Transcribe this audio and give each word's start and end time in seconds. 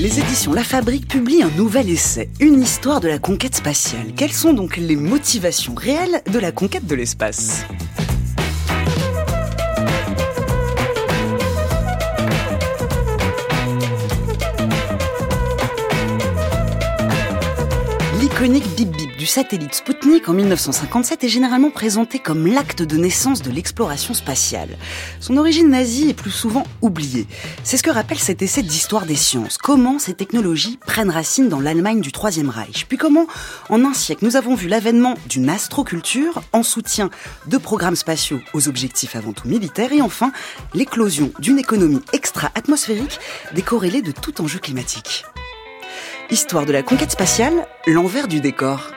Les 0.00 0.18
éditions 0.18 0.54
La 0.54 0.64
Fabrique 0.64 1.06
publient 1.06 1.42
un 1.42 1.50
nouvel 1.58 1.90
essai, 1.90 2.30
une 2.40 2.62
histoire 2.62 3.00
de 3.00 3.08
la 3.08 3.18
conquête 3.18 3.54
spatiale. 3.54 4.14
Quelles 4.16 4.32
sont 4.32 4.54
donc 4.54 4.78
les 4.78 4.96
motivations 4.96 5.74
réelles 5.74 6.22
de 6.32 6.38
la 6.38 6.52
conquête 6.52 6.86
de 6.86 6.94
l'espace? 6.94 7.66
L'iconique 18.22 18.74
Bip 18.78 18.96
du 19.20 19.26
satellite 19.26 19.74
Sputnik 19.74 20.30
en 20.30 20.32
1957 20.32 21.24
est 21.24 21.28
généralement 21.28 21.70
présenté 21.70 22.18
comme 22.18 22.46
l'acte 22.46 22.80
de 22.80 22.96
naissance 22.96 23.42
de 23.42 23.50
l'exploration 23.50 24.14
spatiale. 24.14 24.78
Son 25.20 25.36
origine 25.36 25.68
nazie 25.68 26.08
est 26.08 26.14
plus 26.14 26.30
souvent 26.30 26.64
oubliée. 26.80 27.26
C'est 27.62 27.76
ce 27.76 27.82
que 27.82 27.90
rappelle 27.90 28.18
cet 28.18 28.40
essai 28.40 28.62
d'histoire 28.62 29.04
des 29.04 29.16
sciences. 29.16 29.58
Comment 29.58 29.98
ces 29.98 30.14
technologies 30.14 30.78
prennent 30.86 31.10
racine 31.10 31.50
dans 31.50 31.60
l'Allemagne 31.60 32.00
du 32.00 32.12
Troisième 32.12 32.48
Reich? 32.48 32.86
Puis 32.88 32.96
comment, 32.96 33.26
en 33.68 33.84
un 33.84 33.92
siècle, 33.92 34.24
nous 34.24 34.36
avons 34.36 34.54
vu 34.54 34.68
l'avènement 34.68 35.16
d'une 35.28 35.50
astroculture 35.50 36.40
en 36.54 36.62
soutien 36.62 37.10
de 37.46 37.58
programmes 37.58 37.96
spatiaux 37.96 38.40
aux 38.54 38.68
objectifs 38.68 39.16
avant 39.16 39.34
tout 39.34 39.46
militaires 39.46 39.92
et 39.92 40.00
enfin 40.00 40.32
l'éclosion 40.72 41.30
d'une 41.40 41.58
économie 41.58 42.00
extra-atmosphérique 42.14 43.20
décorrélée 43.54 44.00
de 44.00 44.12
tout 44.12 44.40
enjeu 44.40 44.60
climatique. 44.60 45.26
Histoire 46.32 46.64
de 46.64 46.70
la 46.70 46.84
conquête 46.84 47.10
spatiale, 47.10 47.66
l'envers 47.88 48.28
du 48.28 48.40
décor. 48.40 48.92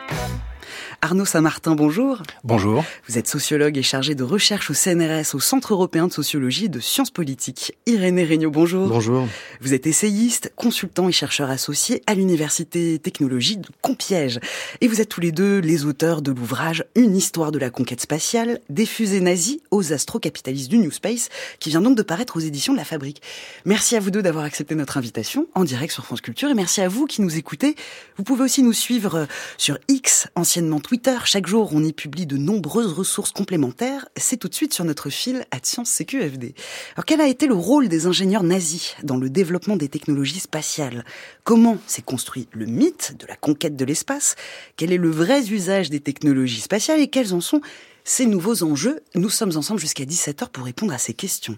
Arnaud 1.04 1.26
Saint-Martin, 1.26 1.76
bonjour. 1.76 2.23
Bonjour. 2.46 2.82
Vous 3.09 3.18
êtes 3.18 3.28
sociologue 3.28 3.78
et 3.78 3.84
chargé 3.84 4.16
de 4.16 4.23
recherche 4.23 4.70
au 4.70 4.73
CNRS, 4.73 5.36
au 5.36 5.42
Centre 5.42 5.73
européen 5.73 6.08
de 6.08 6.14
sociologie 6.14 6.66
et 6.66 6.70
de 6.70 6.80
sciences 6.80 7.12
politiques. 7.12 7.76
Irénée 7.86 8.23
Regnault, 8.23 8.52
bonjour. 8.52 8.88
Bonjour. 8.88 9.28
Vous 9.59 9.74
êtes 9.74 9.86
essayiste, 9.86 10.54
consultant 10.56 11.09
et 11.09 11.12
chercheur 11.12 11.50
associé 11.50 12.02
à 12.08 12.14
l'Université 12.14 13.00
Technologie 13.00 13.58
de 13.58 13.68
Compiège. 13.81 14.40
Et 14.80 14.88
vous 14.88 15.02
êtes 15.02 15.09
tous 15.09 15.20
les 15.20 15.34
deux 15.34 15.59
les 15.59 15.84
auteurs 15.84 16.22
de 16.22 16.31
l'ouvrage 16.31 16.86
Une 16.96 17.18
histoire 17.18 17.52
de 17.52 17.59
la 17.59 17.70
conquête 17.70 18.00
spatiale, 18.00 18.62
des 18.70 18.86
fusées 18.86 19.20
nazies 19.20 19.62
aux 19.72 19.92
astrocapitalistes 19.92 20.70
du 20.70 20.78
New 20.78 20.92
Space, 20.92 21.28
qui 21.59 21.70
vient 21.70 21.81
donc 21.81 21.98
de 21.98 22.04
paraître 22.04 22.38
aux 22.38 22.40
éditions 22.40 22.72
de 22.72 22.78
La 22.78 22.86
Fabrique. 22.86 23.22
Merci 23.66 23.98
à 23.98 24.00
vous 24.00 24.09
deux 24.09 24.22
d'avoir 24.22 24.46
accepté 24.46 24.74
notre 24.74 24.96
invitation 24.96 25.48
en 25.54 25.66
direct 25.66 25.92
sur 25.92 26.06
France 26.06 26.22
Culture 26.22 26.50
et 26.50 26.54
merci 26.54 26.80
à 26.80 26.88
vous 26.88 27.08
qui 27.08 27.22
nous 27.22 27.38
écoutez. 27.38 27.76
Vous 28.16 28.24
pouvez 28.24 28.46
aussi 28.46 28.64
nous 28.64 28.72
suivre 28.72 29.28
sur 29.58 29.78
X, 29.90 30.30
anciennement 30.36 30.80
Twitter, 30.80 30.92
chaque 31.25 31.47
jour, 31.47 31.72
on 31.73 31.83
y 31.83 31.94
publie 31.94 32.25
de 32.25 32.38
nombreuses 32.38 32.94
ressources 32.94 33.31
complémentaires. 33.31 34.08
C'est 34.16 34.38
tout 34.38 34.47
de 34.47 34.53
suite 34.53 34.73
sur 34.73 34.86
notre 34.86 35.09
fil 35.09 35.45
à 35.52 35.58
Science 35.61 35.89
CQFD. 35.89 36.53
Alors, 36.95 37.05
quel 37.05 37.22
a 37.22 37.27
été 37.27 37.47
le 37.47 37.55
rôle 37.55 37.88
des 37.88 38.05
ingénieurs 38.05 38.44
nazis 38.44 38.95
dans 39.03 39.17
le 39.17 39.30
développement 39.30 39.75
des 39.75 39.89
technologies 39.89 40.39
spatiales? 40.39 41.05
Comment 41.44 41.77
s'est 41.88 42.02
construit 42.02 42.47
le 42.52 42.66
mythe 42.66 43.16
de 43.19 43.25
la 43.27 43.35
conquête 43.35 43.75
de 43.75 43.85
l'espace? 43.85 44.35
Quel 44.77 44.91
est 44.91 44.97
le 44.97 45.09
vrai 45.09 45.47
usage 45.50 45.89
des 45.89 46.00
technologies 46.00 46.61
spatiales 46.61 47.00
et 47.00 47.07
quels 47.07 47.33
en 47.33 47.41
sont 47.41 47.61
ces 48.03 48.25
nouveaux 48.25 48.63
enjeux? 48.63 49.01
Nous 49.16 49.29
sommes 49.29 49.56
ensemble 49.57 49.79
jusqu'à 49.79 50.06
17h 50.06 50.50
pour 50.50 50.66
répondre 50.66 50.94
à 50.94 50.97
ces 50.97 51.13
questions. 51.13 51.57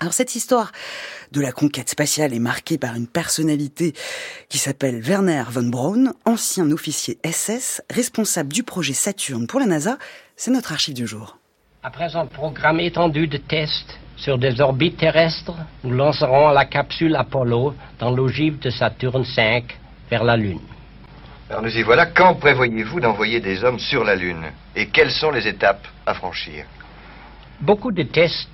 Alors 0.00 0.12
cette 0.12 0.36
histoire 0.36 0.70
de 1.32 1.40
la 1.40 1.50
conquête 1.50 1.88
spatiale 1.88 2.32
est 2.32 2.38
marquée 2.38 2.78
par 2.78 2.94
une 2.94 3.08
personnalité 3.08 3.94
qui 4.48 4.58
s'appelle 4.58 5.00
Werner 5.00 5.42
von 5.50 5.68
Braun, 5.68 6.12
ancien 6.24 6.70
officier 6.70 7.18
SS, 7.24 7.82
responsable 7.90 8.52
du 8.52 8.62
projet 8.62 8.92
Saturne 8.92 9.48
pour 9.48 9.58
la 9.58 9.66
NASA. 9.66 9.98
C'est 10.36 10.52
notre 10.52 10.70
archive 10.70 10.94
du 10.94 11.06
jour. 11.06 11.38
Après 11.82 12.14
un 12.14 12.26
programme 12.26 12.78
étendu 12.78 13.26
de 13.26 13.38
tests 13.38 13.98
sur 14.16 14.38
des 14.38 14.60
orbites 14.60 14.98
terrestres, 14.98 15.54
nous 15.82 15.92
lancerons 15.92 16.50
la 16.50 16.64
capsule 16.64 17.16
Apollo 17.16 17.74
dans 17.98 18.12
l'ogive 18.12 18.60
de 18.60 18.70
Saturne 18.70 19.24
V 19.36 19.64
vers 20.10 20.22
la 20.22 20.36
Lune. 20.36 20.60
Alors 21.50 21.62
nous 21.62 21.76
y 21.76 21.82
voilà. 21.82 22.06
Quand 22.06 22.36
prévoyez-vous 22.36 23.00
d'envoyer 23.00 23.40
des 23.40 23.64
hommes 23.64 23.80
sur 23.80 24.04
la 24.04 24.14
Lune? 24.14 24.44
Et 24.76 24.88
quelles 24.90 25.10
sont 25.10 25.32
les 25.32 25.48
étapes 25.48 25.88
à 26.06 26.14
franchir? 26.14 26.66
Beaucoup 27.60 27.90
de 27.90 28.04
tests 28.04 28.48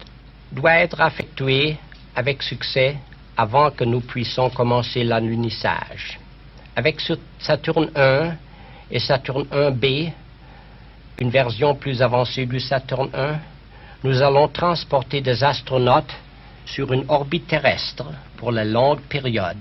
doit 0.54 0.78
être 0.78 1.00
effectué 1.00 1.76
avec 2.15 2.42
succès 2.42 2.97
avant 3.37 3.70
que 3.70 3.84
nous 3.84 4.00
puissions 4.00 4.50
commencer 4.50 5.03
l'alunissage. 5.03 6.20
Avec 6.76 7.00
Saturne 7.41 7.91
1 7.94 8.32
et 8.91 9.00
Saturne 9.00 9.47
1B, 9.53 10.12
une 11.19 11.31
version 11.31 11.75
plus 11.75 12.03
avancée 12.03 12.47
du 12.47 12.60
Saturne 12.60 13.10
1, 13.12 13.38
nous 14.04 14.22
allons 14.22 14.47
transporter 14.48 15.20
des 15.20 15.43
astronautes 15.43 16.14
sur 16.66 16.93
une 16.93 17.04
orbite 17.09 17.48
terrestre 17.48 18.06
pour 18.37 18.53
la 18.53 18.64
longue 18.64 19.00
période, 19.03 19.56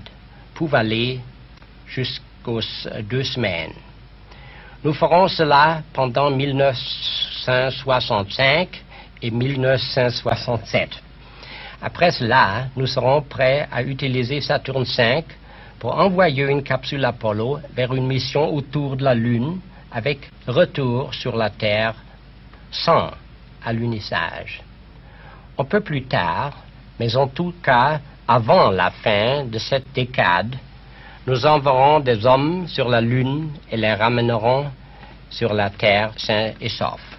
pouvant 0.53 0.77
aller 0.77 1.19
jusqu'aux 1.87 2.61
deux 3.03 3.23
semaines. 3.23 3.73
Nous 4.83 4.93
ferons 4.93 5.27
cela 5.27 5.81
pendant 5.93 6.29
1965 6.29 8.83
et 9.23 9.31
1967. 9.31 10.89
Après 11.81 12.11
cela, 12.11 12.67
nous 12.75 12.87
serons 12.87 13.21
prêts 13.21 13.67
à 13.71 13.81
utiliser 13.81 14.41
Saturne 14.41 14.83
V 14.83 15.23
pour 15.79 15.97
envoyer 15.97 16.43
une 16.43 16.63
capsule 16.63 17.03
Apollo 17.03 17.59
vers 17.75 17.93
une 17.93 18.07
mission 18.07 18.53
autour 18.53 18.95
de 18.95 19.03
la 19.03 19.15
Lune 19.15 19.59
avec 19.91 20.29
retour 20.47 21.13
sur 21.13 21.35
la 21.35 21.49
Terre 21.49 21.95
sans 22.71 23.11
alunissage. 23.65 24.61
Un 25.57 25.63
peu 25.63 25.81
plus 25.81 26.03
tard, 26.03 26.53
mais 26.99 27.15
en 27.15 27.27
tout 27.27 27.53
cas 27.63 27.99
avant 28.27 28.71
la 28.71 28.91
fin 28.91 29.43
de 29.45 29.57
cette 29.57 29.91
décade, 29.93 30.55
nous 31.27 31.45
enverrons 31.45 31.99
des 31.99 32.25
hommes 32.25 32.67
sur 32.67 32.89
la 32.89 33.01
Lune 33.01 33.49
et 33.71 33.77
les 33.77 33.93
ramènerons 33.93 34.67
sur 35.29 35.53
la 35.53 35.69
Terre 35.69 36.11
sains 36.17 36.51
et 36.59 36.69
saufs. 36.69 37.17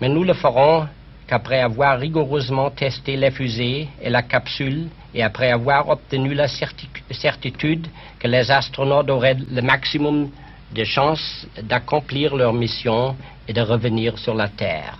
Mais 0.00 0.08
nous 0.08 0.24
le 0.24 0.34
ferons 0.34 0.86
qu'après 1.30 1.60
avoir 1.60 2.00
rigoureusement 2.00 2.70
testé 2.70 3.16
les 3.16 3.30
fusées 3.30 3.86
et 4.02 4.10
la 4.10 4.22
capsule, 4.22 4.88
et 5.14 5.22
après 5.22 5.52
avoir 5.52 5.88
obtenu 5.88 6.34
la 6.34 6.48
certitude 6.48 7.86
que 8.18 8.26
les 8.26 8.50
astronautes 8.50 9.08
auraient 9.10 9.36
le 9.48 9.62
maximum 9.62 10.30
de 10.74 10.84
chances 10.84 11.46
d'accomplir 11.62 12.34
leur 12.34 12.52
mission 12.52 13.14
et 13.46 13.52
de 13.52 13.60
revenir 13.60 14.18
sur 14.18 14.34
la 14.34 14.48
Terre. 14.48 14.98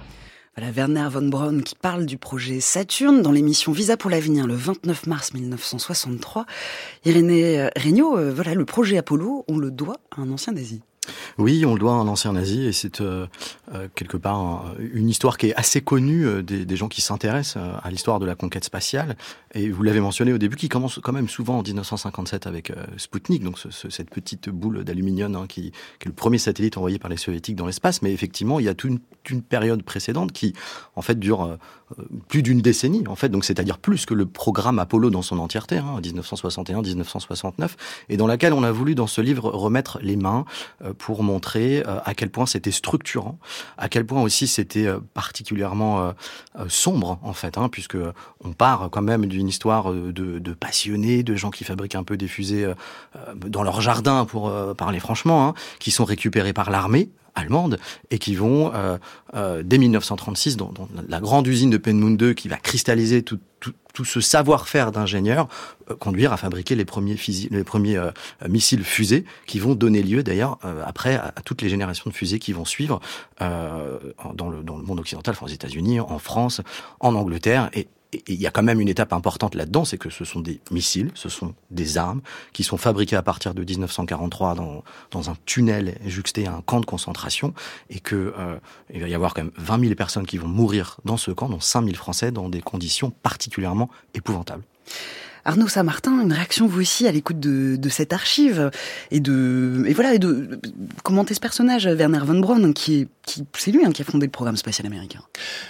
Voilà 0.56 0.70
Werner 0.70 1.08
von 1.10 1.28
Braun 1.28 1.62
qui 1.62 1.74
parle 1.74 2.06
du 2.06 2.16
projet 2.16 2.60
Saturne 2.60 3.22
dans 3.22 3.32
l'émission 3.32 3.72
Visa 3.72 3.96
pour 3.96 4.10
l'avenir 4.10 4.46
le 4.46 4.54
29 4.54 5.06
mars 5.08 5.34
1963. 5.34 6.46
Irénée 7.04 7.68
Regnault, 7.76 8.16
euh, 8.16 8.32
voilà 8.32 8.54
le 8.54 8.64
projet 8.64 8.98
Apollo, 8.98 9.44
on 9.48 9.58
le 9.58 9.72
doit 9.72 9.96
à 10.16 10.20
un 10.20 10.30
ancien 10.30 10.52
nazi. 10.52 10.80
Oui, 11.38 11.64
on 11.64 11.74
le 11.74 11.80
doit 11.80 11.92
à 11.92 11.96
un 11.96 12.08
ancien 12.08 12.32
nazi 12.32 12.66
et 12.66 12.72
c'est 12.72 13.00
euh, 13.00 13.26
euh, 13.74 13.88
quelque 13.94 14.16
part 14.16 14.74
une 14.78 15.08
histoire 15.08 15.38
qui 15.38 15.46
est 15.46 15.54
assez 15.54 15.80
connue 15.80 16.26
euh, 16.26 16.42
des, 16.42 16.76
gens 16.76 16.88
qui 16.88 17.00
s'intéressent 17.00 17.62
à 17.82 17.90
l'histoire 17.90 18.18
de 18.18 18.26
la 18.26 18.34
conquête 18.34 18.64
spatiale. 18.64 19.16
Et 19.54 19.70
vous 19.70 19.82
l'avez 19.82 20.00
mentionné 20.00 20.32
au 20.32 20.38
début, 20.38 20.56
qui 20.56 20.68
commence 20.68 21.00
quand 21.02 21.12
même 21.12 21.28
souvent 21.28 21.58
en 21.58 21.62
1957 21.62 22.46
avec 22.46 22.72
Sputnik, 22.96 23.42
donc 23.42 23.58
cette 23.88 24.10
petite 24.10 24.48
boule 24.48 24.84
d'aluminium 24.84 25.34
hein, 25.34 25.46
qui, 25.48 25.68
est 25.68 26.06
le 26.06 26.12
premier 26.12 26.38
satellite 26.38 26.76
envoyé 26.76 26.98
par 26.98 27.10
les 27.10 27.16
soviétiques 27.16 27.56
dans 27.56 27.66
l'espace. 27.66 28.02
Mais 28.02 28.12
effectivement, 28.12 28.60
il 28.60 28.66
y 28.66 28.68
a 28.68 28.74
toute 28.74 28.90
une, 28.90 29.42
période 29.42 29.82
précédente 29.82 30.32
qui, 30.32 30.54
en 30.96 31.02
fait, 31.02 31.18
dure 31.18 31.58
plus 32.28 32.42
d'une 32.42 32.60
décennie, 32.60 33.06
en 33.08 33.16
fait, 33.16 33.28
donc 33.28 33.44
c'est-à-dire 33.44 33.78
plus 33.78 34.06
que 34.06 34.14
le 34.14 34.26
programme 34.26 34.78
Apollo 34.78 35.10
dans 35.10 35.22
son 35.22 35.38
entièreté, 35.38 35.78
hein, 35.78 36.00
1961-1969, 36.00 37.70
et 38.08 38.16
dans 38.16 38.26
laquelle 38.26 38.52
on 38.52 38.62
a 38.62 38.72
voulu 38.72 38.94
dans 38.94 39.06
ce 39.06 39.20
livre 39.20 39.50
remettre 39.50 39.98
les 40.02 40.16
mains 40.16 40.44
pour 40.92 41.22
montrer 41.22 41.82
euh, 41.86 41.98
à 42.04 42.14
quel 42.14 42.30
point 42.30 42.46
c'était 42.46 42.70
structurant, 42.70 43.38
à 43.78 43.88
quel 43.88 44.06
point 44.06 44.22
aussi 44.22 44.46
c'était 44.46 44.86
euh, 44.86 44.98
particulièrement 45.14 46.00
euh, 46.00 46.68
sombre 46.68 47.18
en 47.22 47.32
fait, 47.32 47.58
hein, 47.58 47.68
puisque 47.68 47.98
on 48.42 48.52
part 48.52 48.88
quand 48.90 49.02
même 49.02 49.26
d'une 49.26 49.48
histoire 49.48 49.92
de, 49.92 50.52
passionnés, 50.52 51.22
de 51.22 51.34
gens 51.34 51.50
qui 51.50 51.64
fabriquent 51.64 51.94
un 51.94 52.02
peu 52.02 52.16
des 52.16 52.28
fusées 52.28 52.72
dans 53.34 53.62
leur 53.62 53.80
jardin 53.80 54.24
pour 54.24 54.52
parler 54.74 55.00
franchement, 55.00 55.46
hein, 55.48 55.54
qui 55.78 55.90
sont 55.90 56.04
récupérés 56.04 56.52
par 56.52 56.70
l'armée 56.70 57.10
allemande 57.34 57.78
et 58.10 58.18
qui 58.18 58.34
vont 58.34 58.72
dès 59.34 59.78
1936 59.78 60.56
dans, 60.56 60.72
la 61.08 61.20
grande 61.20 61.46
usine 61.46 61.70
de 61.70 61.76
Penmunde 61.76 62.34
qui 62.34 62.48
va 62.48 62.56
cristalliser 62.56 63.22
tout, 63.22 63.38
tout 63.60 63.72
ce 64.04 64.20
savoir-faire 64.20 64.92
d'ingénieur 64.92 65.48
euh, 65.90 65.96
conduire 65.96 66.32
à 66.32 66.36
fabriquer 66.36 66.74
les 66.74 66.84
premiers, 66.84 67.16
les 67.50 67.64
premiers 67.64 67.96
euh, 67.96 68.10
missiles 68.48 68.84
fusées 68.84 69.24
qui 69.46 69.58
vont 69.58 69.74
donner 69.74 70.02
lieu 70.02 70.22
d'ailleurs 70.22 70.58
euh, 70.64 70.82
après 70.86 71.16
à, 71.16 71.32
toutes 71.44 71.62
les 71.62 71.68
générations 71.68 72.10
de 72.10 72.14
fusées 72.14 72.38
qui 72.38 72.52
vont 72.52 72.64
suivre 72.64 73.00
dans, 73.38 74.50
le, 74.50 74.62
dans 74.62 74.76
le 74.76 74.82
monde 74.82 75.00
occidental, 75.00 75.34
aux 75.40 75.48
États-Unis, 75.48 76.00
en 76.00 76.18
France, 76.18 76.60
en 77.00 77.14
Angleterre 77.14 77.70
et, 77.72 77.88
il 78.26 78.40
y 78.40 78.46
a 78.46 78.50
quand 78.50 78.62
même 78.62 78.80
une 78.80 78.88
étape 78.88 79.12
importante 79.12 79.54
là-dedans, 79.54 79.84
c'est 79.84 79.98
que 79.98 80.10
ce 80.10 80.24
sont 80.24 80.40
des 80.40 80.60
missiles, 80.70 81.10
ce 81.14 81.28
sont 81.28 81.54
des 81.70 81.98
armes 81.98 82.20
qui 82.52 82.64
sont 82.64 82.76
fabriquées 82.76 83.16
à 83.16 83.22
partir 83.22 83.54
de 83.54 83.62
1943 83.62 84.54
dans, 84.54 84.84
dans 85.10 85.30
un 85.30 85.36
tunnel 85.46 85.98
juxté 86.04 86.46
à 86.46 86.54
un 86.54 86.60
camp 86.62 86.80
de 86.80 86.86
concentration, 86.86 87.54
et 87.88 88.00
que 88.00 88.34
il 88.92 89.00
va 89.00 89.08
y 89.08 89.14
avoir 89.14 89.34
quand 89.34 89.44
même 89.44 89.52
20 89.56 89.80
000 89.80 89.94
personnes 89.94 90.26
qui 90.26 90.38
vont 90.38 90.48
mourir 90.48 90.98
dans 91.04 91.16
ce 91.16 91.30
camp, 91.30 91.48
dont 91.48 91.60
5 91.60 91.84
000 91.84 91.96
Français 91.96 92.32
dans 92.32 92.48
des 92.48 92.60
conditions 92.60 93.10
particulièrement 93.10 93.90
épouvantables. 94.14 94.64
Arnaud 95.44 95.68
Saint-Martin, 95.68 96.22
une 96.22 96.32
réaction 96.32 96.66
vous 96.66 96.80
aussi 96.80 97.06
à 97.06 97.12
l'écoute 97.12 97.40
de, 97.40 97.88
cette 97.88 98.12
archive 98.12 98.70
et 99.10 99.20
de 99.20 99.84
et 99.86 99.94
voilà 99.94 100.14
et 100.14 100.18
de 100.18 100.60
commenter 101.02 101.34
ce 101.34 101.40
personnage 101.40 101.86
Werner 101.86 102.20
von 102.24 102.38
Braun 102.38 102.72
qui 102.72 103.00
est 103.00 103.08
qui 103.26 103.44
c'est 103.56 103.70
lui 103.70 103.84
hein, 103.84 103.92
qui 103.92 104.02
a 104.02 104.04
fondé 104.04 104.26
le 104.26 104.30
programme 104.30 104.56
spatial 104.56 104.86
américain. 104.86 105.20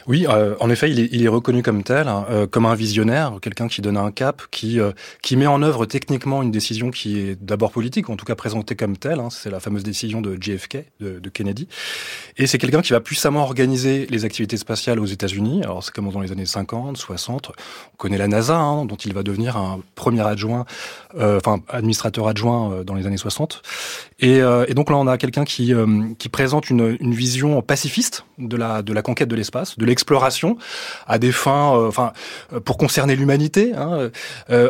Oui, 0.07 0.27
euh, 0.29 0.55
en 0.61 0.71
effet, 0.71 0.91
il 0.91 1.23
est, 1.23 1.29
reconnu 1.29 1.63
comme 1.63 1.83
tel, 1.83 2.09
hein, 2.09 2.25
euh, 2.31 2.47
comme 2.47 2.67
un 2.67 2.75
visionnaire, 2.75 3.35
quelqu'un 3.43 3.69
qui 3.69 3.83
donne 3.83 3.97
un 3.97 4.11
cap, 4.11 4.43
qui 4.51 4.81
euh, 4.81 4.93
qui 5.23 5.37
met 5.37 5.47
en 5.47 5.63
œuvre 5.63 5.87
techniquement 5.87 6.43
une 6.43 6.51
décision 6.51 6.91
qui 6.91 7.19
est 7.19 7.43
d'abord 7.43 7.71
politique, 7.71 8.09
en 8.09 8.17
tout 8.17 8.25
cas 8.25 8.35
présentée 8.35 8.77
comme 8.77 8.97
telle. 8.97 9.21
Hein, 9.21 9.29
c'est 9.31 9.51
la 9.51 9.61
fameuse 9.61 9.83
décision 9.83 10.21
de 10.21 10.37
JFK, 10.41 10.85
de, 11.01 11.29
Kennedy, 11.29 11.69
et 12.37 12.47
c'est 12.47 12.59
quelqu'un 12.59 12.83
qui 12.83 12.93
va 12.93 13.01
puissamment 13.01 13.43
organiser 13.43 14.07
les 14.11 14.25
activités 14.25 14.57
spatiales 14.57 14.99
aux 14.99 15.07
États-Unis. 15.07 15.63
Alors 15.63 15.85
c'est 15.85 15.93
comme 15.93 16.11
dans 16.11 16.21
les 16.21 16.33
années 16.33 16.47
50, 16.47 16.97
60. 16.97 17.53
On 17.93 17.97
connaît 17.97 18.19
la 18.19 18.29
NASA, 18.29 18.57
hein, 18.57 18.85
dont 18.85 18.97
il 18.97 19.13
va 19.13 19.23
devenir 19.23 19.57
premier 19.95 20.27
adjoint, 20.27 20.65
euh, 21.19 21.39
enfin 21.39 21.61
administrateur 21.69 22.29
adjoint 22.29 22.73
euh, 22.73 22.85
dans 22.85 22.95
les 22.95 23.07
années 23.07 23.17
60. 23.17 23.63
Et, 24.21 24.41
euh, 24.41 24.65
et 24.69 24.75
donc 24.75 24.91
là, 24.91 24.97
on 24.97 25.07
a 25.07 25.19
quelqu'un 25.19 25.45
qui, 25.45 25.75
présente 26.31 26.71
une, 26.71 26.97
vision 27.15 27.61
pacifiste 27.63 28.25
de 28.39 28.57
la, 28.57 28.83
de 28.83 28.93
la 28.93 29.03
conquête 29.03 29.29
de 29.29 29.35
l'espace, 29.35 29.77
de 29.79 29.85
l'exploration, 29.85 30.57
à 31.07 31.19
des 31.19 31.33
fins, 31.33 31.71
enfin, 31.87 32.13
pour 32.65 32.77
concerner 32.77 33.17
l'humanité. 33.17 33.73
Hein. 33.75 34.11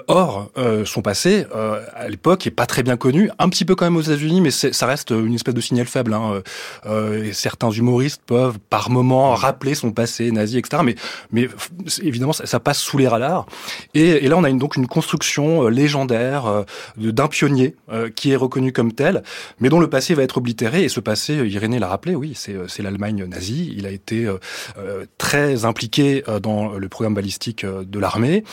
or, 0.06 0.50
son 0.84 1.02
passé, 1.02 1.46
à 1.94 2.08
l'époque, 2.08 2.46
est 2.46 2.52
pas 2.52 2.66
très 2.66 2.82
bien 2.82 2.96
connu, 2.96 3.30
un 3.38 3.48
petit 3.48 3.64
peu 3.64 3.74
quand 3.74 3.84
même 3.84 3.96
aux 3.96 4.02
États-Unis, 4.02 4.40
mais 4.40 4.50
ça 4.50 4.86
reste 4.86 5.10
une 5.10 5.34
espèce 5.34 5.54
de 5.54 5.60
signal 5.60 5.86
faible. 5.86 6.14
Hein. 6.14 6.42
et 6.86 7.32
certains 7.32 7.70
humoristes 7.70 8.22
peuvent, 8.24 8.58
par 8.70 8.90
moment, 8.90 9.34
rappeler 9.34 9.74
son 9.74 9.92
passé 9.92 10.30
nazi, 10.30 10.58
etc. 10.58 10.82
Mais, 11.32 11.48
évidemment, 12.02 12.32
ça, 12.32 12.60
passe 12.60 12.78
sous 12.78 12.98
les 12.98 13.08
radars. 13.08 13.46
Et, 13.94 14.28
là, 14.28 14.36
on 14.36 14.44
a 14.44 14.50
donc 14.52 14.76
une 14.76 14.79
construction 14.86 15.64
euh, 15.64 15.68
légendaire 15.70 16.46
euh, 16.46 16.62
d'un 16.96 17.28
pionnier 17.28 17.76
euh, 17.90 18.10
qui 18.10 18.30
est 18.32 18.36
reconnu 18.36 18.72
comme 18.72 18.92
tel, 18.92 19.22
mais 19.58 19.68
dont 19.68 19.80
le 19.80 19.88
passé 19.88 20.14
va 20.14 20.22
être 20.22 20.38
oblitéré. 20.38 20.84
Et 20.84 20.88
ce 20.88 21.00
passé, 21.00 21.34
Irénée 21.34 21.78
l'a 21.78 21.88
rappelé, 21.88 22.14
oui, 22.14 22.34
c'est 22.34 22.82
l'Allemagne 22.82 23.24
nazie. 23.24 23.72
Il 23.76 23.86
a 23.86 23.90
été 23.90 24.28
très 25.18 25.64
impliqué 25.64 26.22
dans 26.42 26.72
le 26.72 26.88
programme 26.88 27.14
balistique 27.14 27.64
de 27.64 27.98
l'armée. 27.98 28.44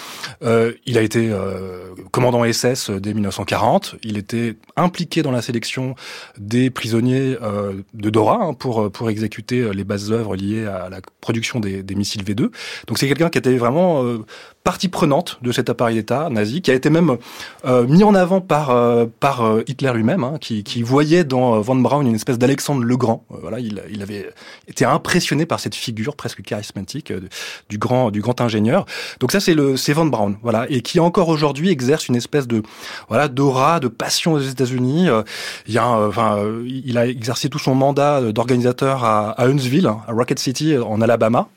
Il 0.41 0.97
a 0.97 1.01
été 1.01 1.31
commandant 2.11 2.43
SS 2.51 2.89
dès 2.91 3.13
1940. 3.13 3.95
Il 4.03 4.17
était 4.17 4.55
impliqué 4.75 5.21
dans 5.21 5.31
la 5.31 5.41
sélection 5.41 5.95
des 6.37 6.69
prisonniers 6.69 7.37
de 7.93 8.09
Dora 8.09 8.39
hein, 8.41 8.53
pour 8.53 8.91
pour 8.91 9.09
exécuter 9.09 9.71
les 9.73 9.83
bases 9.83 10.11
œuvres 10.11 10.35
liées 10.35 10.65
à 10.65 10.89
la 10.89 10.99
production 11.21 11.59
des, 11.59 11.83
des 11.83 11.95
missiles 11.95 12.23
V2. 12.23 12.49
Donc 12.87 12.97
c'est 12.97 13.07
quelqu'un 13.07 13.29
qui 13.29 13.37
était 13.37 13.57
vraiment 13.57 14.03
partie 14.67 14.89
prenante 14.89 15.39
de 15.41 15.53
cet 15.53 15.69
appareil 15.69 15.95
d'État 15.95 16.27
nazi, 16.29 16.61
qui 16.61 16.71
a 16.71 16.73
été 16.73 16.89
même 16.89 17.15
euh, 17.63 17.87
mis 17.87 18.03
en 18.03 18.13
avant 18.13 18.41
par 18.41 18.71
euh, 18.71 19.05
par 19.21 19.45
euh, 19.45 19.63
Hitler 19.65 19.93
lui-même, 19.93 20.25
hein, 20.25 20.33
qui, 20.41 20.65
qui, 20.65 20.81
voyait 20.81 21.23
dans 21.23 21.61
von 21.61 21.77
Braun 21.77 22.05
une 22.05 22.15
espèce 22.15 22.37
d'Alexandre 22.37 22.83
le 22.83 22.97
Grand. 22.97 23.23
voilà, 23.29 23.61
il, 23.61 23.81
il, 23.89 24.01
avait 24.01 24.29
été 24.67 24.83
impressionné 24.83 25.45
par 25.45 25.61
cette 25.61 25.73
figure 25.73 26.17
presque 26.17 26.41
charismatique 26.41 27.13
du 27.69 27.77
grand 27.77 28.11
du 28.11 28.19
grand 28.19 28.41
ingénieur. 28.41 28.85
Donc 29.21 29.31
ça 29.31 29.39
c'est 29.39 29.53
le 29.53 29.77
c'est 29.77 29.93
von 29.93 30.07
Braun, 30.07 30.35
voilà, 30.43 30.65
et 30.69 30.81
qui 30.81 30.99
encore 30.99 31.29
aujourd'hui 31.29 31.69
exerce 31.69 32.09
une 32.09 32.17
espèce 32.17 32.45
de 32.45 32.61
voilà 33.07 33.29
d'aura, 33.29 33.79
de 33.79 33.87
passion 33.87 34.33
aux 34.33 34.41
États-Unis. 34.41 35.07
il 35.67 35.73
y 35.73 35.77
a 35.77 36.09
il 36.65 36.97
a 36.97 37.07
exercé 37.07 37.47
tout 37.47 37.59
son 37.59 37.73
mandat 37.73 38.33
d'organisateur 38.33 39.05
à, 39.05 39.29
à 39.29 39.45
Huntsville, 39.45 39.87
à 39.87 40.11
Rocket 40.11 40.39
City 40.39 40.77
en 40.77 40.99
Alabama. 40.99 41.47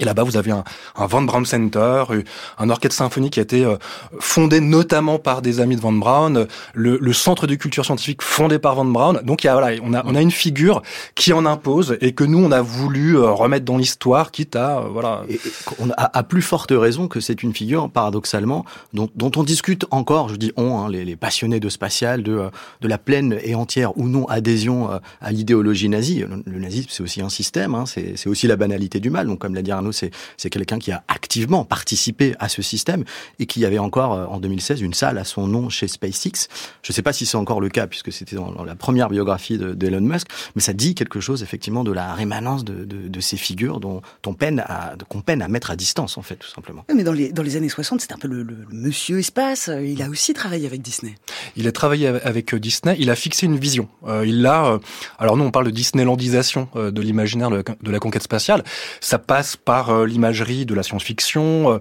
Et 0.00 0.04
là-bas, 0.04 0.22
vous 0.22 0.36
avez 0.36 0.50
un, 0.50 0.64
un 0.96 1.06
Van 1.06 1.22
Braun 1.22 1.44
Center, 1.44 2.04
un 2.58 2.70
orchestre 2.70 2.96
symphonique 2.96 3.34
qui 3.34 3.40
a 3.40 3.42
été 3.42 3.64
euh, 3.64 3.76
fondé 4.20 4.60
notamment 4.60 5.18
par 5.18 5.42
des 5.42 5.60
amis 5.60 5.76
de 5.76 5.80
Van 5.80 5.92
Braun, 5.92 6.46
le, 6.74 6.98
le 7.00 7.12
centre 7.12 7.46
de 7.46 7.54
culture 7.54 7.84
scientifique 7.84 8.22
fondé 8.22 8.58
par 8.58 8.74
Van 8.74 8.84
Braun. 8.84 9.20
Donc, 9.24 9.44
il 9.44 9.48
y 9.48 9.50
a, 9.50 9.54
voilà, 9.54 9.76
on 9.82 9.92
a, 9.94 10.02
on 10.04 10.14
a 10.14 10.20
une 10.20 10.30
figure 10.30 10.82
qui 11.14 11.32
en 11.32 11.46
impose 11.46 11.96
et 12.00 12.12
que 12.12 12.24
nous, 12.24 12.38
on 12.38 12.52
a 12.52 12.60
voulu 12.60 13.16
euh, 13.16 13.30
remettre 13.30 13.64
dans 13.64 13.76
l'histoire, 13.76 14.30
quitte 14.30 14.56
à, 14.56 14.78
euh, 14.78 14.88
voilà. 14.90 15.22
On 15.78 15.90
a 15.90 15.94
à 15.94 16.22
plus 16.22 16.42
forte 16.42 16.72
raison 16.72 17.08
que 17.08 17.20
c'est 17.20 17.42
une 17.42 17.52
figure, 17.52 17.90
paradoxalement, 17.90 18.64
dont, 18.92 19.08
dont, 19.14 19.30
on 19.36 19.42
discute 19.42 19.86
encore, 19.90 20.28
je 20.28 20.36
dis 20.36 20.52
on, 20.56 20.78
hein, 20.78 20.90
les, 20.90 21.04
les, 21.04 21.16
passionnés 21.16 21.60
de 21.60 21.68
spatial, 21.68 22.22
de, 22.22 22.50
de 22.80 22.88
la 22.88 22.98
pleine 22.98 23.38
et 23.42 23.54
entière 23.54 23.96
ou 23.98 24.08
non 24.08 24.26
adhésion 24.26 24.88
à 25.20 25.32
l'idéologie 25.32 25.88
nazie. 25.88 26.24
Le, 26.46 26.58
nazisme, 26.58 26.88
c'est 26.90 27.02
aussi 27.02 27.20
un 27.20 27.28
système, 27.28 27.74
hein, 27.74 27.84
c'est 27.86 28.26
aussi 28.26 28.46
la 28.46 28.56
banalité 28.56 29.00
du 29.00 29.10
mal. 29.10 29.26
Donc, 29.26 29.38
comme 29.38 29.54
l'a 29.54 29.62
dit 29.62 29.72
c'est 29.92 30.50
quelqu'un 30.50 30.78
qui 30.78 30.92
a 30.92 31.02
activement 31.08 31.64
participé 31.64 32.34
à 32.38 32.48
ce 32.48 32.62
système 32.62 33.04
et 33.38 33.46
qui 33.46 33.64
avait 33.64 33.78
encore 33.78 34.12
euh, 34.14 34.26
en 34.26 34.40
2016 34.40 34.80
une 34.80 34.94
salle 34.94 35.18
à 35.18 35.24
son 35.24 35.46
nom 35.46 35.68
chez 35.68 35.88
SpaceX. 35.88 36.48
Je 36.82 36.92
ne 36.92 36.94
sais 36.94 37.02
pas 37.02 37.12
si 37.12 37.26
c'est 37.26 37.36
encore 37.36 37.60
le 37.60 37.68
cas 37.68 37.86
puisque 37.86 38.12
c'était 38.12 38.36
dans, 38.36 38.64
la 38.64 38.74
première 38.74 39.08
biographie 39.08 39.58
d'Elon 39.58 40.00
Musk, 40.00 40.28
mais 40.54 40.62
ça 40.62 40.72
dit 40.72 40.94
quelque 40.94 41.20
chose 41.20 41.42
effectivement 41.42 41.84
de 41.84 41.92
la 41.92 42.14
rémanence 42.14 42.64
de, 42.64 43.20
ces 43.20 43.36
figures 43.36 43.80
dont 43.80 44.00
on 44.26 44.34
peine 44.34 44.60
à 44.60 44.94
qu'on 45.08 45.22
peine 45.22 45.42
à 45.42 45.48
mettre 45.48 45.72
à 45.72 45.76
distance 45.76 46.18
en 46.18 46.22
fait 46.22 46.36
tout 46.36 46.48
simplement. 46.48 46.84
Mais 46.94 47.02
dans 47.02 47.12
les 47.12 47.32
dans 47.32 47.42
les 47.42 47.56
années 47.56 47.68
60, 47.68 48.00
c'était 48.00 48.14
un 48.14 48.18
peu 48.18 48.28
le, 48.28 48.46
monsieur 48.70 49.18
espace. 49.18 49.70
Il 49.82 50.00
a 50.02 50.08
aussi 50.08 50.34
travaillé 50.34 50.66
avec 50.66 50.82
Disney. 50.82 51.16
Il 51.56 51.66
a 51.66 51.72
travaillé 51.72 52.06
avec 52.06 52.54
euh, 52.54 52.60
Disney. 52.60 52.96
Il 52.98 53.10
a 53.10 53.16
fixé 53.16 53.46
une 53.46 53.58
vision. 53.58 53.88
Euh, 54.06 54.24
il 54.24 54.46
a 54.46 54.78
alors 55.18 55.36
nous 55.36 55.44
on 55.44 55.50
parle 55.50 55.66
de 55.66 55.70
Disneylandisation 55.70 56.68
de 56.74 57.00
l'imaginaire 57.00 57.50
de 57.50 57.90
la 57.90 57.98
conquête 57.98 58.22
spatiale. 58.22 58.62
Ça 59.00 59.18
passe 59.18 59.56
par 59.56 59.77
l'imagerie 60.06 60.66
de 60.66 60.74
la 60.74 60.82
science-fiction, 60.82 61.80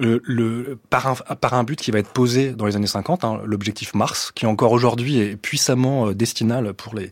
euh, 0.00 0.78
par, 0.90 1.06
un, 1.06 1.34
par 1.36 1.54
un 1.54 1.64
but 1.64 1.80
qui 1.80 1.90
va 1.90 1.98
être 1.98 2.10
posé 2.10 2.52
dans 2.52 2.66
les 2.66 2.76
années 2.76 2.86
50, 2.86 3.24
hein, 3.24 3.40
l'objectif 3.44 3.94
Mars, 3.94 4.32
qui 4.34 4.46
encore 4.46 4.72
aujourd'hui 4.72 5.18
est 5.18 5.36
puissamment 5.36 6.08
euh, 6.08 6.14
destinal 6.14 6.74
pour 6.74 6.94
les 6.94 7.10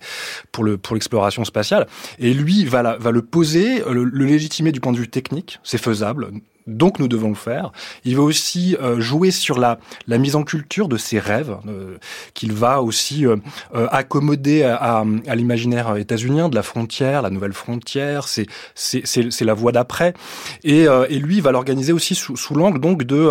pour 0.53 0.65
le 0.65 0.77
pour 0.77 0.95
l'exploration 0.95 1.45
spatiale. 1.45 1.87
Et 2.19 2.35
lui 2.35 2.65
va 2.65 2.97
va 2.97 3.11
le 3.11 3.23
poser, 3.23 3.83
le 3.89 4.05
légitimer 4.05 4.73
du 4.73 4.81
point 4.81 4.93
de 4.93 4.99
vue 4.99 5.09
technique, 5.09 5.61
c'est 5.63 5.79
faisable 5.79 6.31
donc 6.67 6.99
nous 6.99 7.09
devons 7.09 7.29
le 7.29 7.35
faire. 7.35 7.73
Il 8.05 8.17
va 8.17 8.23
aussi 8.23 8.77
euh, 8.81 9.01
jouer 9.01 9.31
sur 9.31 9.59
la, 9.59 9.79
la 10.07 10.19
mise 10.19 10.37
en 10.37 10.45
culture 10.45 10.89
de 10.89 10.97
ses 10.97 11.19
rêves, 11.19 11.57
euh, 11.69 11.99
qu'il 12.33 12.53
va 12.53 12.83
aussi 12.83 13.27
euh, 13.27 13.37
accommoder 13.73 14.63
à, 14.63 15.05
à, 15.27 15.35
l'imaginaire 15.35 15.97
états-unien 15.97 16.49
de 16.49 16.55
la 16.55 16.63
frontière, 16.63 17.23
la 17.23 17.31
nouvelle 17.31 17.53
frontière, 17.53 18.27
c'est 18.29 18.47
la 19.41 19.55
voie 19.55 19.73
d'après. 19.73 20.15
Et, 20.63 20.85
et 20.85 21.19
lui, 21.19 21.37
il 21.37 21.43
va 21.43 21.53
l'organiser 21.53 21.93
aussi 21.93 22.15
sous, 22.15 22.37
sous 22.37 22.55
l'angle 22.55 22.81
donc 22.81 23.05
de, 23.05 23.31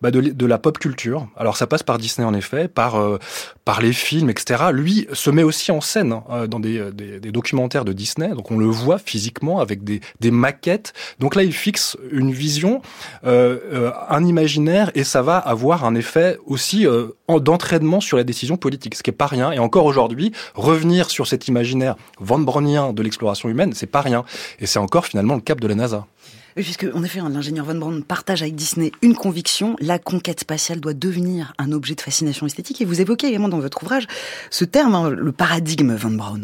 bah 0.00 0.10
de, 0.10 0.20
de 0.20 0.46
la 0.46 0.58
pop 0.58 0.78
culture. 0.78 1.28
Alors 1.36 1.56
ça 1.56 1.66
passe 1.66 1.82
par 1.82 1.98
Disney 1.98 2.26
en 2.26 2.34
effet, 2.34 2.68
par 2.68 3.18
par 3.64 3.80
les 3.80 3.92
films, 3.92 4.30
etc. 4.30 4.64
Lui 4.72 5.06
se 5.12 5.30
met 5.30 5.42
aussi 5.42 5.70
en 5.70 5.80
scène 5.80 6.12
hein, 6.12 6.46
dans 6.46 6.60
des, 6.60 6.90
des, 6.92 7.20
des, 7.20 7.32
documentaires 7.32 7.84
de 7.84 7.92
Disney, 7.92 8.28
donc 8.30 8.50
on 8.50 8.58
le 8.58 8.66
voit 8.66 8.98
physiquement 8.98 9.60
avec 9.60 9.84
des, 9.84 10.00
des 10.20 10.30
maquettes. 10.30 10.92
Donc 11.20 11.36
là, 11.36 11.44
il 11.44 11.52
fixe 11.52 11.96
une 12.10 12.32
vision 12.32 12.61
euh, 12.64 13.58
euh, 13.72 13.90
un 14.08 14.24
imaginaire, 14.24 14.90
et 14.94 15.04
ça 15.04 15.22
va 15.22 15.38
avoir 15.38 15.84
un 15.84 15.94
effet 15.94 16.38
aussi 16.46 16.86
euh, 16.86 17.08
d'entraînement 17.28 18.00
sur 18.00 18.16
la 18.16 18.24
décision 18.24 18.56
politique, 18.56 18.94
ce 18.94 19.02
qui 19.02 19.10
est 19.10 19.14
pas 19.14 19.26
rien. 19.26 19.52
Et 19.52 19.58
encore 19.58 19.86
aujourd'hui, 19.86 20.32
revenir 20.54 21.10
sur 21.10 21.26
cet 21.26 21.48
imaginaire 21.48 21.96
Van 22.20 22.38
Braunien 22.38 22.92
de 22.92 23.02
l'exploration 23.02 23.48
humaine, 23.48 23.72
c'est 23.74 23.86
pas 23.86 24.00
rien. 24.00 24.24
Et 24.60 24.66
c'est 24.66 24.78
encore 24.78 25.06
finalement 25.06 25.34
le 25.34 25.40
cap 25.40 25.60
de 25.60 25.66
la 25.66 25.74
NASA. 25.74 26.06
Puisque 26.54 26.86
en 26.94 27.02
effet, 27.02 27.20
l'ingénieur 27.20 27.64
Van 27.64 27.74
Braun 27.74 28.02
partage 28.02 28.42
avec 28.42 28.54
Disney 28.54 28.92
une 29.00 29.14
conviction 29.14 29.74
la 29.80 29.98
conquête 29.98 30.40
spatiale 30.40 30.80
doit 30.80 30.92
devenir 30.92 31.54
un 31.58 31.72
objet 31.72 31.94
de 31.94 32.00
fascination 32.00 32.46
esthétique. 32.46 32.80
Et 32.82 32.84
vous 32.84 33.00
évoquez 33.00 33.28
également 33.28 33.48
dans 33.48 33.60
votre 33.60 33.82
ouvrage 33.82 34.06
ce 34.50 34.64
terme, 34.64 34.94
hein, 34.94 35.08
le 35.08 35.32
paradigme 35.32 35.94
Van 35.94 36.10
Braun. 36.10 36.42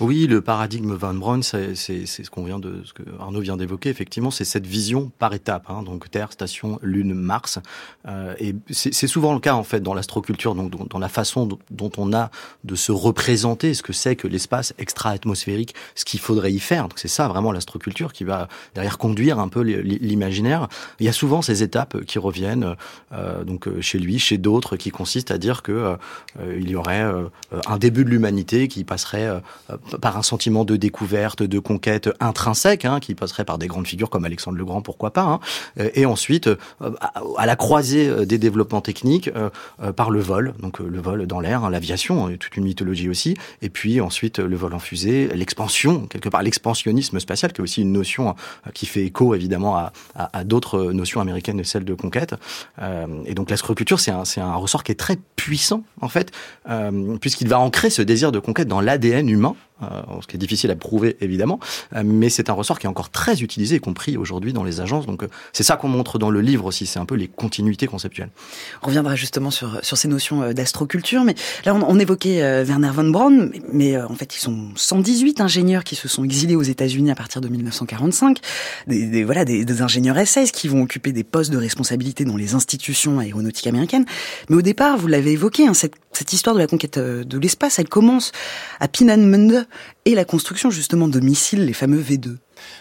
Oui, 0.00 0.26
le 0.26 0.40
paradigme 0.40 0.94
Van 0.94 1.14
Braun, 1.14 1.42
c'est 1.42 1.74
ce 1.74 2.30
qu'on 2.30 2.44
vient 2.44 2.58
de, 2.58 2.82
ce 2.84 2.92
que 2.92 3.02
Arnaud 3.18 3.40
vient 3.40 3.56
d'évoquer. 3.56 3.90
Effectivement, 3.90 4.30
c'est 4.30 4.44
cette 4.44 4.66
vision 4.66 5.12
par 5.18 5.34
étapes. 5.34 5.68
Hein, 5.68 5.82
donc 5.82 6.10
Terre, 6.10 6.32
Station, 6.32 6.78
Lune, 6.82 7.14
Mars. 7.14 7.58
Euh, 8.08 8.34
et 8.38 8.54
c'est 8.70 9.06
souvent 9.06 9.34
le 9.34 9.40
cas 9.40 9.54
en 9.54 9.64
fait 9.64 9.80
dans 9.80 9.94
l'astroculture, 9.94 10.54
donc 10.54 10.88
dans 10.88 10.98
la 10.98 11.08
façon 11.08 11.48
dont 11.70 11.90
on 11.98 12.12
a 12.12 12.30
de 12.64 12.74
se 12.74 12.92
représenter 12.92 13.74
ce 13.74 13.82
que 13.82 13.92
c'est 13.92 14.16
que 14.16 14.26
l'espace 14.26 14.74
extra-atmosphérique, 14.78 15.74
ce 15.94 16.04
qu'il 16.04 16.20
faudrait 16.20 16.52
y 16.52 16.60
faire. 16.60 16.88
Donc 16.88 16.98
c'est 16.98 17.08
ça 17.08 17.28
vraiment 17.28 17.52
l'astroculture 17.52 18.12
qui 18.12 18.24
va 18.24 18.48
derrière 18.74 18.98
conduire 18.98 19.38
un 19.38 19.48
peu 19.48 19.60
l'imaginaire. 19.60 20.68
Il 20.98 21.06
y 21.06 21.08
a 21.08 21.12
souvent 21.12 21.42
ces 21.42 21.62
étapes 21.62 22.04
qui 22.04 22.18
reviennent, 22.18 22.74
euh, 23.12 23.44
donc 23.44 23.68
euh, 23.68 23.80
chez 23.80 23.98
lui, 23.98 24.18
chez 24.18 24.38
d'autres, 24.38 24.76
qui 24.76 24.90
consistent 24.90 25.30
à 25.30 25.38
dire 25.38 25.62
que 25.62 25.96
euh, 26.38 26.56
il 26.58 26.70
y 26.70 26.76
aurait 26.76 27.02
euh, 27.02 27.24
un 27.66 27.78
début 27.78 28.04
de 28.04 28.10
l'humanité 28.10 28.68
qui 28.68 28.84
passerait 28.84 29.28
par 29.98 30.16
un 30.16 30.22
sentiment 30.22 30.64
de 30.64 30.76
découverte, 30.76 31.42
de 31.42 31.58
conquête 31.58 32.10
intrinsèque, 32.20 32.84
hein, 32.84 33.00
qui 33.00 33.14
passerait 33.14 33.44
par 33.44 33.58
des 33.58 33.66
grandes 33.66 33.86
figures 33.86 34.10
comme 34.10 34.24
Alexandre 34.24 34.58
le 34.58 34.64
Grand, 34.64 34.82
pourquoi 34.82 35.12
pas, 35.12 35.22
hein, 35.22 35.40
et 35.94 36.06
ensuite 36.06 36.48
à 37.36 37.46
la 37.46 37.56
croisée 37.56 38.26
des 38.26 38.38
développements 38.38 38.80
techniques 38.80 39.30
par 39.96 40.10
le 40.10 40.20
vol, 40.20 40.54
donc 40.60 40.78
le 40.78 41.00
vol 41.00 41.26
dans 41.26 41.40
l'air, 41.40 41.64
hein, 41.64 41.70
l'aviation, 41.70 42.30
toute 42.38 42.56
une 42.56 42.64
mythologie 42.64 43.08
aussi, 43.08 43.36
et 43.62 43.70
puis 43.70 44.00
ensuite 44.00 44.38
le 44.38 44.56
vol 44.56 44.74
en 44.74 44.78
fusée, 44.78 45.28
l'expansion, 45.34 46.06
quelque 46.06 46.28
part 46.28 46.42
l'expansionnisme 46.42 47.20
spatial, 47.20 47.52
qui 47.52 47.60
est 47.60 47.64
aussi 47.64 47.82
une 47.82 47.92
notion 47.92 48.34
qui 48.74 48.86
fait 48.86 49.04
écho 49.04 49.34
évidemment 49.34 49.90
à, 50.14 50.44
d'autres 50.44 50.92
notions 50.92 51.20
américaines 51.20 51.60
et 51.60 51.64
celles 51.64 51.84
de 51.84 51.94
conquête. 51.94 52.34
Euh, 52.80 53.06
et 53.26 53.34
donc 53.34 53.50
l'astroculture, 53.50 54.00
c'est 54.00 54.10
un, 54.10 54.54
ressort 54.54 54.84
qui 54.84 54.92
est 54.92 54.96
très 54.96 55.18
puissant 55.36 55.82
en 56.00 56.08
fait, 56.08 56.32
euh, 56.68 57.16
puisqu'il 57.18 57.48
va 57.48 57.58
ancrer 57.58 57.90
ce 57.90 58.02
désir 58.02 58.32
de 58.32 58.38
conquête 58.38 58.68
dans 58.68 58.80
l'ADN 58.80 59.28
humain 59.28 59.54
euh, 59.79 59.79
ce 60.20 60.26
qui 60.26 60.36
est 60.36 60.38
difficile 60.38 60.70
à 60.70 60.76
prouver 60.76 61.16
évidemment, 61.20 61.60
euh, 61.94 62.02
mais 62.04 62.28
c'est 62.28 62.50
un 62.50 62.52
ressort 62.52 62.78
qui 62.78 62.86
est 62.86 62.88
encore 62.88 63.10
très 63.10 63.42
utilisé, 63.42 63.76
y 63.76 63.80
compris 63.80 64.16
aujourd'hui 64.16 64.52
dans 64.52 64.64
les 64.64 64.80
agences. 64.80 65.06
Donc 65.06 65.22
euh, 65.22 65.28
c'est 65.52 65.62
ça 65.62 65.76
qu'on 65.76 65.88
montre 65.88 66.18
dans 66.18 66.30
le 66.30 66.40
livre 66.40 66.66
aussi, 66.66 66.86
c'est 66.86 66.98
un 66.98 67.04
peu 67.04 67.14
les 67.14 67.28
continuités 67.28 67.86
conceptuelles. 67.86 68.30
On 68.82 68.86
reviendra 68.86 69.16
justement 69.16 69.50
sur, 69.50 69.78
sur 69.82 69.96
ces 69.96 70.08
notions 70.08 70.52
d'astroculture, 70.52 71.24
mais 71.24 71.34
là 71.64 71.74
on, 71.74 71.98
évoquait 71.98 72.62
Werner 72.64 72.90
von 72.92 73.10
Braun, 73.10 73.50
mais, 73.72 74.00
en 74.00 74.14
fait 74.14 74.34
ils 74.36 74.40
sont 74.40 74.68
118 74.74 75.40
ingénieurs 75.40 75.84
qui 75.84 75.96
se 75.96 76.08
sont 76.08 76.24
exilés 76.24 76.56
aux 76.56 76.62
États-Unis 76.62 77.10
à 77.10 77.14
partir 77.14 77.40
de 77.40 77.48
1945, 77.48 78.38
des, 78.86 79.06
des 79.06 79.24
voilà 79.24 79.44
des, 79.44 79.64
des 79.64 79.82
ingénieurs 79.82 80.16
SS 80.16 80.52
qui 80.52 80.68
vont 80.68 80.82
occuper 80.82 81.12
des 81.12 81.24
postes 81.24 81.50
de 81.50 81.58
responsabilité 81.58 82.24
dans 82.24 82.36
les 82.36 82.54
institutions 82.54 83.18
aéronautiques 83.18 83.66
américaines. 83.66 84.04
Mais 84.48 84.56
au 84.56 84.62
départ, 84.62 84.96
vous 84.96 85.06
l'avez 85.06 85.32
évoqué, 85.32 85.66
hein, 85.66 85.74
cette, 85.74 85.94
cette 86.12 86.32
histoire 86.32 86.54
de 86.54 86.60
la 86.60 86.66
conquête 86.66 86.98
de 86.98 87.38
l'espace, 87.38 87.78
elle 87.78 87.88
commence 87.88 88.32
à 88.80 88.88
Pinanmund, 88.88 89.66
et 90.04 90.14
la 90.14 90.24
construction 90.24 90.70
justement 90.70 91.08
de 91.08 91.20
missiles, 91.20 91.64
les 91.66 91.72
fameux 91.72 92.00
V2. 92.00 92.36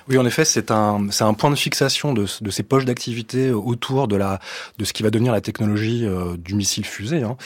Oui, 0.07 0.17
en 0.17 0.25
effet, 0.25 0.45
c'est 0.45 0.71
un, 0.71 1.07
c'est 1.11 1.23
un 1.23 1.33
point 1.33 1.49
de 1.49 1.55
fixation 1.55 2.13
de, 2.13 2.25
de 2.41 2.49
ces 2.49 2.63
poches 2.63 2.85
d'activité 2.85 3.51
autour 3.51 4.07
de 4.07 4.15
la, 4.15 4.39
de 4.77 4.85
ce 4.85 4.93
qui 4.93 5.03
va 5.03 5.09
devenir 5.09 5.31
la 5.31 5.41
technologie 5.41 6.05
euh, 6.05 6.35
du 6.37 6.55
missile 6.55 6.85
fusée. 6.85 7.23
Hein. 7.23 7.37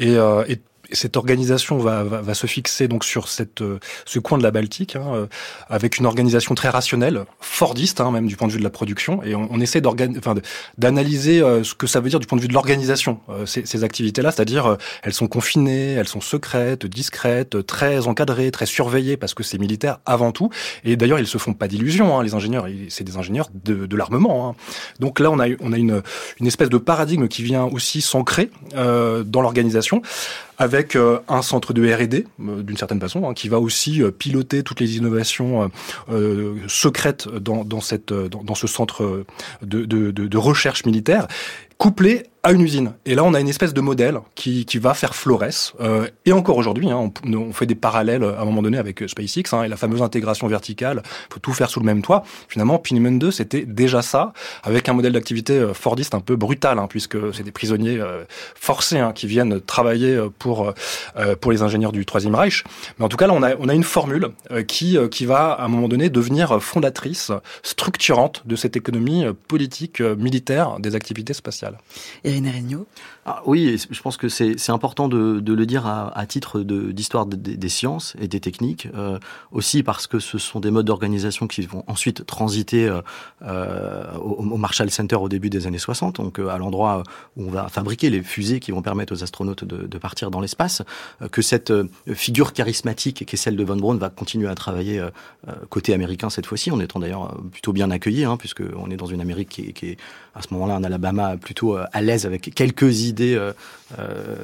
Euh, 0.00 0.44
et 0.48 0.60
cette 0.92 1.16
organisation 1.16 1.78
va, 1.78 2.04
va, 2.04 2.20
va, 2.20 2.34
se 2.34 2.46
fixer 2.46 2.88
donc 2.88 3.04
sur 3.04 3.28
cette, 3.28 3.60
euh, 3.62 3.78
ce 4.04 4.18
coin 4.18 4.38
de 4.38 4.42
la 4.42 4.50
Baltique, 4.50 4.96
hein, 4.96 5.04
euh, 5.14 5.26
avec 5.68 5.98
une 5.98 6.06
organisation 6.06 6.54
très 6.54 6.68
rationnelle, 6.68 7.24
fordiste 7.40 8.00
hein, 8.00 8.10
même 8.10 8.26
du 8.26 8.36
point 8.36 8.48
de 8.48 8.52
vue 8.52 8.58
de 8.58 8.64
la 8.64 8.70
production, 8.70 9.22
et 9.22 9.34
on, 9.34 9.48
on 9.50 9.60
essaie 9.60 9.82
enfin, 9.86 10.34
d'analyser 10.78 11.42
euh, 11.42 11.62
ce 11.64 11.74
que 11.74 11.86
ça 11.86 12.00
veut 12.00 12.08
dire 12.08 12.20
du 12.20 12.26
point 12.26 12.36
de 12.36 12.42
vue 12.42 12.48
de 12.48 12.54
l'organisation 12.54 13.20
ces, 13.46 13.64
ces 13.66 13.84
activités-là, 13.84 14.30
c'est-à-dire 14.30 14.76
elles 15.02 15.12
sont 15.12 15.28
confinées, 15.28 15.92
elles 15.92 16.08
sont 16.08 16.20
secrètes, 16.20 16.86
discrètes, 16.86 17.66
très 17.66 18.06
encadrées, 18.06 18.50
très 18.50 18.66
surveillées 18.66 19.16
parce 19.16 19.34
que 19.34 19.42
c'est 19.42 19.58
militaire 19.58 19.98
avant 20.06 20.32
tout. 20.32 20.50
Et 20.84 20.96
d'ailleurs 20.96 21.18
ils 21.18 21.26
se 21.26 21.38
font 21.38 21.54
pas 21.54 21.68
d'illusions, 21.68 22.18
hein, 22.18 22.22
les 22.22 22.34
ingénieurs, 22.34 22.66
c'est 22.88 23.04
des 23.04 23.16
ingénieurs 23.16 23.48
de, 23.64 23.86
de 23.86 23.96
l'armement. 23.96 24.48
Hein. 24.48 24.54
Donc 24.98 25.20
là 25.20 25.30
on 25.30 25.38
a 25.38 25.46
on 25.60 25.72
a 25.72 25.78
une 25.78 26.02
une 26.40 26.46
espèce 26.46 26.68
de 26.68 26.78
paradigme 26.78 27.28
qui 27.28 27.42
vient 27.42 27.64
aussi 27.64 28.00
s'ancrer 28.00 28.50
dans 28.74 29.40
l'organisation 29.40 30.02
avec 30.60 30.94
euh, 30.94 31.18
un 31.26 31.40
centre 31.40 31.72
de 31.72 31.90
R&D 31.90 32.26
euh, 32.38 32.62
d'une 32.62 32.76
certaine 32.76 33.00
façon 33.00 33.26
hein, 33.28 33.32
qui 33.32 33.48
va 33.48 33.58
aussi 33.58 34.02
euh, 34.02 34.10
piloter 34.10 34.62
toutes 34.62 34.78
les 34.80 34.98
innovations 34.98 35.70
secrètes 36.68 37.28
dans, 37.28 37.80
ce 37.80 38.66
centre 38.66 39.24
de 39.62 40.36
recherche 40.36 40.84
militaire 40.84 41.26
couplé 41.80 42.30
à 42.42 42.52
une 42.52 42.62
usine. 42.62 42.92
Et 43.04 43.14
là, 43.14 43.22
on 43.24 43.34
a 43.34 43.40
une 43.40 43.48
espèce 43.48 43.74
de 43.74 43.80
modèle 43.80 44.18
qui, 44.34 44.64
qui 44.64 44.78
va 44.78 44.94
faire 44.94 45.14
Flores. 45.14 45.74
Euh, 45.80 46.08
et 46.24 46.32
encore 46.32 46.56
aujourd'hui, 46.56 46.90
hein, 46.90 47.12
on, 47.24 47.32
on, 47.34 47.52
fait 47.52 47.66
des 47.66 47.74
parallèles 47.74 48.24
à 48.24 48.40
un 48.40 48.44
moment 48.44 48.62
donné 48.62 48.78
avec 48.78 49.06
SpaceX 49.06 49.52
hein, 49.52 49.64
et 49.64 49.68
la 49.68 49.76
fameuse 49.76 50.00
intégration 50.00 50.46
verticale. 50.46 51.02
faut 51.30 51.40
tout 51.40 51.52
faire 51.52 51.68
sous 51.68 51.80
le 51.80 51.86
même 51.86 52.00
toit. 52.00 52.22
Finalement, 52.48 52.78
Pinman 52.78 53.18
2, 53.18 53.30
c'était 53.30 53.66
déjà 53.66 54.00
ça, 54.00 54.32
avec 54.62 54.88
un 54.88 54.94
modèle 54.94 55.12
d'activité 55.12 55.52
euh, 55.54 55.74
fordiste 55.74 56.14
un 56.14 56.20
peu 56.20 56.36
brutal, 56.36 56.78
hein, 56.78 56.86
puisque 56.88 57.16
c'est 57.34 57.42
des 57.42 57.52
prisonniers 57.52 58.00
euh, 58.00 58.24
forcés 58.54 58.98
hein, 58.98 59.12
qui 59.12 59.26
viennent 59.26 59.60
travailler 59.60 60.14
euh, 60.14 60.28
pour 60.30 60.72
euh, 61.16 61.34
pour 61.40 61.52
les 61.52 61.62
ingénieurs 61.62 61.92
du 61.92 62.06
Troisième 62.06 62.34
Reich. 62.34 62.64
Mais 62.98 63.04
en 63.04 63.08
tout 63.08 63.16
cas, 63.16 63.26
là, 63.26 63.34
on 63.34 63.42
a, 63.42 63.54
on 63.56 63.68
a 63.68 63.74
une 63.74 63.84
formule 63.84 64.28
qui, 64.66 64.96
qui 65.10 65.26
va, 65.26 65.52
à 65.52 65.64
un 65.64 65.68
moment 65.68 65.88
donné, 65.88 66.08
devenir 66.08 66.62
fondatrice, 66.62 67.30
structurante 67.62 68.42
de 68.46 68.56
cette 68.56 68.76
économie 68.76 69.24
politique, 69.48 70.00
militaire 70.00 70.78
des 70.80 70.94
activités 70.94 71.34
spatiales. 71.34 71.69
Irène 72.24 72.48
Regnault. 72.48 72.86
Ah, 73.26 73.42
Oui, 73.46 73.80
je 73.90 74.02
pense 74.02 74.16
que 74.16 74.28
c'est 74.28 74.70
important 74.70 75.08
de, 75.08 75.40
de, 75.40 75.52
le 75.52 75.66
dire 75.66 75.86
à, 75.86 76.16
à 76.18 76.26
titre 76.26 76.60
d'histoire 76.60 77.26
de, 77.26 77.36
des 77.36 77.68
sciences 77.68 78.16
et 78.20 78.28
des 78.28 78.40
techniques, 78.40 78.88
euh, 78.94 79.18
aussi 79.52 79.82
parce 79.82 80.06
que 80.06 80.18
ce 80.18 80.38
sont 80.38 80.60
des 80.60 80.70
modes 80.70 80.86
d'organisation 80.86 81.46
qui 81.46 81.62
vont 81.62 81.84
ensuite 81.86 82.26
transiter 82.26 82.88
euh, 82.88 83.00
euh 83.42 84.04
au, 84.20 84.44
au, 84.44 84.56
Marshall 84.56 84.90
Center 84.90 85.16
au 85.16 85.28
début 85.28 85.50
des 85.50 85.66
années 85.66 85.78
60, 85.78 86.16
donc 86.16 86.38
à 86.38 86.58
l'endroit 86.58 87.02
où 87.36 87.46
on 87.46 87.50
va 87.50 87.68
fabriquer 87.68 88.10
les 88.10 88.22
fusées 88.22 88.60
qui 88.60 88.70
vont 88.70 88.82
permettre 88.82 89.14
aux 89.14 89.22
astronautes 89.22 89.64
de, 89.64 89.86
de 89.86 89.98
partir 89.98 90.30
dans 90.30 90.40
l'espace, 90.40 90.82
que 91.30 91.42
cette 91.42 91.72
figure 92.14 92.52
charismatique 92.52 93.24
qui 93.24 93.34
est 93.34 93.38
celle 93.38 93.56
de 93.56 93.64
Von 93.64 93.76
Braun 93.76 93.96
va 93.96 94.10
continuer 94.10 94.48
à 94.48 94.54
travailler 94.54 95.02
côté 95.68 95.94
américain 95.94 96.30
cette 96.30 96.46
fois-ci, 96.46 96.70
en 96.70 96.80
étant 96.80 96.98
d'ailleurs 96.98 97.36
plutôt 97.52 97.72
bien 97.72 97.90
accueilli, 97.90 98.24
hein, 98.24 98.36
puisqu'on 98.36 98.90
est 98.90 98.96
dans 98.96 99.06
une 99.06 99.20
Amérique 99.20 99.48
qui, 99.48 99.72
qui 99.72 99.86
est 99.90 99.96
à 100.34 100.42
ce 100.42 100.52
moment-là 100.54 100.76
un 100.76 100.84
Alabama 100.84 101.36
plutôt 101.36 101.59
à 101.92 102.00
l'aise 102.00 102.26
avec 102.26 102.54
quelques 102.54 103.02
idées 103.02 103.34
euh, 103.34 103.52
euh, 103.98 104.36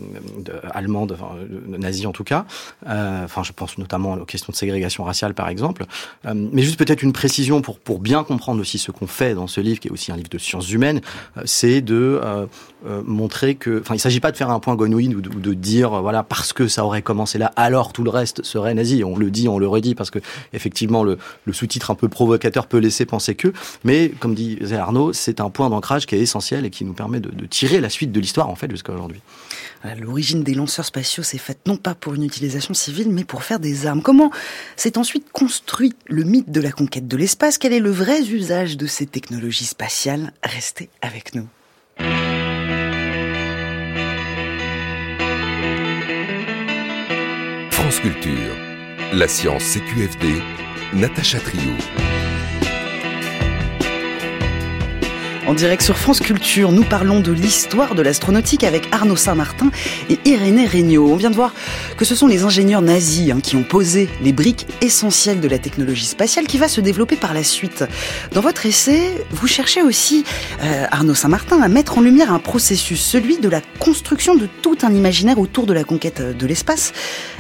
allemandes, 0.73 1.13
enfin, 1.13 1.37
euh, 1.37 2.07
en 2.07 2.13
tout 2.13 2.25
cas. 2.25 2.45
Euh, 2.89 3.25
enfin, 3.25 3.43
je 3.43 3.53
pense 3.53 3.79
notamment 3.79 4.15
aux 4.15 4.25
questions 4.25 4.51
de 4.51 4.57
ségrégation 4.57 5.05
raciale, 5.05 5.35
par 5.35 5.49
exemple. 5.49 5.87
Euh, 6.27 6.35
mais 6.35 6.63
juste 6.63 6.79
peut-être 6.79 7.03
une 7.03 7.13
précision 7.13 7.63
pour 7.63 7.79
pour 7.79 7.99
bien 8.01 8.25
comprendre 8.25 8.61
aussi 8.61 8.79
ce 8.79 8.91
qu'on 8.91 9.07
fait 9.07 9.35
dans 9.35 9.47
ce 9.47 9.61
livre, 9.61 9.81
qui 9.81 9.89
est 9.89 9.93
aussi 9.93 10.11
un 10.13 10.17
livre 10.17 10.29
de 10.29 10.39
sciences 10.39 10.71
humaines, 10.71 11.01
euh, 11.37 11.43
c'est 11.45 11.81
de 11.81 12.21
montrer 13.05 13.57
que, 13.57 13.81
enfin, 13.81 13.95
il 13.95 13.99
s'agit 13.99 14.21
pas 14.21 14.31
de 14.31 14.37
faire 14.37 14.51
un 14.51 14.61
point 14.61 14.77
gonouine 14.77 15.15
ou 15.17 15.21
de, 15.21 15.29
ou 15.29 15.41
de 15.41 15.55
dire, 15.55 16.01
voilà, 16.03 16.23
parce 16.23 16.53
que 16.53 16.69
ça 16.69 16.85
aurait 16.85 17.03
commencé 17.03 17.37
là, 17.37 17.53
alors 17.57 17.93
tout 17.93 18.05
le 18.05 18.11
reste 18.11 18.45
serait 18.45 18.75
nazi. 18.75 19.03
On 19.03 19.17
le 19.17 19.31
dit, 19.31 19.49
on 19.49 19.59
le 19.59 19.67
redit, 19.67 19.95
parce 19.95 20.11
que 20.11 20.21
effectivement, 20.53 21.03
le, 21.03 21.19
le 21.47 21.53
sous-titre 21.53 21.91
un 21.91 21.97
peu 21.97 22.09
provocateur 22.09 22.67
peut 22.67 22.79
laisser 22.79 23.05
penser 23.05 23.35
que. 23.35 23.53
Mais 23.85 24.11
comme 24.21 24.35
disait 24.35 24.77
Arnaud, 24.77 25.13
c'est 25.13 25.41
un 25.41 25.51
point 25.51 25.69
d'ancrage 25.71 26.07
qui 26.07 26.15
est 26.15 26.21
essentiel 26.21 26.65
et 26.65 26.71
qui 26.71 26.85
nous 26.85 26.93
permet 26.93 27.06
de, 27.09 27.31
de 27.31 27.47
tirer 27.47 27.81
la 27.81 27.89
suite 27.89 28.13
de 28.13 28.21
l'histoire 28.21 28.49
en 28.49 28.55
fait 28.55 28.71
jusqu'à 28.71 28.93
aujourd'hui. 28.93 29.21
L'origine 30.01 30.43
des 30.43 30.55
lanceurs 30.55 30.85
spatiaux 30.85 31.23
s'est 31.23 31.39
faite 31.39 31.61
non 31.67 31.77
pas 31.77 31.95
pour 31.95 32.15
une 32.15 32.25
utilisation 32.25 32.75
civile, 32.75 33.11
mais 33.11 33.25
pour 33.25 33.45
faire 33.45 33.61
des 33.61 33.87
armes. 33.87 34.03
Comment 34.03 34.31
s'est 34.75 34.99
ensuite 34.99 35.31
construit 35.33 35.95
le 36.07 36.25
mythe 36.25 36.51
de 36.51 36.61
la 36.61 36.73
conquête 36.73 37.07
de 37.07 37.17
l'espace? 37.17 37.59
Quel 37.59 37.73
est 37.73 37.81
le 37.81 37.91
vrai 37.91 38.23
usage 38.23 38.77
de 38.77 38.87
ces 38.87 39.07
technologies 39.07 39.67
spatiales? 39.67 40.33
Restez 40.43 40.89
avec 41.03 41.35
nous. 41.35 41.47
France 47.71 48.01
Culture, 48.01 48.57
la 49.13 49.29
science 49.29 49.63
CQFD, 49.63 50.43
Natacha 50.95 51.39
Trio. 51.39 51.73
En 55.47 55.55
direct 55.55 55.81
sur 55.81 55.97
France 55.97 56.19
Culture, 56.19 56.73
nous 56.73 56.83
parlons 56.83 57.21
de 57.21 57.31
l'histoire 57.31 57.95
de 57.95 58.03
l'astronautique 58.03 58.65
avec 58.65 58.89
Arnaud 58.91 59.15
Saint-Martin 59.15 59.71
et 60.11 60.19
Irénée 60.25 60.67
Regnault. 60.67 61.09
On 61.09 61.15
vient 61.15 61.31
de 61.31 61.37
voir 61.37 61.55
que 61.97 62.05
ce 62.05 62.17
sont 62.17 62.27
les 62.27 62.43
ingénieurs 62.43 62.83
nazis 62.83 63.31
hein, 63.31 63.39
qui 63.41 63.55
ont 63.55 63.63
posé 63.63 64.09
les 64.23 64.33
briques 64.33 64.67
essentielles 64.81 65.39
de 65.39 65.47
la 65.47 65.59
technologie 65.59 66.07
spatiale 66.07 66.49
qui 66.49 66.59
va 66.59 66.67
se 66.67 66.81
développer 66.81 67.15
par 67.15 67.33
la 67.33 67.45
suite. 67.45 67.85
Dans 68.33 68.41
votre 68.41 68.67
essai, 68.67 69.25
vous 69.31 69.47
cherchez 69.47 69.83
aussi, 69.83 70.25
euh, 70.63 70.87
Arnaud 70.91 71.15
Saint-Martin, 71.15 71.63
à 71.63 71.69
mettre 71.69 71.97
en 71.97 72.01
lumière 72.01 72.33
un 72.33 72.41
processus, 72.41 73.01
celui 73.01 73.39
de 73.39 73.49
la 73.49 73.61
construction 73.79 74.35
de 74.35 74.49
tout 74.63 74.79
un 74.83 74.93
imaginaire 74.93 75.39
autour 75.39 75.67
de 75.67 75.73
la 75.73 75.85
conquête 75.85 76.37
de 76.37 76.47
l'espace. 76.47 76.93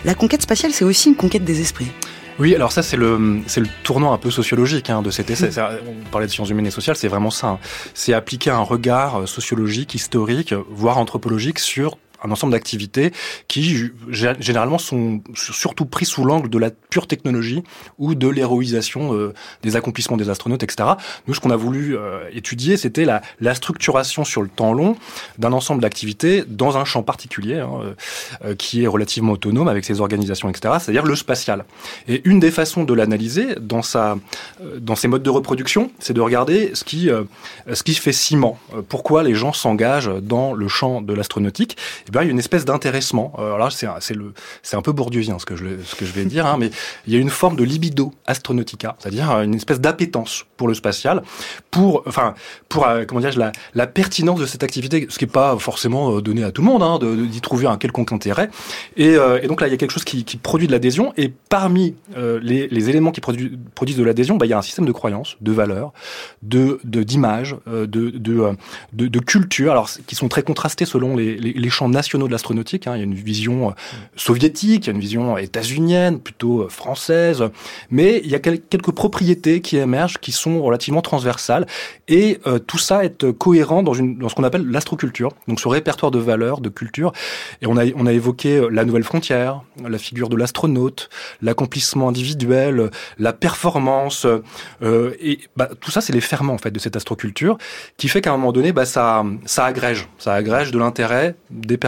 La 0.04 0.14
conquête 0.14 0.42
spatiale, 0.42 0.72
c'est 0.72 0.84
aussi 0.84 1.08
une 1.08 1.16
conquête 1.16 1.44
des 1.44 1.60
esprits. 1.60 1.90
Oui, 2.38 2.54
alors 2.54 2.70
ça 2.72 2.82
c'est 2.82 2.96
le 2.96 3.40
c'est 3.46 3.60
le 3.60 3.68
tournant 3.82 4.12
un 4.12 4.18
peu 4.18 4.30
sociologique 4.30 4.90
hein, 4.90 5.00
de 5.00 5.10
cet 5.10 5.30
essai. 5.30 5.50
On 5.58 6.10
parlait 6.10 6.26
de 6.26 6.32
sciences 6.32 6.50
humaines 6.50 6.66
et 6.66 6.70
sociales, 6.70 6.96
c'est 6.96 7.08
vraiment 7.08 7.30
ça. 7.30 7.48
Hein. 7.48 7.58
C'est 7.94 8.12
appliquer 8.12 8.50
un 8.50 8.60
regard 8.60 9.20
euh, 9.20 9.26
sociologique, 9.26 9.94
historique, 9.94 10.54
voire 10.68 10.98
anthropologique 10.98 11.58
sur 11.58 11.96
un 12.22 12.30
ensemble 12.30 12.52
d'activités 12.52 13.12
qui 13.48 13.90
généralement 14.10 14.78
sont 14.78 15.20
surtout 15.34 15.86
pris 15.86 16.06
sous 16.06 16.24
l'angle 16.24 16.48
de 16.48 16.58
la 16.58 16.70
pure 16.70 17.06
technologie 17.06 17.62
ou 17.98 18.14
de 18.14 18.28
l'héroïsation 18.28 19.14
euh, 19.14 19.34
des 19.62 19.76
accomplissements 19.76 20.16
des 20.16 20.30
astronautes, 20.30 20.62
etc. 20.62 20.90
Nous, 21.26 21.34
ce 21.34 21.40
qu'on 21.40 21.50
a 21.50 21.56
voulu 21.56 21.96
euh, 21.96 22.28
étudier, 22.32 22.76
c'était 22.76 23.04
la, 23.04 23.22
structuration 23.54 24.24
sur 24.24 24.42
le 24.42 24.48
temps 24.48 24.72
long 24.72 24.96
d'un 25.38 25.52
ensemble 25.52 25.80
d'activités 25.80 26.44
dans 26.46 26.76
un 26.76 26.84
champ 26.84 27.02
particulier 27.02 27.60
hein, 27.60 27.94
euh, 28.44 28.54
qui 28.54 28.84
est 28.84 28.86
relativement 28.86 29.32
autonome 29.32 29.68
avec 29.68 29.84
ses 29.84 30.00
organisations, 30.00 30.48
etc. 30.50 30.74
C'est-à-dire 30.80 31.04
le 31.04 31.16
spatial. 31.16 31.64
Et 32.08 32.22
une 32.24 32.38
des 32.38 32.50
façons 32.50 32.84
de 32.84 32.92
l'analyser 32.92 33.54
dans 33.60 33.82
sa 33.82 34.18
dans 34.78 34.94
ses 34.94 35.08
modes 35.08 35.22
de 35.22 35.30
reproduction, 35.30 35.90
c'est 35.98 36.12
de 36.12 36.20
regarder 36.20 36.72
ce 36.74 36.84
qui 36.84 37.08
ce 37.72 37.82
qui 37.82 37.94
fait 37.94 38.12
ciment. 38.12 38.58
Pourquoi 38.88 39.22
les 39.22 39.34
gens 39.34 39.52
s'engagent 39.52 40.10
dans 40.22 40.52
le 40.52 40.68
champ 40.68 41.00
de 41.00 41.14
l'astronautique 41.14 41.76
Eh 42.08 42.10
bien, 42.10 42.22
il 42.22 42.26
y 42.26 42.28
a 42.28 42.32
une 42.32 42.38
espèce 42.38 42.64
d'intéressement. 42.64 43.32
Alors 43.38 43.58
là, 43.58 43.68
c'est 43.70 43.86
c'est 44.62 44.76
un 44.76 44.82
peu 44.82 44.92
bourdieuien 44.92 45.38
ce 45.38 45.46
que 45.46 45.56
je 45.56 45.64
ce 45.84 45.94
que 45.94 46.04
je 46.04 46.12
vais 46.12 46.24
dire, 46.24 46.46
hein, 46.46 46.56
mais 46.58 46.70
il 47.06 47.12
y 47.12 47.16
a 47.16 47.20
une 47.20 47.30
forme 47.30 47.56
de 47.56 47.64
libido 47.64 48.12
astronautica, 48.26 48.96
c'est-à-dire 48.98 49.30
une 49.40 49.54
espèce 49.54 49.80
d'appétence 49.80 50.44
pour 50.56 50.68
le 50.68 50.74
spatial, 50.74 51.22
pour, 51.70 52.02
enfin, 52.06 52.34
pour, 52.68 52.86
euh, 52.86 53.04
comment 53.06 53.20
la, 53.20 53.52
la, 53.74 53.86
pertinence 53.86 54.40
de 54.40 54.46
cette 54.46 54.62
activité, 54.62 55.06
ce 55.10 55.18
qui 55.18 55.24
n'est 55.24 55.30
pas 55.30 55.56
forcément 55.58 56.16
euh, 56.16 56.22
donné 56.22 56.44
à 56.44 56.50
tout 56.50 56.62
le 56.62 56.66
monde, 56.66 56.82
hein, 56.82 56.98
d'y 56.98 57.40
trouver 57.40 57.66
un 57.66 57.76
quelconque 57.76 58.12
intérêt. 58.12 58.48
Et, 58.96 59.16
euh, 59.16 59.40
et, 59.42 59.46
donc 59.46 59.60
là, 59.60 59.68
il 59.68 59.70
y 59.70 59.74
a 59.74 59.76
quelque 59.76 59.92
chose 59.92 60.04
qui, 60.04 60.24
qui 60.24 60.36
produit 60.36 60.66
de 60.66 60.72
l'adhésion, 60.72 61.12
et 61.16 61.32
parmi 61.48 61.94
les, 62.16 62.68
les, 62.68 62.90
éléments 62.90 63.12
qui 63.12 63.20
produisent, 63.20 63.50
produisent 63.74 63.96
de 63.96 64.04
l'adhésion, 64.04 64.36
bah, 64.36 64.46
il 64.46 64.50
y 64.50 64.52
a 64.52 64.58
un 64.58 64.62
système 64.62 64.86
de 64.86 64.92
croyances, 64.92 65.36
de 65.40 65.52
valeurs, 65.52 65.92
de 66.42 66.80
d'images, 66.84 67.56
de, 67.66 67.84
de, 67.86 68.10
de, 68.10 68.56
de, 68.92 69.06
de 69.08 69.18
culture, 69.20 69.72
alors 69.72 69.90
qui 70.06 70.14
sont 70.14 70.28
très 70.28 70.42
contrastés 70.42 70.86
selon 70.86 71.16
les, 71.16 71.36
les, 71.36 71.52
les 71.52 71.70
champs 71.70 71.88
nationaux 71.96 72.28
de 72.28 72.32
l'astronautique. 72.32 72.86
Hein. 72.86 72.94
Il 72.94 72.98
y 72.98 73.00
a 73.00 73.04
une 73.04 73.14
vision 73.14 73.74
soviétique, 74.14 74.86
il 74.86 74.86
y 74.88 74.90
a 74.90 74.94
une 74.94 75.00
vision 75.00 75.36
états-unienne, 75.36 76.20
plutôt 76.20 76.68
française, 76.68 77.44
mais 77.90 78.20
il 78.24 78.30
y 78.30 78.34
a 78.34 78.38
quelques 78.38 78.92
propriétés 78.92 79.60
qui 79.60 79.76
émergent, 79.76 80.18
qui 80.18 80.32
sont 80.32 80.62
relativement 80.62 81.02
transversales, 81.02 81.66
et 82.08 82.38
euh, 82.46 82.58
tout 82.58 82.78
ça 82.78 83.04
est 83.04 83.32
cohérent 83.32 83.82
dans, 83.82 83.94
ce 83.94 84.34
qu'on 84.34 84.44
appelle 84.44 84.66
l'astroculture, 84.70 85.32
donc 85.48 85.60
ce 85.60 85.68
répertoire 85.68 86.10
de 86.10 86.18
valeurs, 86.18 86.60
de 86.60 86.68
culture. 86.68 87.12
Et 87.62 87.66
on 87.66 87.76
a, 87.76 87.84
on 87.96 88.06
a 88.06 88.12
évoqué 88.12 88.56
euh, 88.56 88.68
la 88.68 88.84
nouvelle 88.84 89.04
frontière, 89.04 89.62
la 89.86 89.98
figure 89.98 90.28
de 90.28 90.36
l'astronaute, 90.36 91.08
l'accomplissement 91.42 92.08
individuel, 92.08 92.90
la 93.18 93.32
performance, 93.32 94.26
euh, 94.82 95.12
et 95.20 95.40
bah, 95.56 95.68
tout 95.80 95.90
ça, 95.90 96.00
c'est 96.00 96.12
les 96.12 96.20
ferments 96.20 96.54
en 96.54 96.58
fait 96.58 96.70
de 96.70 96.78
cette 96.78 96.96
astroculture, 96.96 97.58
qui 97.96 98.08
fait 98.08 98.20
qu'à 98.20 98.30
un 98.32 98.36
moment 98.36 98.52
donné, 98.52 98.72
bah, 98.72 98.84
ça, 98.84 99.24
ça 99.44 99.64
agrège, 99.64 100.08
ça 100.18 100.34
agrège 100.34 100.70
de 100.70 100.78
l'intérêt 100.78 101.34
des 101.50 101.76
personnes 101.76 101.85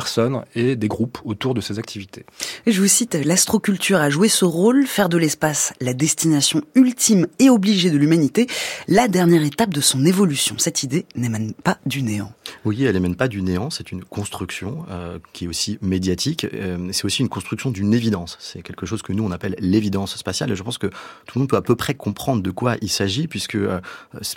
et 0.54 0.76
des 0.76 0.88
groupes 0.88 1.18
autour 1.24 1.54
de 1.54 1.60
ces 1.60 1.78
activités. 1.78 2.24
Et 2.66 2.72
je 2.72 2.80
vous 2.80 2.88
cite, 2.88 3.14
l'astroculture 3.14 3.98
a 3.98 4.10
joué 4.10 4.28
ce 4.28 4.44
rôle, 4.44 4.86
faire 4.86 5.08
de 5.08 5.18
l'espace 5.18 5.72
la 5.80 5.94
destination 5.94 6.62
ultime 6.74 7.26
et 7.38 7.50
obligée 7.50 7.90
de 7.90 7.96
l'humanité, 7.96 8.46
la 8.86 9.08
dernière 9.08 9.42
étape 9.42 9.72
de 9.72 9.80
son 9.80 10.04
évolution. 10.04 10.56
Cette 10.58 10.82
idée 10.82 11.06
n'émane 11.14 11.52
pas 11.52 11.78
du 11.86 12.02
néant. 12.02 12.32
Oui, 12.64 12.84
elle 12.84 12.94
n'émane 12.94 13.14
pas 13.14 13.28
du 13.28 13.42
néant, 13.42 13.70
c'est 13.70 13.92
une 13.92 14.04
construction 14.04 14.84
euh, 14.90 15.18
qui 15.32 15.44
est 15.44 15.48
aussi 15.48 15.78
médiatique, 15.82 16.46
euh, 16.52 16.88
c'est 16.92 17.04
aussi 17.04 17.22
une 17.22 17.28
construction 17.28 17.70
d'une 17.70 17.94
évidence. 17.94 18.36
C'est 18.40 18.62
quelque 18.62 18.86
chose 18.86 19.02
que 19.02 19.12
nous 19.12 19.24
on 19.24 19.30
appelle 19.30 19.56
l'évidence 19.58 20.16
spatiale 20.16 20.50
et 20.50 20.56
je 20.56 20.62
pense 20.62 20.78
que 20.78 20.86
tout 20.86 21.36
le 21.36 21.40
monde 21.40 21.48
peut 21.48 21.56
à 21.56 21.62
peu 21.62 21.76
près 21.76 21.94
comprendre 21.94 22.42
de 22.42 22.50
quoi 22.50 22.76
il 22.82 22.88
s'agit 22.88 23.28
puisque 23.28 23.56
euh, 23.56 23.80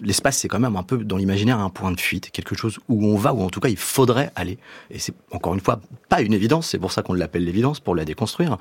l'espace 0.02 0.38
c'est 0.38 0.48
quand 0.48 0.60
même 0.60 0.76
un 0.76 0.84
peu 0.84 0.98
dans 0.98 1.18
l'imaginaire 1.18 1.60
un 1.60 1.70
point 1.70 1.92
de 1.92 2.00
fuite, 2.00 2.32
quelque 2.32 2.56
chose 2.56 2.80
où 2.90 3.06
on 3.06 3.16
va 3.16 3.34
ou 3.34 3.42
en 3.42 3.50
tout 3.50 3.60
cas 3.60 3.70
il 3.70 3.78
faudrait 3.78 4.32
aller. 4.36 4.58
Et 4.90 5.00
c'est 5.00 5.14
encore 5.32 5.51
une 5.54 5.60
fois 5.60 5.80
pas 6.10 6.22
une 6.22 6.34
évidence, 6.34 6.68
c'est 6.68 6.80
pour 6.80 6.92
ça 6.92 7.04
qu'on 7.04 7.14
l'appelle 7.14 7.46
l'évidence 7.46 7.80
pour 7.80 7.96
la 7.96 8.04
déconstruire, 8.04 8.58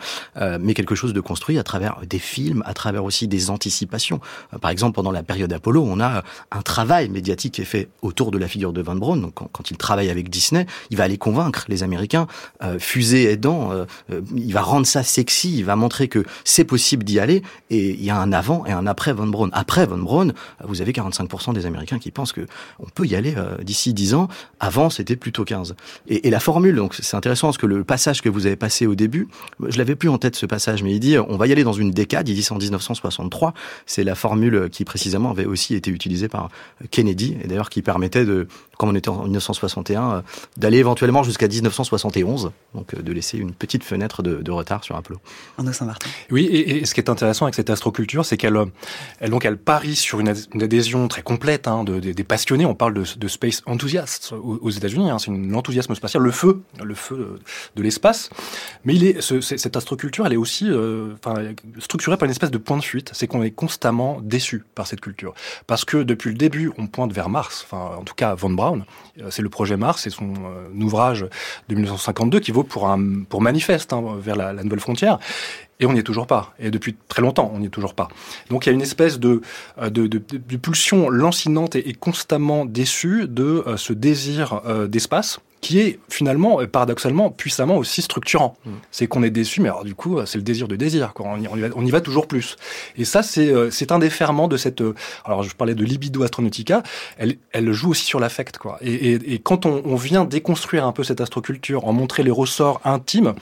mais 0.60 0.72
quelque 0.74 0.94
chose 0.94 1.12
de 1.12 1.20
construit 1.20 1.58
à 1.58 1.64
travers 1.64 2.00
des 2.08 2.20
films, 2.20 2.62
à 2.64 2.74
travers 2.74 3.04
aussi 3.04 3.26
des 3.26 3.50
anticipations. 3.50 4.20
par 4.60 4.70
exemple 4.70 4.94
pendant 4.94 5.10
la 5.10 5.24
période 5.24 5.52
Apollo, 5.52 5.82
on 5.84 5.98
a 5.98 6.22
un 6.52 6.62
travail 6.62 7.08
médiatique 7.08 7.54
qui 7.54 7.62
est 7.62 7.64
fait 7.64 7.88
autour 8.02 8.30
de 8.30 8.38
la 8.38 8.48
figure 8.48 8.72
de 8.72 8.82
Van 8.82 8.96
Braun. 8.96 9.20
Donc 9.20 9.34
quand, 9.34 9.70
il 9.70 9.76
travaille 9.76 10.10
avec 10.10 10.30
Disney, 10.30 10.66
il 10.90 10.96
va 10.96 11.04
aller 11.04 11.18
convaincre 11.18 11.64
les 11.68 11.82
Américains, 11.82 12.26
euh, 12.62 12.78
fusée 12.78 13.30
aidant, 13.30 13.72
euh, 13.72 13.84
euh, 14.10 14.20
il 14.34 14.52
va 14.52 14.62
rendre 14.62 14.86
ça 14.86 15.02
sexy, 15.02 15.58
il 15.58 15.64
va 15.64 15.76
montrer 15.76 16.08
que 16.08 16.24
c'est 16.44 16.64
possible 16.64 17.04
d'y 17.04 17.18
aller. 17.20 17.42
Et 17.70 17.90
il 17.90 18.04
y 18.04 18.10
a 18.10 18.16
un 18.16 18.32
avant 18.32 18.66
et 18.66 18.72
un 18.72 18.86
après 18.86 19.12
Van 19.12 19.26
Braun. 19.26 19.50
Après 19.52 19.86
Van 19.86 19.98
Braun, 19.98 20.32
vous 20.64 20.82
avez 20.82 20.92
45% 20.92 21.54
des 21.54 21.66
Américains 21.66 21.98
qui 21.98 22.10
pensent 22.10 22.32
que 22.32 22.46
on 22.78 22.86
peut 22.86 23.06
y 23.06 23.14
aller 23.14 23.34
d'ici 23.62 23.94
10 23.94 24.14
ans. 24.14 24.28
Avant, 24.58 24.90
c'était 24.90 25.16
plutôt 25.16 25.44
15. 25.44 25.74
Et, 26.08 26.26
et 26.26 26.30
la 26.30 26.40
formule, 26.40 26.79
donc 26.80 26.94
c'est 26.94 27.16
intéressant 27.16 27.48
parce 27.48 27.58
que 27.58 27.66
le 27.66 27.84
passage 27.84 28.22
que 28.22 28.30
vous 28.30 28.46
avez 28.46 28.56
passé 28.56 28.86
au 28.86 28.94
début, 28.94 29.28
je 29.68 29.76
l'avais 29.76 29.96
plus 29.96 30.08
en 30.08 30.16
tête 30.16 30.34
ce 30.34 30.46
passage, 30.46 30.82
mais 30.82 30.92
il 30.92 30.98
dit 30.98 31.18
on 31.18 31.36
va 31.36 31.46
y 31.46 31.52
aller 31.52 31.62
dans 31.62 31.74
une 31.74 31.90
décade. 31.90 32.26
Il 32.26 32.34
dit 32.34 32.46
en 32.50 32.56
1963. 32.56 33.52
C'est 33.84 34.02
la 34.02 34.14
formule 34.14 34.70
qui 34.70 34.86
précisément 34.86 35.30
avait 35.30 35.44
aussi 35.44 35.74
été 35.74 35.90
utilisée 35.90 36.28
par 36.28 36.48
Kennedy 36.90 37.36
et 37.44 37.48
d'ailleurs 37.48 37.68
qui 37.68 37.82
permettait 37.82 38.24
de 38.24 38.48
comme 38.80 38.88
on 38.88 38.94
était 38.94 39.10
en 39.10 39.24
1961, 39.24 40.10
euh, 40.10 40.22
d'aller 40.56 40.78
éventuellement 40.78 41.22
jusqu'à 41.22 41.46
1971, 41.46 42.50
donc 42.74 42.94
euh, 42.94 43.02
de 43.02 43.12
laisser 43.12 43.36
une 43.36 43.52
petite 43.52 43.84
fenêtre 43.84 44.22
de, 44.22 44.50
retard 44.50 44.84
sur 44.84 44.96
Apollo. 44.96 45.20
Arnaud 45.58 45.74
Saint-Martin. 45.74 46.08
Oui, 46.30 46.46
et, 46.46 46.86
ce 46.86 46.94
qui 46.94 47.00
est 47.00 47.10
intéressant 47.10 47.44
avec 47.44 47.54
cette 47.54 47.68
astroculture, 47.68 48.24
c'est 48.24 48.38
qu'elle 48.38 48.58
elle, 49.18 49.28
donc 49.28 49.44
elle 49.44 49.58
parie 49.58 49.96
sur 49.96 50.18
une, 50.20 50.30
adhésion 50.30 51.08
très 51.08 51.20
complète 51.20 51.68
hein, 51.68 51.84
de, 51.84 52.00
des 52.00 52.24
passionnés. 52.24 52.64
On 52.64 52.74
parle 52.74 52.94
de, 52.94 53.28
space 53.28 53.60
enthusiasts 53.66 54.32
aux, 54.32 54.70
États-Unis. 54.70 55.10
Hein, 55.10 55.18
c'est 55.18 55.30
l'enthousiasme 55.30 55.94
spatial, 55.94 56.22
le 56.22 56.30
feu, 56.30 56.62
le 56.82 56.94
feu 56.94 57.38
de, 57.76 57.82
l'espace. 57.82 58.30
Mais 58.86 58.94
il 58.94 59.04
est, 59.04 59.20
ce, 59.20 59.42
cette 59.42 59.76
astroculture, 59.76 60.24
elle 60.24 60.32
est 60.32 60.36
aussi 60.36 60.64
euh, 60.70 61.16
structurée 61.80 62.16
par 62.16 62.24
une 62.24 62.32
espèce 62.32 62.50
de 62.50 62.58
point 62.58 62.78
de 62.78 62.82
fuite. 62.82 63.10
C'est 63.12 63.26
qu'on 63.26 63.42
est 63.42 63.50
constamment 63.50 64.20
déçu 64.22 64.64
par 64.74 64.86
cette 64.86 65.02
culture, 65.02 65.34
parce 65.66 65.84
que 65.84 65.98
depuis 65.98 66.30
le 66.30 66.36
début, 66.36 66.72
on 66.78 66.86
pointe 66.86 67.12
vers 67.12 67.28
Mars. 67.28 67.66
Enfin, 67.66 67.96
en 67.98 68.04
tout 68.04 68.14
cas, 68.14 68.34
Von 68.34 68.50
Braun 68.50 68.69
euh, 69.20 69.28
c'est 69.30 69.42
le 69.42 69.48
projet 69.48 69.76
Mars, 69.76 70.02
c'est 70.02 70.10
son 70.10 70.32
euh, 70.32 70.82
ouvrage 70.82 71.26
de 71.68 71.74
1952 71.74 72.40
qui 72.40 72.52
vaut 72.52 72.64
pour 72.64 72.88
un 72.88 73.22
pour 73.28 73.40
manifeste 73.40 73.92
hein, 73.92 74.02
vers 74.18 74.36
la, 74.36 74.52
nouvelle 74.52 74.80
frontière. 74.80 75.18
Et 75.78 75.86
on 75.86 75.94
n'y 75.94 76.00
est 76.00 76.04
toujours 76.04 76.26
pas. 76.26 76.52
Et 76.58 76.70
depuis 76.70 76.94
très 77.08 77.22
longtemps, 77.22 77.50
on 77.54 77.60
n'y 77.60 77.66
est 77.66 77.70
toujours 77.70 77.94
pas. 77.94 78.08
Donc 78.50 78.66
il 78.66 78.68
y 78.68 78.72
a 78.72 78.74
une 78.74 78.82
espèce 78.82 79.18
de, 79.18 79.40
euh, 79.80 79.88
de, 79.88 80.18
pulsion 80.58 81.08
lancinante 81.08 81.74
et, 81.74 81.94
constamment 81.94 82.66
déçue 82.66 83.26
de 83.28 83.64
ce 83.76 83.92
désir 83.92 84.60
d'espace 84.88 85.40
qui 85.60 85.80
est 85.80 85.98
finalement, 86.08 86.60
euh, 86.60 86.66
paradoxalement, 86.66 87.30
puissamment 87.30 87.76
aussi 87.76 88.02
structurant. 88.02 88.56
Mm. 88.64 88.70
C'est 88.90 89.06
qu'on 89.06 89.22
est 89.22 89.30
déçu, 89.30 89.60
mais 89.60 89.68
alors 89.68 89.84
du 89.84 89.94
coup, 89.94 90.18
c'est 90.26 90.38
le 90.38 90.44
désir 90.44 90.68
de 90.68 90.76
désir. 90.76 91.12
Quoi. 91.14 91.26
On, 91.28 91.40
y, 91.40 91.48
on, 91.74 91.84
y 91.84 91.90
va, 91.90 92.00
toujours 92.00 92.26
plus. 92.26 92.56
Et 92.96 93.04
ça, 93.04 93.22
c'est 93.22 93.48
euh, 93.48 93.70
c'est 93.70 93.92
un 93.92 93.98
des 93.98 94.10
ferments 94.10 94.48
de 94.48 94.56
cette. 94.56 94.80
Euh, 94.80 94.94
alors, 95.24 95.42
je 95.42 95.54
parlais 95.54 95.74
de 95.74 95.84
libido 95.84 96.22
astronautica. 96.22 96.82
Elle, 97.18 97.36
elle 97.52 97.72
joue 97.72 97.90
aussi 97.90 98.04
sur 98.04 98.20
l'affect, 98.20 98.58
quoi. 98.58 98.78
Et, 98.80 99.12
et, 99.12 99.34
et 99.34 99.38
quand 99.38 99.66
on, 99.66 99.82
on, 99.84 99.96
vient 99.96 100.24
déconstruire 100.24 100.86
un 100.86 100.92
peu 100.92 101.04
cette 101.04 101.20
astroculture, 101.20 101.86
en 101.86 101.92
montrer 101.92 102.22
les 102.22 102.30
ressorts 102.30 102.80
intimes, 102.84 103.34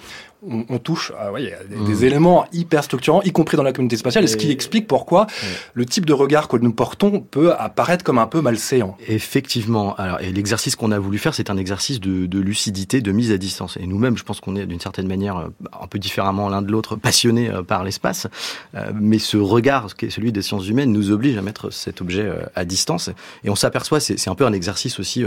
on, 0.47 0.79
touche 0.79 1.13
à 1.19 1.33
ouais, 1.33 1.53
des, 1.69 1.77
des, 1.77 1.95
mmh. 1.95 2.05
éléments 2.05 2.47
hyper 2.53 2.85
structurants, 2.85 3.23
y 3.23 3.33
compris 3.33 3.57
dans 3.57 3.63
la 3.63 3.73
communauté 3.73 3.97
spatiale, 3.97 4.25
et, 4.25 4.29
ce 4.29 4.37
qui 4.37 4.51
explique 4.51 4.87
pourquoi 4.87 5.27
le 5.75 5.85
type 5.85 6.07
de 6.07 6.13
regard 6.13 6.49
que 6.49 6.57
nous 6.57 6.73
portons 6.73 7.21
peut 7.21 7.53
apparaître 7.53 8.05
comme 8.05 8.19
un 8.19 8.27
peu 8.27 8.41
malséant. 8.41 8.97
Effectivement. 9.09 9.95
Alors, 9.97 10.21
et 10.21 10.33
l'exercice 10.33 10.77
qu'on 10.77 10.93
a 10.93 10.99
voulu 10.99 11.19
faire, 11.19 11.35
c'est 11.35 11.51
un 11.51 11.57
exercice 11.57 12.01
de, 12.01 12.27
de, 12.27 12.39
lucidité, 12.39 13.01
de 13.01 13.13
mise 13.13 13.33
à 13.33 13.39
distance. 13.39 13.77
Et 13.81 13.87
nous-mêmes, 13.87 14.17
je 14.17 14.25
pense 14.25 14.41
qu'on 14.41 14.57
est 14.57 14.67
d'une 14.67 14.81
certaine 14.81 15.09
manière 15.09 15.37
euh, 15.37 15.49
un 15.81 15.87
peu 15.87 15.99
différemment 15.99 16.49
l'un 16.49 16.63
de 16.63 16.71
l'autre, 16.71 16.97
passionnés 17.09 17.51
euh, 17.51 17.63
par 17.63 17.85
l'espace. 17.85 18.27
Euh, 18.75 18.93
mais 18.95 19.19
ce 19.19 19.37
regard, 19.37 19.95
qui 19.97 20.07
est 20.07 20.11
celui 20.11 20.33
des 20.33 20.43
sciences 20.43 20.69
humaines, 20.69 20.93
nous 20.93 21.11
oblige 21.11 21.37
à 21.37 21.43
mettre 21.43 21.71
cet 21.71 22.01
objet 22.01 22.31
à 22.55 22.65
distance. 22.65 23.11
Et 23.45 23.51
on 23.51 23.57
s'aperçoit, 23.57 24.01
c'est 24.01 24.29
un 24.29 24.35
peu 24.35 24.47
un 24.47 24.53
exercice 24.53 24.99
aussi 25.01 25.25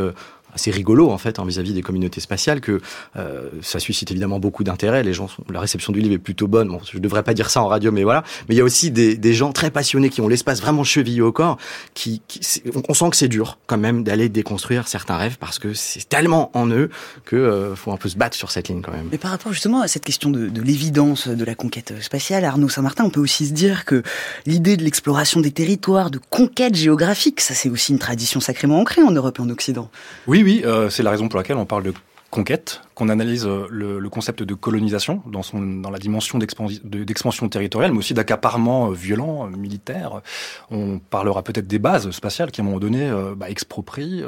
assez 0.53 0.71
rigolo 0.71 1.09
en 1.09 1.17
fait 1.17 1.39
hein, 1.39 1.45
vis-à-vis 1.45 1.73
des 1.73 1.81
communautés 1.81 2.21
spatiales 2.21 2.61
que 2.61 2.81
euh, 3.15 3.49
ça 3.61 3.79
suscite 3.79 4.11
évidemment 4.11 4.39
beaucoup 4.39 4.63
d'intérêt. 4.63 5.03
Les 5.03 5.13
gens, 5.13 5.27
sont, 5.27 5.43
la 5.51 5.59
réception 5.59 5.93
du 5.93 5.99
livre 5.99 6.15
est 6.15 6.19
plutôt 6.19 6.47
bonne. 6.47 6.67
Bon, 6.69 6.79
je 6.91 6.99
devrais 6.99 7.23
pas 7.23 7.33
dire 7.33 7.49
ça 7.49 7.61
en 7.61 7.67
radio, 7.67 7.91
mais 7.91 8.03
voilà. 8.03 8.23
Mais 8.47 8.55
il 8.55 8.57
y 8.57 8.61
a 8.61 8.63
aussi 8.63 8.91
des, 8.91 9.15
des 9.15 9.33
gens 9.33 9.51
très 9.51 9.71
passionnés 9.71 10.09
qui 10.09 10.21
ont 10.21 10.27
l'espace 10.27 10.61
vraiment 10.61 10.83
chevillé 10.83 11.21
au 11.21 11.31
corps. 11.31 11.57
Qui, 11.93 12.21
qui 12.27 12.41
on 12.87 12.93
sent 12.93 13.09
que 13.09 13.15
c'est 13.15 13.27
dur 13.27 13.57
quand 13.67 13.77
même 13.77 14.03
d'aller 14.03 14.29
déconstruire 14.29 14.87
certains 14.87 15.17
rêves 15.17 15.37
parce 15.39 15.59
que 15.59 15.73
c'est 15.73 16.07
tellement 16.07 16.51
en 16.53 16.67
eux 16.69 16.89
que 17.25 17.35
euh, 17.35 17.75
faut 17.75 17.91
un 17.91 17.97
peu 17.97 18.09
se 18.09 18.17
battre 18.17 18.35
sur 18.35 18.51
cette 18.51 18.67
ligne 18.67 18.81
quand 18.81 18.91
même. 18.91 19.07
Mais 19.11 19.17
par 19.17 19.31
rapport 19.31 19.53
justement 19.53 19.81
à 19.81 19.87
cette 19.87 20.03
question 20.03 20.29
de, 20.29 20.47
de 20.47 20.61
l'évidence 20.61 21.27
de 21.27 21.45
la 21.45 21.55
conquête 21.55 21.93
spatiale, 22.01 22.45
Arnaud 22.45 22.69
Saint-Martin, 22.69 23.05
on 23.05 23.09
peut 23.09 23.19
aussi 23.19 23.47
se 23.47 23.53
dire 23.53 23.85
que 23.85 24.03
l'idée 24.45 24.77
de 24.77 24.83
l'exploration 24.83 25.41
des 25.41 25.51
territoires, 25.51 26.11
de 26.11 26.19
conquête 26.29 26.75
géographique, 26.75 27.41
ça 27.41 27.53
c'est 27.53 27.69
aussi 27.69 27.91
une 27.91 27.99
tradition 27.99 28.39
sacrément 28.39 28.79
ancrée 28.79 29.03
en 29.03 29.11
Europe 29.11 29.37
et 29.39 29.41
en 29.41 29.49
Occident. 29.49 29.89
Oui, 30.27 30.40
oui, 30.43 30.61
euh, 30.65 30.89
c'est 30.89 31.03
la 31.03 31.11
raison 31.11 31.27
pour 31.27 31.37
laquelle 31.37 31.57
on 31.57 31.65
parle 31.65 31.83
de 31.83 31.93
conquête, 32.29 32.81
qu'on 33.01 33.09
analyse 33.09 33.47
le, 33.47 33.97
le, 33.99 34.09
concept 34.09 34.43
de 34.43 34.53
colonisation 34.53 35.23
dans, 35.25 35.89
la 35.89 35.97
dimension 35.97 36.37
d'expansion 36.37 37.49
territoriale, 37.49 37.93
mais 37.93 37.97
aussi 37.97 38.13
d'accaparement 38.13 38.89
violent, 38.89 39.47
militaire. 39.47 40.21
On 40.69 40.99
parlera 40.99 41.41
peut-être 41.41 41.65
des 41.65 41.79
bases 41.79 42.11
spatiales 42.11 42.51
qui, 42.51 42.61
à 42.61 42.63
un 42.63 42.67
moment 42.67 42.79
donné, 42.79 43.11
bah, 43.35 43.49
exproprient, 43.49 44.23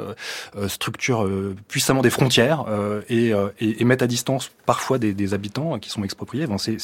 structurent 0.66 1.24
puissamment 1.68 2.02
des 2.02 2.10
frontières 2.10 2.64
et, 3.08 3.28
et, 3.60 3.80
et, 3.80 3.84
mettent 3.84 4.02
à 4.02 4.08
distance 4.08 4.50
parfois 4.66 4.98
des, 4.98 5.34
habitants 5.34 5.78
qui 5.78 5.90
sont 5.90 6.02
expropriés. 6.02 6.48
Bon, 6.48 6.58
c'est, 6.58 6.78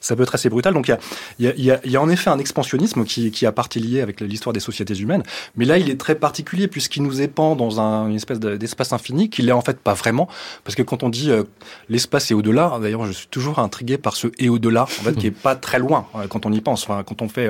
ça 0.00 0.16
peut 0.16 0.24
être 0.24 0.34
assez 0.34 0.48
brutal. 0.48 0.74
Donc 0.74 0.88
il 0.88 1.44
y 1.44 1.46
a, 1.46 1.54
y, 1.56 1.70
a, 1.70 1.78
y 1.86 1.96
a, 1.96 2.02
en 2.02 2.08
effet 2.08 2.30
un 2.30 2.40
expansionnisme 2.40 3.04
qui, 3.04 3.30
qui 3.30 3.46
a 3.46 3.52
partie 3.52 3.78
liée 3.78 4.00
avec 4.00 4.20
l'histoire 4.20 4.52
des 4.52 4.60
sociétés 4.60 4.98
humaines, 4.98 5.22
mais 5.54 5.64
là 5.64 5.78
il 5.78 5.90
est 5.90 6.00
très 6.00 6.16
particulier 6.16 6.66
puisqu'il 6.66 7.04
nous 7.04 7.20
épand 7.20 7.56
dans 7.56 7.80
un, 7.80 8.08
une 8.08 8.16
espèce 8.16 8.40
d'espace 8.40 8.92
infini 8.92 9.30
qu'il 9.30 9.48
est 9.48 9.52
en 9.52 9.60
fait 9.60 9.78
pas 9.78 9.94
vraiment, 9.94 10.28
parce 10.64 10.74
que 10.74 10.82
quand 10.82 11.04
on 11.04 11.08
dit 11.08 11.30
euh, 11.36 11.44
l'espace 11.88 12.30
est 12.30 12.34
au-delà, 12.34 12.78
d'ailleurs 12.80 13.06
je 13.06 13.12
suis 13.12 13.26
toujours 13.28 13.58
intrigué 13.58 13.98
par 13.98 14.16
ce 14.16 14.28
et 14.38 14.48
au-delà, 14.48 14.82
en 14.82 14.86
fait 14.86 15.14
qui 15.14 15.26
est 15.26 15.30
pas 15.30 15.56
très 15.56 15.78
loin 15.78 16.06
euh, 16.14 16.26
quand 16.28 16.46
on 16.46 16.52
y 16.52 16.60
pense. 16.60 16.86
Quand 16.86 17.22
on 17.22 17.28
fait 17.28 17.48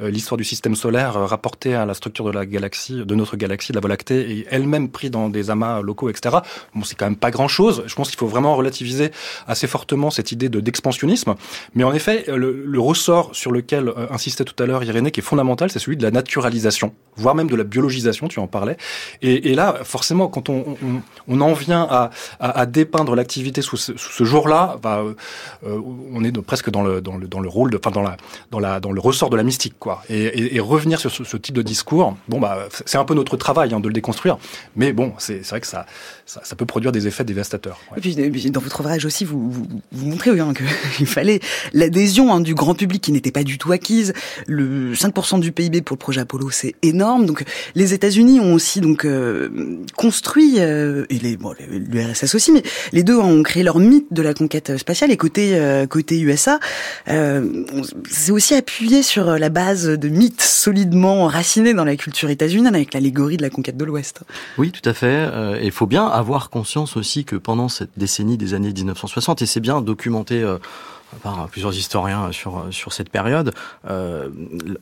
euh, 0.00 0.10
l'histoire 0.10 0.36
du 0.36 0.44
système 0.44 0.74
solaire 0.74 1.14
rapportée 1.14 1.74
à 1.74 1.86
la 1.86 1.94
structure 1.94 2.24
de 2.24 2.30
la 2.30 2.46
galaxie, 2.46 3.04
de 3.04 3.14
notre 3.14 3.36
galaxie, 3.36 3.72
de 3.72 3.76
la 3.76 3.80
Voie 3.80 3.88
lactée, 3.88 4.30
et 4.30 4.46
elle-même 4.50 4.88
pris 4.88 5.10
dans 5.10 5.28
des 5.28 5.50
amas 5.50 5.80
locaux, 5.82 6.08
etc. 6.08 6.36
Bon, 6.74 6.84
c'est 6.84 6.96
quand 6.96 7.06
même 7.06 7.16
pas 7.16 7.30
grand-chose. 7.30 7.82
Je 7.86 7.94
pense 7.94 8.08
qu'il 8.08 8.18
faut 8.18 8.26
vraiment 8.26 8.56
relativiser 8.56 9.10
assez 9.46 9.66
fortement 9.66 10.10
cette 10.10 10.32
idée 10.32 10.48
de 10.48 10.60
d'expansionnisme. 10.60 11.34
Mais 11.74 11.84
en 11.84 11.92
effet, 11.92 12.24
le, 12.28 12.80
ressort 12.80 13.34
sur 13.34 13.52
lequel 13.52 13.92
insistait 14.10 14.44
tout 14.44 14.60
à 14.62 14.66
l'heure 14.66 14.82
Irénée, 14.84 15.10
qui 15.10 15.20
est 15.20 15.22
fondamental, 15.22 15.70
c'est 15.70 15.78
celui 15.78 15.96
de 15.96 16.02
la 16.02 16.10
naturalisation, 16.10 16.94
voire 17.16 17.34
même 17.34 17.48
de 17.48 17.56
la 17.56 17.64
biologisation, 17.64 18.28
tu 18.28 18.40
en 18.40 18.46
parlais. 18.46 18.76
Et, 19.22 19.50
et 19.50 19.54
là, 19.54 19.80
forcément, 19.84 20.28
quand 20.28 20.48
on, 20.48 20.76
on, 21.28 21.40
en 21.40 21.52
vient 21.52 21.86
à, 21.90 22.10
à, 22.38 22.60
à 22.60 22.66
l'activité 23.14 23.62
sous 23.62 23.76
ce, 23.76 23.92
ce 23.96 24.24
jour-là, 24.24 24.78
bah, 24.82 25.02
euh, 25.66 25.80
on 26.12 26.24
est 26.24 26.32
presque 26.40 26.70
dans 26.70 26.82
le, 26.82 27.00
dans 27.00 27.16
le, 27.16 27.26
dans 27.26 27.40
le 27.40 27.48
rôle, 27.48 27.76
enfin 27.76 27.90
dans 27.90 28.02
la, 28.02 28.16
dans 28.50 28.60
la, 28.60 28.80
dans 28.80 28.92
le 28.92 29.00
ressort 29.00 29.30
de 29.30 29.36
la 29.36 29.42
mystique, 29.42 29.74
quoi. 29.78 30.02
Et, 30.08 30.22
et, 30.24 30.56
et 30.56 30.60
revenir 30.60 31.00
sur 31.00 31.10
ce, 31.10 31.36
type 31.36 31.54
de 31.54 31.62
discours, 31.62 32.16
bon 32.28 32.40
bah, 32.40 32.68
c'est 32.86 32.98
un 32.98 33.04
peu 33.04 33.14
notre 33.14 33.36
travail 33.36 33.72
hein, 33.72 33.80
de 33.80 33.88
le 33.88 33.94
déconstruire. 33.94 34.38
Mais 34.76 34.92
bon, 34.92 35.12
c'est 35.18 35.46
vrai 35.48 35.60
que 35.60 35.66
ça, 35.66 35.86
ça, 36.26 36.40
ça, 36.44 36.56
peut 36.56 36.66
produire 36.66 36.92
des 36.92 37.06
effets 37.06 37.24
dévastateurs. 37.24 37.78
Et 37.96 38.00
puis, 38.00 38.50
dans 38.50 38.60
votre 38.60 38.80
ouvrage 38.80 39.04
aussi, 39.04 39.24
vous, 39.24 39.50
vous, 39.50 39.66
vous 39.92 40.06
montrez 40.06 40.38
hein, 40.38 40.52
qu'il 40.96 41.06
fallait 41.06 41.40
l'adhésion 41.72 42.32
hein, 42.32 42.40
du 42.40 42.54
grand 42.54 42.74
public 42.74 43.02
qui 43.02 43.12
n'était 43.12 43.32
pas 43.32 43.42
du 43.42 43.58
tout 43.58 43.72
acquise. 43.72 44.12
Le 44.46 44.94
5% 44.94 45.40
du 45.40 45.52
PIB 45.52 45.82
pour 45.82 45.94
le 45.94 45.98
projet 45.98 46.20
Apollo, 46.20 46.50
c'est 46.50 46.74
énorme. 46.82 47.26
Donc 47.26 47.44
les 47.74 47.94
États-Unis 47.94 48.40
ont 48.40 48.54
aussi 48.54 48.80
donc 48.80 49.04
euh, 49.04 49.78
construit 49.96 50.56
euh, 50.58 51.06
et 51.10 51.18
les 51.18 51.36
bon, 51.36 51.54
l'URSS 51.68 52.34
aussi, 52.34 52.52
mais 52.52 52.62
les 52.92 53.02
deux 53.02 53.16
ont 53.16 53.42
créé 53.42 53.62
leur 53.62 53.78
mythe 53.78 54.12
de 54.12 54.22
la 54.22 54.34
conquête 54.34 54.76
spatiale. 54.76 55.10
Et 55.10 55.16
côté 55.16 55.54
euh, 55.54 55.86
côté 55.86 56.20
USA, 56.20 56.60
euh, 57.08 57.64
c'est 58.08 58.32
aussi 58.32 58.54
appuyé 58.54 59.02
sur 59.02 59.38
la 59.38 59.48
base 59.48 59.86
de 59.86 60.08
mythes 60.08 60.42
solidement 60.42 61.26
racinés 61.26 61.74
dans 61.74 61.84
la 61.84 61.96
culture 61.96 62.30
états-unienne 62.30 62.74
avec 62.74 62.94
l'allégorie 62.94 63.36
de 63.36 63.42
la 63.42 63.50
conquête 63.50 63.76
de 63.76 63.84
l'Ouest. 63.84 64.20
Oui, 64.58 64.70
tout 64.70 64.86
à 64.88 64.94
fait. 64.94 65.28
Et 65.60 65.66
il 65.66 65.72
faut 65.72 65.86
bien 65.86 66.06
avoir 66.06 66.50
conscience 66.50 66.96
aussi 66.96 67.24
que 67.24 67.36
pendant 67.36 67.68
cette 67.68 67.90
décennie 67.96 68.36
des 68.36 68.54
années 68.54 68.72
1960, 68.72 69.42
et 69.42 69.46
c'est 69.46 69.60
bien 69.60 69.80
documenté 69.80 70.44
par 71.22 71.48
plusieurs 71.48 71.74
historiens 71.74 72.32
sur 72.32 72.66
sur 72.70 72.92
cette 72.92 73.10
période. 73.10 73.52
Euh, 73.88 74.28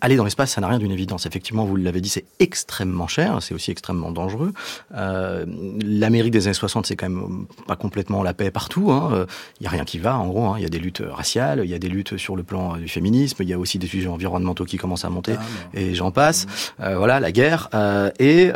aller 0.01 0.17
dans 0.17 0.25
l'espace, 0.25 0.53
ça 0.53 0.61
n'a 0.61 0.69
rien 0.69 0.79
d'une 0.79 0.91
évidence. 0.91 1.27
Effectivement, 1.27 1.65
vous 1.65 1.77
l'avez 1.77 2.01
dit, 2.01 2.09
c'est 2.09 2.25
extrêmement 2.39 3.07
cher, 3.07 3.39
c'est 3.41 3.55
aussi 3.55 3.71
extrêmement 3.71 4.11
dangereux. 4.11 4.53
Euh, 4.95 5.45
L'Amérique 5.83 6.33
des 6.33 6.47
années 6.47 6.55
60, 6.55 6.87
c'est 6.87 6.97
quand 6.97 7.09
même 7.09 7.47
pas 7.67 7.77
complètement 7.77 8.23
la 8.23 8.35
paix 8.35 8.51
partout. 8.51 8.87
Il 8.89 8.93
hein. 8.93 9.27
y 9.61 9.67
a 9.67 9.71
rien 9.71 9.85
qui 9.85 9.99
va, 9.99 10.19
en 10.19 10.27
gros. 10.27 10.47
Hein. 10.47 10.55
Il 10.59 10.63
y 10.63 10.67
a 10.67 10.69
des 10.69 10.79
luttes 10.79 11.03
raciales, 11.09 11.63
il 11.65 11.71
y 11.71 11.75
a 11.75 11.79
des 11.79 11.89
luttes 11.89 12.17
sur 12.17 12.37
le 12.37 12.43
plan 12.43 12.77
du 12.77 12.89
féminisme, 12.89 13.43
il 13.43 13.49
y 13.49 13.53
a 13.53 13.59
aussi 13.59 13.79
des 13.79 13.87
sujets 13.87 14.09
environnementaux 14.09 14.65
qui 14.65 14.77
commencent 14.77 15.05
à 15.05 15.11
monter, 15.11 15.35
ah, 15.39 15.79
et 15.79 15.95
j'en 15.95 16.11
passe. 16.11 16.47
Mmh. 16.47 16.83
Euh, 16.83 16.99
voilà, 16.99 17.21
la 17.21 17.33
guerre. 17.33 17.69
Euh, 17.75 18.11
et 18.19 18.53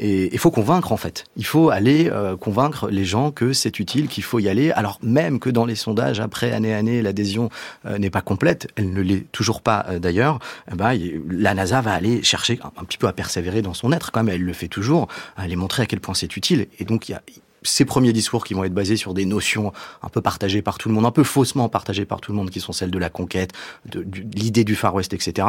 et 0.00 0.32
il 0.32 0.38
faut 0.38 0.52
convaincre 0.52 0.92
en 0.92 0.96
fait. 0.96 1.24
Il 1.36 1.44
faut 1.44 1.70
aller 1.70 2.10
convaincre 2.40 2.88
les 2.88 3.04
gens 3.04 3.32
que 3.32 3.52
c'est 3.52 3.80
utile, 3.80 4.06
qu'il 4.06 4.22
faut 4.22 4.38
y 4.38 4.48
aller. 4.48 4.70
Alors 4.70 4.98
même 5.02 5.40
que 5.40 5.50
dans 5.50 5.64
les 5.64 5.74
sondages 5.74 6.20
après 6.20 6.52
année 6.52 6.67
année, 6.74 7.02
l'adhésion 7.02 7.50
euh, 7.86 7.98
n'est 7.98 8.10
pas 8.10 8.20
complète, 8.20 8.68
elle 8.76 8.92
ne 8.92 9.00
l'est 9.00 9.30
toujours 9.32 9.62
pas 9.62 9.86
euh, 9.88 9.98
d'ailleurs, 9.98 10.38
eh 10.70 10.74
ben, 10.74 10.96
la 11.30 11.54
NASA 11.54 11.80
va 11.80 11.92
aller 11.92 12.22
chercher 12.22 12.58
un, 12.62 12.84
petit 12.84 12.98
peu 12.98 13.06
à 13.06 13.12
persévérer 13.12 13.62
dans 13.62 13.74
son 13.74 13.92
être 13.92 14.12
quand 14.12 14.22
même, 14.22 14.34
elle 14.34 14.42
le 14.42 14.52
fait 14.52 14.68
toujours, 14.68 15.08
à 15.36 15.42
aller 15.42 15.56
montrer 15.56 15.82
à 15.82 15.86
quel 15.86 16.00
point 16.00 16.14
c'est 16.14 16.36
utile. 16.36 16.66
Et 16.78 16.84
donc 16.84 17.08
il 17.08 17.12
y 17.12 17.14
a 17.14 17.22
ces 17.68 17.84
premiers 17.84 18.12
discours 18.12 18.44
qui 18.44 18.54
vont 18.54 18.64
être 18.64 18.74
basés 18.74 18.96
sur 18.96 19.14
des 19.14 19.24
notions 19.24 19.72
un 20.02 20.08
peu 20.08 20.20
partagées 20.20 20.62
par 20.62 20.78
tout 20.78 20.88
le 20.88 20.94
monde, 20.94 21.06
un 21.06 21.10
peu 21.10 21.24
faussement 21.24 21.68
partagées 21.68 22.04
par 22.04 22.20
tout 22.20 22.32
le 22.32 22.38
monde, 22.38 22.50
qui 22.50 22.60
sont 22.60 22.72
celles 22.72 22.90
de 22.90 22.98
la 22.98 23.10
conquête, 23.10 23.52
de, 23.86 24.02
de 24.02 24.20
l'idée 24.34 24.64
du 24.64 24.74
Far 24.74 24.94
West, 24.94 25.12
etc. 25.12 25.46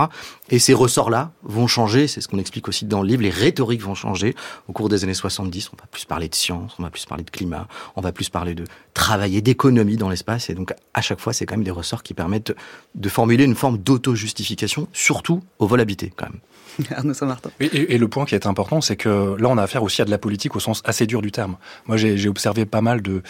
Et 0.49 0.59
ces 0.59 0.73
ressorts-là 0.73 1.31
vont 1.43 1.67
changer, 1.67 2.07
c'est 2.07 2.21
ce 2.21 2.27
qu'on 2.27 2.39
explique 2.39 2.67
aussi 2.67 2.85
dans 2.85 3.01
le 3.01 3.07
livre, 3.07 3.23
les 3.23 3.29
rhétoriques 3.29 3.81
vont 3.81 3.95
changer 3.95 4.35
au 4.67 4.73
cours 4.73 4.89
des 4.89 5.03
années 5.03 5.13
70. 5.13 5.71
On 5.73 5.77
va 5.77 5.85
plus 5.91 6.05
parler 6.05 6.29
de 6.29 6.35
science, 6.35 6.75
on 6.79 6.83
va 6.83 6.89
plus 6.89 7.05
parler 7.05 7.23
de 7.23 7.29
climat, 7.29 7.67
on 7.95 8.01
va 8.01 8.11
plus 8.11 8.29
parler 8.29 8.55
de 8.55 8.65
travailler, 8.93 9.41
d'économie 9.41 9.97
dans 9.97 10.09
l'espace. 10.09 10.49
Et 10.49 10.53
donc, 10.53 10.73
à 10.93 11.01
chaque 11.01 11.19
fois, 11.19 11.33
c'est 11.33 11.45
quand 11.45 11.55
même 11.55 11.63
des 11.63 11.71
ressorts 11.71 12.03
qui 12.03 12.13
permettent 12.13 12.53
de 12.95 13.09
formuler 13.09 13.45
une 13.45 13.55
forme 13.55 13.77
d'auto-justification, 13.77 14.87
surtout 14.93 15.41
au 15.59 15.67
vol 15.67 15.79
habité, 15.79 16.11
quand 16.15 16.25
même. 16.29 16.39
Arnaud 16.95 17.13
Saint-Martin. 17.13 17.49
Et, 17.59 17.65
et, 17.65 17.95
et, 17.95 17.97
le 17.97 18.07
point 18.07 18.25
qui 18.25 18.35
est 18.35 18.45
important, 18.45 18.81
c'est 18.81 18.95
que 18.95 19.35
là, 19.39 19.49
on 19.49 19.57
a 19.57 19.63
affaire 19.63 19.83
aussi 19.83 20.01
à 20.01 20.05
de 20.05 20.11
la 20.11 20.17
politique 20.17 20.55
au 20.55 20.59
sens 20.59 20.81
assez 20.85 21.05
dur 21.05 21.21
du 21.21 21.31
terme. 21.31 21.57
Moi, 21.87 21.97
j'ai 21.97 22.08
observé 22.27 22.65
pas 22.65 22.81
mal 22.81 23.01
de, 23.01 23.21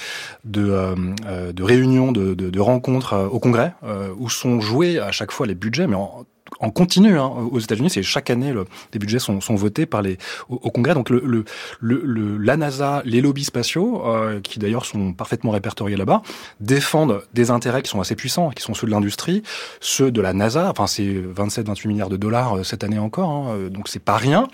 de, 0.46 0.70
euh, 0.70 1.52
de 1.52 1.64
réunions, 1.64 2.12
de, 2.12 2.34
de, 2.34 2.50
de, 2.50 2.60
rencontres 2.60 3.14
euh, 3.14 3.28
au 3.28 3.40
Congrès, 3.40 3.74
euh, 3.84 4.14
où 4.18 4.30
sont 4.30 4.62
joués 4.62 5.00
à 5.00 5.12
chaque 5.12 5.32
fois 5.32 5.48
les 5.48 5.56
budgets, 5.56 5.88
mais 5.88 5.96
en 5.96 6.26
en 6.60 6.70
continu 6.70 7.18
hein, 7.18 7.28
aux 7.52 7.60
États-Unis. 7.60 7.90
C'est 7.90 8.04
chaque 8.04 8.30
année 8.30 8.52
le, 8.52 8.66
les 8.94 9.00
budgets 9.00 9.20
sont, 9.20 9.42
sont 9.42 9.56
votés 9.56 9.86
par 9.86 10.02
les 10.02 10.18
au, 10.50 10.58
Congrès. 10.72 10.94
Donc 10.94 11.10
le, 11.10 11.22
le, 11.26 11.46
le, 11.80 12.38
la 12.38 12.58
NASA, 12.58 13.02
les 13.06 13.22
lobbies 13.22 13.44
spatiaux, 13.44 14.04
euh, 14.06 14.40
qui 14.42 14.60
d'ailleurs 14.60 14.86
sont 14.86 15.14
parfaitement 15.14 15.52
répertoriés 15.52 15.98
là-bas, 15.98 16.22
défendent 16.60 17.24
des 17.34 17.52
intérêts 17.52 17.82
qui 17.82 17.90
sont 17.90 18.02
assez 18.02 18.16
puissants, 18.16 18.50
qui 18.50 18.64
sont 18.64 18.74
ceux 18.74 18.88
de 18.88 18.92
l'industrie, 18.92 19.44
ceux 19.80 20.12
de 20.12 20.22
la 20.22 20.34
NASA. 20.34 20.70
Enfin, 20.70 20.88
c'est 20.88 21.04
27-28 21.04 21.88
milliards 21.88 22.10
de 22.10 22.18
dollars 22.18 22.58
euh, 22.58 22.64
cette 22.64 22.84
année 22.84 23.00
encore, 23.00 23.30
hein, 23.30 23.46
euh, 23.50 23.70
donc 23.70 23.88
c'est 23.88 24.04
pas 24.04 24.18
rien. 24.18 24.48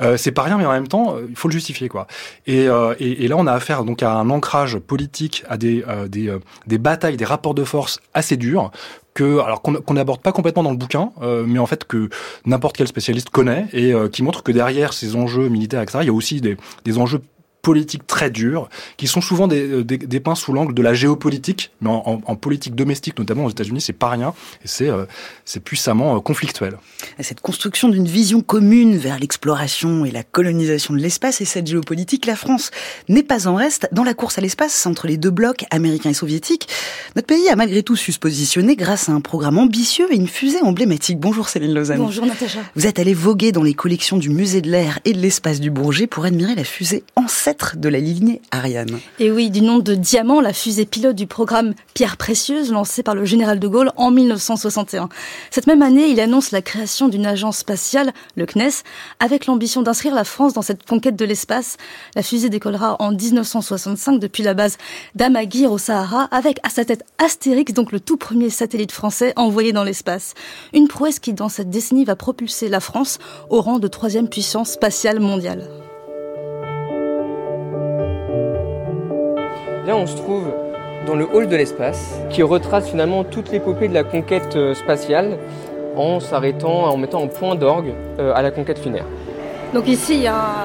Euh, 0.00 0.16
c'est 0.16 0.32
pas 0.32 0.42
rien, 0.42 0.58
mais 0.58 0.66
en 0.66 0.72
même 0.72 0.88
temps, 0.88 1.16
il 1.28 1.36
faut 1.36 1.48
le 1.48 1.52
justifier, 1.52 1.88
quoi. 1.88 2.06
Et, 2.46 2.68
euh, 2.68 2.94
et, 2.98 3.24
et, 3.24 3.28
là, 3.28 3.36
on 3.38 3.46
a 3.46 3.52
affaire 3.52 3.84
donc 3.84 4.02
à 4.02 4.12
un 4.12 4.30
ancrage 4.30 4.78
politique, 4.78 5.44
à 5.48 5.56
des, 5.56 5.84
euh, 5.88 6.08
des, 6.08 6.36
des 6.66 6.78
batailles, 6.78 7.16
des 7.16 7.24
rapports 7.24 7.54
de 7.54 7.64
force 7.64 8.00
assez 8.12 8.36
durs 8.36 8.70
que 9.14 9.38
alors 9.38 9.62
qu'on 9.62 9.94
n'aborde 9.94 10.20
pas 10.20 10.32
complètement 10.32 10.64
dans 10.64 10.72
le 10.72 10.76
bouquin, 10.76 11.12
euh, 11.22 11.44
mais 11.46 11.58
en 11.58 11.66
fait 11.66 11.84
que 11.84 12.10
n'importe 12.44 12.76
quel 12.76 12.88
spécialiste 12.88 13.30
connaît 13.30 13.66
et 13.72 13.94
euh, 13.94 14.08
qui 14.08 14.22
montre 14.22 14.42
que 14.42 14.52
derrière 14.52 14.92
ces 14.92 15.16
enjeux 15.16 15.48
militaires, 15.48 15.80
etc., 15.80 16.00
il 16.02 16.06
y 16.06 16.10
a 16.10 16.12
aussi 16.12 16.40
des, 16.40 16.56
des 16.84 16.98
enjeux 16.98 17.20
politiques 17.64 18.06
très 18.06 18.30
dures, 18.30 18.68
qui 18.96 19.08
sont 19.08 19.20
souvent 19.20 19.48
des, 19.48 19.82
des, 19.82 19.98
des 19.98 20.20
peints 20.20 20.36
sous 20.36 20.52
l'angle 20.52 20.74
de 20.74 20.82
la 20.82 20.94
géopolitique, 20.94 21.72
mais 21.80 21.88
en, 21.90 22.02
en, 22.06 22.20
en, 22.24 22.36
politique 22.36 22.74
domestique, 22.74 23.18
notamment 23.18 23.46
aux 23.46 23.50
États-Unis, 23.50 23.80
c'est 23.80 23.94
pas 23.94 24.10
rien, 24.10 24.34
et 24.62 24.68
c'est 24.68 24.90
euh, 24.90 25.06
puissamment 25.64 26.16
euh, 26.16 26.20
conflictuel. 26.20 26.76
Cette 27.20 27.40
construction 27.40 27.88
d'une 27.88 28.06
vision 28.06 28.42
commune 28.42 28.96
vers 28.96 29.18
l'exploration 29.18 30.04
et 30.04 30.10
la 30.10 30.22
colonisation 30.22 30.94
de 30.94 31.00
l'espace 31.00 31.40
et 31.40 31.46
cette 31.46 31.66
géopolitique, 31.66 32.26
la 32.26 32.36
France 32.36 32.70
n'est 33.08 33.22
pas 33.22 33.48
en 33.48 33.54
reste 33.54 33.88
dans 33.92 34.04
la 34.04 34.14
course 34.14 34.36
à 34.38 34.42
l'espace 34.42 34.86
entre 34.86 35.06
les 35.06 35.16
deux 35.16 35.30
blocs 35.30 35.64
américains 35.70 36.10
et 36.10 36.14
soviétiques. 36.14 36.68
Notre 37.16 37.26
pays 37.26 37.48
a 37.48 37.56
malgré 37.56 37.82
tout 37.82 37.96
su 37.96 38.12
se 38.12 38.18
positionner 38.18 38.76
grâce 38.76 39.08
à 39.08 39.12
un 39.12 39.22
programme 39.22 39.58
ambitieux 39.58 40.06
et 40.12 40.16
une 40.16 40.28
fusée 40.28 40.60
emblématique. 40.60 41.18
Bonjour 41.18 41.48
Céline 41.48 41.72
Lausanne. 41.72 41.98
Bonjour 41.98 42.26
Natacha. 42.26 42.60
Vous 42.76 42.86
êtes 42.86 42.98
allé 42.98 43.14
voguer 43.14 43.52
dans 43.52 43.62
les 43.62 43.74
collections 43.74 44.18
du 44.18 44.28
musée 44.28 44.60
de 44.60 44.70
l'air 44.70 44.98
et 45.06 45.14
de 45.14 45.18
l'espace 45.18 45.60
du 45.60 45.70
Bourget 45.70 46.06
pour 46.06 46.26
admirer 46.26 46.54
la 46.54 46.64
fusée 46.64 47.04
de 47.76 47.88
la 47.88 47.98
lignée 47.98 48.40
Ariane. 48.50 48.98
Et 49.18 49.30
oui, 49.30 49.50
du 49.50 49.60
nom 49.60 49.78
de 49.78 49.94
Diamant, 49.94 50.40
la 50.40 50.52
fusée 50.52 50.86
pilote 50.86 51.16
du 51.16 51.26
programme 51.26 51.74
Pierre 51.94 52.16
Précieuse 52.16 52.72
lancé 52.72 53.02
par 53.02 53.14
le 53.14 53.24
général 53.24 53.58
de 53.58 53.68
Gaulle 53.68 53.92
en 53.96 54.10
1961. 54.10 55.08
Cette 55.50 55.66
même 55.66 55.82
année, 55.82 56.08
il 56.08 56.20
annonce 56.20 56.50
la 56.50 56.62
création 56.62 57.08
d'une 57.08 57.26
agence 57.26 57.58
spatiale, 57.58 58.12
le 58.36 58.46
CNES, 58.46 58.82
avec 59.20 59.46
l'ambition 59.46 59.82
d'inscrire 59.82 60.14
la 60.14 60.24
France 60.24 60.52
dans 60.52 60.62
cette 60.62 60.86
conquête 60.86 61.16
de 61.16 61.24
l'espace. 61.24 61.76
La 62.14 62.22
fusée 62.22 62.48
décollera 62.48 62.96
en 62.98 63.12
1965 63.12 64.18
depuis 64.18 64.42
la 64.42 64.54
base 64.54 64.76
d'Amaguir 65.14 65.72
au 65.72 65.78
Sahara 65.78 66.24
avec 66.30 66.58
à 66.62 66.70
sa 66.70 66.84
tête 66.84 67.04
Astérix, 67.18 67.72
donc 67.72 67.92
le 67.92 68.00
tout 68.00 68.16
premier 68.16 68.50
satellite 68.50 68.92
français 68.92 69.32
envoyé 69.36 69.72
dans 69.72 69.84
l'espace. 69.84 70.34
Une 70.72 70.88
prouesse 70.88 71.18
qui, 71.20 71.32
dans 71.32 71.48
cette 71.48 71.70
décennie, 71.70 72.04
va 72.04 72.16
propulser 72.16 72.68
la 72.68 72.80
France 72.80 73.18
au 73.50 73.60
rang 73.60 73.78
de 73.78 73.88
troisième 73.88 74.28
puissance 74.28 74.72
spatiale 74.72 75.20
mondiale. 75.20 75.83
Là, 79.86 79.96
on 79.96 80.06
se 80.06 80.16
trouve 80.16 80.50
dans 81.06 81.14
le 81.14 81.26
hall 81.30 81.46
de 81.46 81.56
l'espace, 81.56 82.18
qui 82.30 82.42
retrace 82.42 82.88
finalement 82.88 83.22
toute 83.22 83.52
l'épopée 83.52 83.86
de 83.86 83.92
la 83.92 84.02
conquête 84.02 84.56
euh, 84.56 84.72
spatiale 84.72 85.36
en 85.94 86.20
s'arrêtant, 86.20 86.84
en 86.84 86.96
mettant 86.96 87.20
en 87.20 87.28
point 87.28 87.54
d'orgue 87.54 87.92
euh, 88.18 88.32
à 88.34 88.40
la 88.40 88.50
conquête 88.50 88.82
lunaire. 88.82 89.04
Donc 89.74 89.86
ici, 89.86 90.14
il 90.14 90.22
y 90.22 90.26
a 90.26 90.64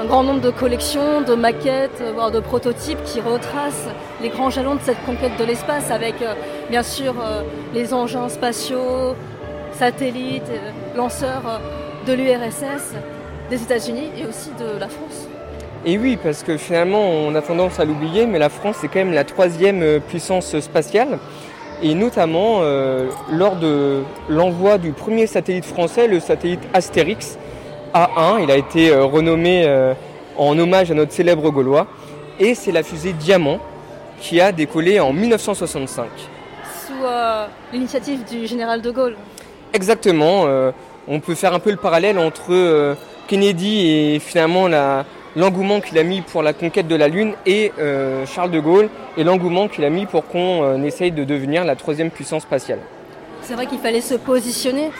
un 0.00 0.04
grand 0.06 0.22
nombre 0.22 0.40
de 0.40 0.48
collections, 0.48 1.20
de 1.20 1.34
maquettes, 1.34 2.02
voire 2.14 2.30
de 2.30 2.40
prototypes 2.40 3.02
qui 3.04 3.20
retracent 3.20 3.88
les 4.22 4.30
grands 4.30 4.48
jalons 4.48 4.76
de 4.76 4.80
cette 4.80 5.04
conquête 5.04 5.36
de 5.38 5.44
l'espace 5.44 5.90
avec 5.90 6.14
bien 6.70 6.82
sûr 6.82 7.14
les 7.74 7.92
engins 7.92 8.28
spatiaux, 8.28 9.14
satellites, 9.72 10.50
lanceurs 10.94 11.60
de 12.06 12.12
l'URSS, 12.12 12.94
des 13.50 13.62
États-Unis 13.62 14.10
et 14.18 14.26
aussi 14.26 14.50
de 14.58 14.78
la 14.78 14.88
France. 14.88 15.25
Et 15.88 15.98
oui, 15.98 16.18
parce 16.20 16.42
que 16.42 16.56
finalement, 16.56 17.00
on 17.00 17.32
a 17.36 17.42
tendance 17.42 17.78
à 17.78 17.84
l'oublier, 17.84 18.26
mais 18.26 18.40
la 18.40 18.48
France 18.48 18.82
est 18.82 18.88
quand 18.88 18.98
même 18.98 19.12
la 19.12 19.22
troisième 19.22 19.82
euh, 19.82 20.00
puissance 20.00 20.58
spatiale. 20.58 21.20
Et 21.80 21.94
notamment 21.94 22.58
euh, 22.62 23.06
lors 23.30 23.54
de 23.54 24.02
l'envoi 24.28 24.78
du 24.78 24.90
premier 24.90 25.28
satellite 25.28 25.64
français, 25.64 26.08
le 26.08 26.18
satellite 26.18 26.58
Astérix 26.74 27.38
A1, 27.94 28.42
il 28.42 28.50
a 28.50 28.56
été 28.56 28.90
euh, 28.90 29.04
renommé 29.04 29.64
en 30.36 30.58
hommage 30.58 30.90
à 30.90 30.94
notre 30.94 31.12
célèbre 31.12 31.50
Gaulois. 31.52 31.86
Et 32.40 32.56
c'est 32.56 32.72
la 32.72 32.82
fusée 32.82 33.12
Diamant 33.12 33.60
qui 34.20 34.40
a 34.40 34.50
décollé 34.50 34.98
en 34.98 35.12
1965. 35.12 36.06
Sous 36.84 36.94
l'initiative 37.72 38.24
du 38.24 38.46
général 38.48 38.82
de 38.82 38.90
Gaulle. 38.90 39.16
Exactement. 39.72 40.46
on 41.06 41.20
peut 41.20 41.34
faire 41.34 41.54
un 41.54 41.58
peu 41.58 41.70
le 41.70 41.76
parallèle 41.76 42.18
entre 42.18 42.96
Kennedy 43.28 43.86
et 43.88 44.18
finalement 44.18 44.68
l'engouement 45.36 45.80
qu'il 45.80 45.98
a 45.98 46.02
mis 46.02 46.22
pour 46.22 46.42
la 46.42 46.54
conquête 46.54 46.88
de 46.88 46.96
la 46.96 47.08
Lune 47.08 47.34
et 47.44 47.72
euh, 47.78 48.24
Charles 48.26 48.50
de 48.50 48.58
Gaulle 48.58 48.88
et 49.16 49.22
l'engouement 49.22 49.68
qu'il 49.68 49.84
a 49.84 49.90
mis 49.90 50.06
pour 50.06 50.26
qu'on 50.26 50.64
euh, 50.64 50.82
essaye 50.82 51.12
de 51.12 51.22
devenir 51.22 51.64
la 51.64 51.76
troisième 51.76 52.10
puissance 52.10 52.42
spatiale. 52.42 52.78
C'est 53.42 53.54
vrai 53.54 53.66
qu'il 53.66 53.78
fallait 53.78 54.00
se 54.00 54.14
positionner 54.14 54.90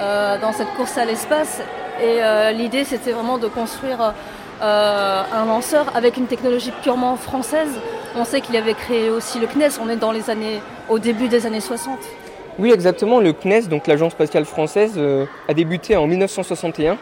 euh, 0.00 0.38
dans 0.40 0.52
cette 0.52 0.74
course 0.74 0.98
à 0.98 1.04
l'espace 1.04 1.62
et 2.02 2.20
l'idée 2.54 2.84
c'était 2.84 3.10
vraiment 3.10 3.38
de 3.38 3.48
construire 3.48 4.14
un 4.60 5.46
lanceur 5.46 5.86
avec 5.96 6.16
une 6.16 6.26
technologie 6.26 6.72
purement 6.80 7.16
française. 7.16 7.70
On 8.14 8.24
sait 8.24 8.40
qu'il 8.40 8.56
avait 8.56 8.74
créé 8.74 9.10
aussi 9.10 9.40
le 9.40 9.48
CNES, 9.48 9.80
on 9.82 9.88
est 9.88 9.96
dans 9.96 10.12
les 10.12 10.30
années, 10.30 10.60
au 10.88 11.00
début 11.00 11.26
des 11.26 11.44
années 11.44 11.60
60. 11.60 11.98
Oui 12.60 12.70
exactement, 12.70 13.18
le 13.18 13.32
CNES, 13.32 13.62
donc 13.62 13.88
l'Agence 13.88 14.12
spatiale 14.12 14.44
française, 14.44 14.96
a 15.48 15.54
débuté 15.54 15.96
en 15.96 16.06
1961 16.06 16.98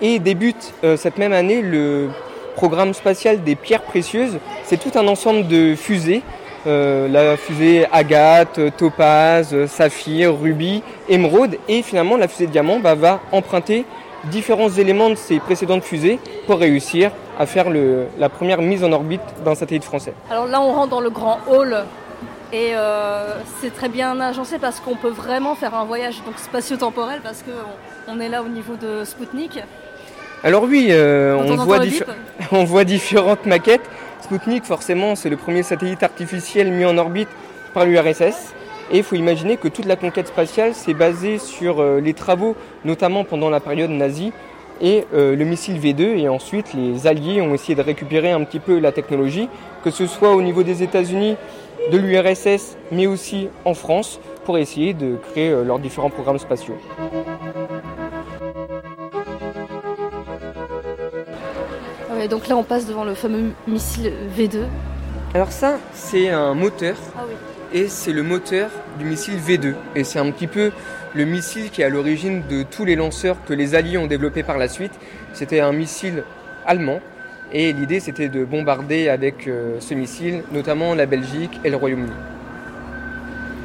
et 0.00 0.18
débute 0.18 0.72
euh, 0.84 0.96
cette 0.96 1.18
même 1.18 1.32
année 1.32 1.62
le 1.62 2.08
programme 2.56 2.92
spatial 2.94 3.42
des 3.42 3.54
pierres 3.54 3.82
précieuses. 3.82 4.38
C'est 4.64 4.78
tout 4.78 4.98
un 4.98 5.06
ensemble 5.06 5.46
de 5.46 5.74
fusées. 5.74 6.22
Euh, 6.66 7.06
la 7.08 7.36
fusée 7.36 7.86
Agathe, 7.92 8.60
Topaz, 8.76 9.66
Saphir, 9.66 10.36
Ruby, 10.38 10.82
Émeraude 11.08 11.56
et 11.68 11.82
finalement 11.82 12.16
la 12.16 12.26
fusée 12.26 12.48
Diamant 12.48 12.80
bah, 12.80 12.96
va 12.96 13.20
emprunter 13.30 13.84
différents 14.24 14.68
éléments 14.68 15.10
de 15.10 15.14
ces 15.14 15.38
précédentes 15.38 15.84
fusées 15.84 16.18
pour 16.46 16.58
réussir 16.58 17.12
à 17.38 17.46
faire 17.46 17.66
la 17.70 18.28
première 18.28 18.60
mise 18.60 18.82
en 18.82 18.90
orbite 18.90 19.22
d'un 19.44 19.54
satellite 19.54 19.84
français. 19.84 20.12
Alors 20.30 20.46
là 20.46 20.60
on 20.60 20.72
rentre 20.72 20.90
dans 20.90 21.00
le 21.00 21.10
grand 21.10 21.38
hall 21.48 21.84
et 22.52 22.70
euh, 22.72 23.34
c'est 23.60 23.74
très 23.74 23.88
bien 23.88 24.18
agencé 24.20 24.58
parce 24.58 24.80
qu'on 24.80 24.96
peut 24.96 25.10
vraiment 25.10 25.54
faire 25.54 25.74
un 25.74 25.84
voyage 25.84 26.22
donc 26.24 26.38
spatio-temporel 26.38 27.20
parce 27.22 27.44
qu'on 27.44 28.20
est 28.20 28.28
là 28.28 28.42
au 28.42 28.48
niveau 28.48 28.74
de 28.74 29.04
Spoutnik. 29.04 29.60
Alors 30.44 30.64
oui, 30.64 30.88
euh, 30.90 31.34
on, 31.36 31.56
voit 31.56 31.80
on, 32.52 32.64
voit 32.64 32.84
différentes 32.84 33.44
maquettes. 33.44 33.88
Sputnik, 34.20 34.64
forcément, 34.64 35.16
c'est 35.16 35.30
le 35.30 35.36
premier 35.36 35.64
satellite 35.64 36.02
artificiel 36.02 36.70
mis 36.70 36.84
en 36.84 36.96
orbite 36.96 37.28
par 37.74 37.84
l'URSS. 37.84 38.54
Et 38.90 38.98
il 38.98 39.02
faut 39.02 39.16
imaginer 39.16 39.56
que 39.56 39.68
toute 39.68 39.84
la 39.84 39.96
conquête 39.96 40.28
spatiale 40.28 40.74
s'est 40.74 40.94
basée 40.94 41.38
sur 41.38 41.80
euh, 41.80 42.00
les 42.00 42.14
travaux, 42.14 42.54
notamment 42.84 43.24
pendant 43.24 43.50
la 43.50 43.60
période 43.60 43.90
nazie, 43.90 44.32
et 44.80 45.04
euh, 45.12 45.34
le 45.34 45.44
missile 45.44 45.78
V2. 45.78 46.16
Et 46.18 46.28
ensuite, 46.28 46.72
les 46.72 47.06
Alliés 47.08 47.42
ont 47.42 47.52
essayé 47.52 47.74
de 47.74 47.82
récupérer 47.82 48.30
un 48.30 48.44
petit 48.44 48.60
peu 48.60 48.78
la 48.78 48.92
technologie, 48.92 49.48
que 49.82 49.90
ce 49.90 50.06
soit 50.06 50.34
au 50.34 50.40
niveau 50.40 50.62
des 50.62 50.84
États-Unis, 50.84 51.36
de 51.90 51.98
l'URSS, 51.98 52.76
mais 52.92 53.06
aussi 53.06 53.48
en 53.64 53.74
France, 53.74 54.20
pour 54.44 54.56
essayer 54.56 54.94
de 54.94 55.16
créer 55.30 55.50
leurs 55.64 55.78
différents 55.78 56.10
programmes 56.10 56.38
spatiaux. 56.38 56.76
Donc 62.26 62.48
là, 62.48 62.56
on 62.56 62.64
passe 62.64 62.86
devant 62.86 63.04
le 63.04 63.14
fameux 63.14 63.52
missile 63.68 64.12
V2. 64.36 64.64
Alors 65.34 65.52
ça, 65.52 65.78
c'est 65.92 66.30
un 66.30 66.54
moteur. 66.54 66.96
Ah 67.16 67.20
et 67.72 67.88
c'est 67.88 68.12
le 68.12 68.22
moteur 68.22 68.70
du 68.98 69.04
missile 69.04 69.36
V2. 69.36 69.74
Et 69.94 70.02
c'est 70.02 70.18
un 70.18 70.30
petit 70.30 70.46
peu 70.46 70.72
le 71.14 71.24
missile 71.26 71.70
qui 71.70 71.82
est 71.82 71.84
à 71.84 71.90
l'origine 71.90 72.42
de 72.48 72.62
tous 72.62 72.84
les 72.84 72.96
lanceurs 72.96 73.36
que 73.46 73.52
les 73.52 73.74
Alliés 73.74 73.98
ont 73.98 74.06
développés 74.06 74.42
par 74.42 74.56
la 74.56 74.68
suite. 74.68 74.92
C'était 75.34 75.60
un 75.60 75.72
missile 75.72 76.24
allemand. 76.66 77.00
Et 77.52 77.72
l'idée, 77.72 78.00
c'était 78.00 78.28
de 78.28 78.44
bombarder 78.44 79.08
avec 79.08 79.46
euh, 79.46 79.76
ce 79.80 79.94
missile, 79.94 80.42
notamment 80.50 80.94
la 80.94 81.06
Belgique 81.06 81.60
et 81.62 81.70
le 81.70 81.76
Royaume-Uni. 81.76 82.12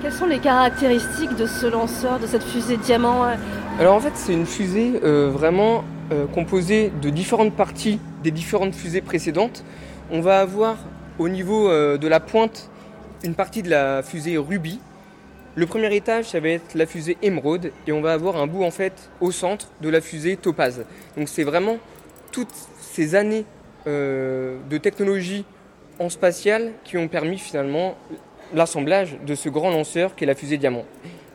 Quelles 0.02 0.14
sont 0.14 0.26
les 0.26 0.40
caractéristiques 0.40 1.36
de 1.38 1.46
ce 1.46 1.66
lanceur, 1.66 2.20
de 2.20 2.28
cette 2.28 2.44
fusée 2.44 2.76
Diamant 2.76 3.24
Alors 3.80 3.96
en 3.96 4.00
fait, 4.02 4.12
c'est 4.16 4.34
une 4.34 4.46
fusée 4.46 5.00
euh, 5.04 5.30
vraiment 5.32 5.86
euh, 6.12 6.26
composée 6.28 6.92
de 7.02 7.10
différentes 7.10 7.54
parties 7.54 8.00
des 8.24 8.32
différentes 8.32 8.76
fusées 8.76 9.02
précédentes. 9.02 9.64
On 10.12 10.22
va 10.22 10.40
avoir 10.40 10.78
au 11.20 11.30
niveau 11.30 11.70
euh, 11.70 11.98
de 11.98 12.08
la 12.08 12.20
pointe 12.20 12.70
une 13.24 13.36
partie 13.36 13.64
de 13.64 13.70
la 13.70 14.04
fusée 14.04 14.38
Ruby. 14.38 14.80
Le 15.56 15.66
premier 15.66 15.96
étage, 15.96 16.26
ça 16.26 16.40
va 16.40 16.50
être 16.50 16.76
la 16.76 16.86
fusée 16.86 17.18
Emerald 17.22 17.72
et 17.88 17.92
on 17.92 18.02
va 18.02 18.14
avoir 18.14 18.38
un 18.38 18.48
bout 18.48 18.64
en 18.64 18.72
fait 18.72 19.10
au 19.22 19.32
centre 19.32 19.68
de 19.82 19.90
la 19.90 20.02
fusée 20.02 20.36
Topaz. 20.36 20.84
Donc 21.16 21.30
c'est 21.30 21.44
vraiment 21.44 21.78
toutes 22.32 22.54
ces 22.80 23.16
années 23.16 23.46
euh, 23.86 24.58
de 24.70 24.78
technologie 24.78 25.46
en 26.00 26.10
spatial 26.10 26.72
qui 26.84 26.98
ont 26.98 27.08
permis 27.08 27.38
finalement 27.38 27.96
l'assemblage 28.54 29.18
de 29.26 29.36
ce 29.36 29.50
grand 29.50 29.70
lanceur 29.70 30.16
qui 30.16 30.24
est 30.24 30.28
la 30.28 30.36
fusée 30.36 30.58
Diamant. 30.58 30.86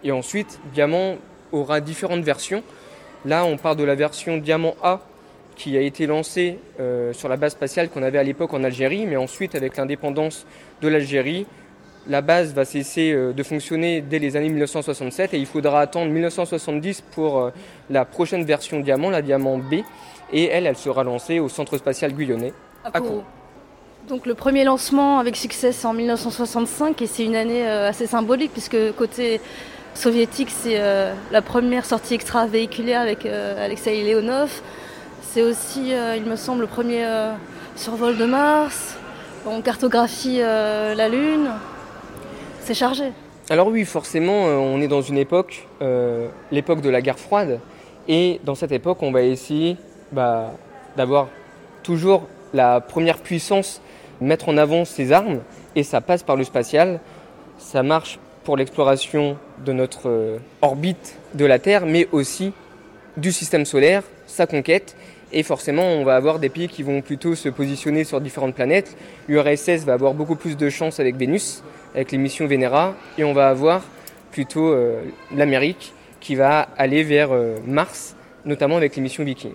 Et 0.05 0.13
ensuite, 0.13 0.61
Diamant 0.75 1.17
aura 1.53 1.81
différentes 1.81 2.23
versions. 2.23 2.63
Là, 3.29 3.45
on 3.45 3.59
part 3.59 3.77
de 3.77 3.85
la 3.85 3.95
version 3.95 4.39
Diamant 4.39 4.75
A 4.83 5.01
qui 5.55 5.77
a 5.77 5.83
été 5.83 6.07
lancé 6.07 6.59
euh, 6.81 7.13
sur 7.13 7.29
la 7.29 7.37
base 7.37 7.53
spatiale 7.53 7.91
qu'on 7.91 8.03
avait 8.03 8.17
à 8.17 8.23
l'époque 8.23 8.55
en 8.55 8.65
Algérie, 8.65 9.05
mais 9.05 9.19
ensuite 9.19 9.55
avec 9.55 9.77
l'indépendance 9.77 10.47
de 10.81 10.89
l'Algérie, 10.89 11.47
la 12.07 12.23
base 12.23 12.55
va 12.55 12.65
cesser 12.65 13.13
euh, 13.13 13.35
de 13.35 13.43
fonctionner 13.43 14.01
dès 14.01 14.19
les 14.19 14.35
années 14.37 14.49
1967 14.49 15.35
et 15.35 15.39
il 15.39 15.45
faudra 15.45 15.83
attendre 15.83 16.11
1970 16.11 17.03
pour 17.11 17.39
euh, 17.39 17.51
la 17.91 18.07
prochaine 18.07 18.45
version 18.45 18.81
Diamant, 18.81 19.11
la 19.11 19.21
Diamant 19.21 19.59
B, 19.59 19.75
et 20.33 20.45
elle, 20.45 20.67
elle 20.67 20.77
sera 20.79 21.05
lancée 21.05 21.39
au 21.39 21.51
Centre 21.51 21.77
spatial 21.77 22.15
guyonnais 22.15 22.55
à 22.83 22.99
Kourou. 22.99 23.25
Donc 24.09 24.25
le 24.25 24.35
premier 24.35 24.65
lancement 24.65 25.19
avec 25.19 25.37
succès 25.37 25.73
c'est 25.73 25.87
en 25.87 25.93
1965 25.93 27.03
et 27.03 27.07
c'est 27.07 27.27
une 27.27 27.37
année 27.37 27.67
assez 27.67 28.07
symbolique 28.07 28.53
puisque 28.53 28.95
côté 28.97 29.39
soviétique 29.95 30.51
c'est 30.51 30.81
la 31.31 31.43
première 31.43 31.85
sortie 31.85 32.15
extravéhiculaire 32.15 33.01
avec 33.01 33.27
Alexei 33.27 34.03
Leonov. 34.03 34.63
C'est 35.31 35.43
aussi, 35.43 35.93
euh, 35.93 36.17
il 36.17 36.25
me 36.25 36.37
semble, 36.37 36.63
le 36.63 36.67
premier 36.67 37.05
euh, 37.05 37.33
survol 37.77 38.17
de 38.17 38.25
Mars. 38.25 38.97
On 39.47 39.61
cartographie 39.61 40.39
euh, 40.41 40.95
la 40.95 41.11
Lune. 41.11 41.51
C'est 42.61 42.73
chargé. 42.73 43.13
Alors 43.51 43.69
oui, 43.69 43.85
forcément, 43.85 44.45
on 44.45 44.81
est 44.81 44.89
dans 44.89 45.01
une 45.01 45.17
époque, 45.17 45.67
l'époque 46.51 46.83
de 46.83 46.91
la 46.91 47.01
guerre 47.01 47.19
froide. 47.19 47.61
Et 48.07 48.41
dans 48.45 48.55
cette 48.55 48.73
époque, 48.73 49.03
on 49.03 49.11
va 49.11 49.23
essayer 49.23 49.77
bah, 50.13 50.53
d'avoir 50.97 51.29
toujours 51.83 52.25
la 52.53 52.81
première 52.81 53.19
puissance, 53.19 53.81
mettre 54.21 54.51
en 54.51 54.59
avant 54.59 54.85
ses 54.85 55.13
armes. 55.13 55.41
Et 55.77 55.83
ça 55.83 56.03
passe 56.03 56.23
par 56.23 56.37
le 56.37 56.45
spatial. 56.45 57.01
Ça 57.57 57.83
marche 57.83 58.19
pour 58.45 58.59
l'exploration 58.59 59.39
de 59.65 59.73
notre 59.73 60.39
orbite 60.63 61.17
de 61.35 61.45
la 61.45 61.59
Terre, 61.59 61.87
mais 61.87 62.09
aussi 62.13 62.53
du 63.17 63.33
système 63.33 63.65
solaire, 63.65 64.03
sa 64.27 64.47
conquête. 64.47 64.97
Et 65.33 65.43
forcément, 65.43 65.83
on 65.83 66.05
va 66.05 66.17
avoir 66.17 66.39
des 66.39 66.49
pays 66.49 66.69
qui 66.69 66.83
vont 66.83 67.03
plutôt 67.03 67.35
se 67.35 67.49
positionner 67.51 68.05
sur 68.05 68.21
différentes 68.21 68.55
planètes. 68.55 68.97
L'URSS 69.29 69.85
va 69.85 69.93
avoir 69.93 70.15
beaucoup 70.15 70.37
plus 70.37 70.57
de 70.57 70.71
chance 70.71 71.01
avec 71.01 71.17
Vénus, 71.17 71.63
avec 71.95 72.13
les 72.13 72.19
missions 72.19 72.47
Venera, 72.47 72.95
et 73.19 73.25
on 73.25 73.35
va 73.35 73.49
avoir 73.51 73.83
plutôt 74.31 74.69
euh, 74.69 75.03
l'Amérique 75.35 75.93
qui 76.21 76.35
va 76.35 76.69
aller 76.79 77.03
vers 77.03 77.33
euh, 77.33 77.57
Mars, 77.67 78.15
notamment 78.45 78.77
avec 78.77 78.97
les 78.97 79.03
missions 79.03 79.25
Viking. 79.25 79.53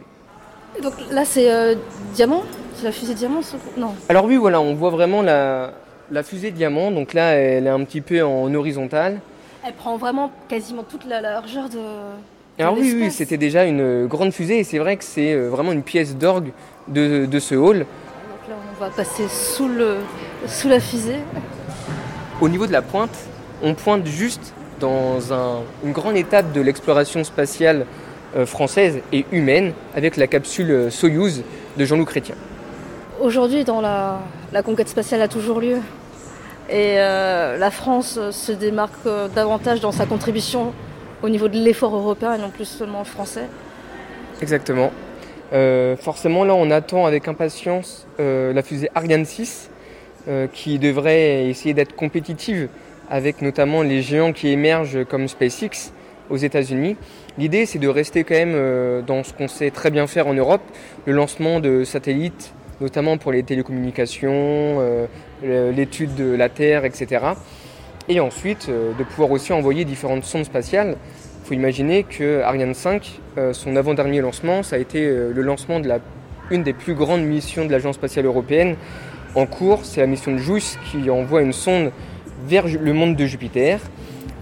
Donc 0.82 0.94
là, 1.12 1.26
c'est 1.26 1.52
euh, 1.52 1.76
Diamant? 2.14 2.44
C'est 2.76 2.86
la 2.86 2.92
fusée 2.92 3.14
Diamant 3.14 3.42
Non. 3.78 3.94
Alors 4.10 4.26
oui, 4.26 4.38
voilà, 4.38 4.62
on 4.62 4.74
voit 4.76 4.90
vraiment 4.90 5.22
la, 5.22 5.74
la 6.12 6.24
fusée 6.24 6.52
Diamant. 6.52 6.92
Donc 6.92 7.14
là, 7.14 7.32
elle 7.32 7.66
est 7.66 7.70
un 7.70 7.84
petit 7.84 8.02
peu 8.02 8.24
en 8.24 8.54
horizontale. 8.54 9.20
Elle 9.66 9.74
prend 9.74 9.98
vraiment 9.98 10.32
quasiment 10.50 10.84
toute 10.84 11.06
la 11.06 11.22
largeur 11.22 11.70
de, 11.70 11.80
alors 12.60 12.78
oui, 12.78 12.94
oui, 12.96 13.10
c'était 13.10 13.38
déjà 13.38 13.64
une 13.66 14.06
grande 14.06 14.32
fusée 14.32 14.60
et 14.60 14.64
c'est 14.64 14.78
vrai 14.78 14.96
que 14.98 15.04
c'est 15.04 15.34
euh, 15.34 15.50
vraiment 15.50 15.72
une 15.72 15.82
pièce 15.82 16.16
d'orgue 16.16 16.52
de, 16.88 17.40
ce 17.40 17.56
hall. 17.56 17.80
Donc 17.80 17.88
là, 18.48 18.56
on 18.76 18.80
va 18.80 18.92
passer 18.92 19.28
sous, 19.28 19.68
le, 19.68 19.98
sous 20.48 20.70
la 20.70 20.80
fusée. 20.80 21.18
Au 22.42 22.50
niveau 22.50 22.68
de 22.68 22.72
la 22.72 22.84
pointe, 22.84 23.18
on 23.64 23.74
pointe 23.74 24.06
juste 24.06 24.54
dans 24.80 25.20
une 25.84 25.94
grande 25.94 26.16
étape 26.16 26.52
de 26.52 26.62
l'exploration 26.62 27.24
spatiale 27.24 27.86
française 28.46 29.00
et 29.12 29.26
humaine 29.32 29.74
avec 29.96 30.18
la 30.18 30.28
capsule 30.28 30.92
Soyouz 30.92 31.44
de 31.78 31.86
Jean-Loup 31.86 32.06
Chrétien. 32.06 32.36
Aujourd'hui, 33.22 33.64
dans 33.64 33.80
la, 33.80 34.20
conquête 34.64 34.90
spatiale 34.90 35.22
a 35.22 35.28
toujours 35.28 35.60
lieu. 35.60 35.78
Et 36.70 36.96
la 36.96 37.72
France 37.72 38.20
se 38.32 38.52
démarque 38.52 39.08
davantage 39.36 39.82
dans 39.82 39.92
sa 39.92 40.06
contribution 40.06 40.74
au 41.22 41.30
niveau 41.30 41.48
de 41.48 41.58
l'effort 41.58 41.96
européen 41.96 42.34
et 42.34 42.38
non 42.38 42.50
plus 42.50 42.66
seulement 42.66 43.04
français. 43.04 43.48
Exactement. 44.42 44.92
forcément, 46.00 46.46
là, 46.46 46.56
on 46.56 46.72
attend 46.72 47.06
avec 47.06 47.28
impatience 47.28 48.08
la 48.18 48.62
fusée 48.64 48.90
Ariane 48.96 49.26
6 49.26 49.70
euh, 50.30 50.48
qui 50.48 50.80
devrait 50.80 51.50
essayer 51.50 51.74
d'être 51.74 51.98
compétitive 51.98 52.70
avec 53.10 53.42
notamment 53.42 53.82
les 53.82 54.02
géants 54.02 54.32
qui 54.32 54.48
émergent 54.48 55.04
comme 55.04 55.28
SpaceX 55.28 55.92
aux 56.30 56.38
États-Unis. 56.38 56.96
L'idée, 57.38 57.66
c'est 57.66 57.78
de 57.78 57.90
rester 57.90 58.24
quand 58.24 58.36
même 58.36 58.54
euh, 58.56 59.02
dans 59.02 59.26
ce 59.26 59.34
qu'on 59.34 59.50
sait 59.50 59.70
très 59.70 59.92
bien 59.92 60.08
faire 60.08 60.28
en 60.28 60.34
Europe, 60.34 60.62
le 61.06 61.12
lancement 61.12 61.60
de 61.60 61.84
satellites, 61.84 62.54
notamment 62.84 63.18
pour 63.18 63.32
les 63.32 63.42
télécommunications, 63.42 64.30
euh, 64.32 65.08
l'étude 65.42 66.14
de 66.16 66.36
la 66.36 66.50
Terre, 66.50 66.86
etc. 66.86 67.26
Et 68.08 68.20
ensuite, 68.20 68.70
de 68.70 69.04
pouvoir 69.04 69.32
aussi 69.32 69.54
envoyer 69.54 69.86
différentes 69.86 70.26
sondes 70.26 70.44
spatiales. 70.44 70.98
Il 71.44 71.48
faut 71.48 71.54
imaginer 71.54 72.04
que 72.04 72.42
Ariane 72.42 72.74
5, 72.74 73.22
son 73.54 73.76
avant-dernier 73.76 74.20
lancement, 74.22 74.62
ça 74.62 74.76
a 74.76 74.80
été 74.80 75.06
le 75.06 75.42
lancement 75.42 75.80
de 75.80 75.88
la, 75.88 76.00
une 76.52 76.64
des 76.64 76.74
plus 76.74 76.96
grandes 76.96 77.24
missions 77.24 77.66
de 77.66 77.72
l'Agence 77.72 77.96
spatiale 77.96 78.26
européenne, 78.26 78.76
en 79.36 79.48
cours, 79.48 79.80
c'est 79.84 80.00
la 80.00 80.08
mission 80.08 80.32
de 80.32 80.38
JUICE 80.38 80.78
qui 80.92 81.10
envoie 81.10 81.42
une 81.42 81.54
sonde 81.54 81.92
vers 82.46 82.68
le 82.68 82.94
monde 82.94 83.16
de 83.16 83.26
Jupiter. 83.26 83.80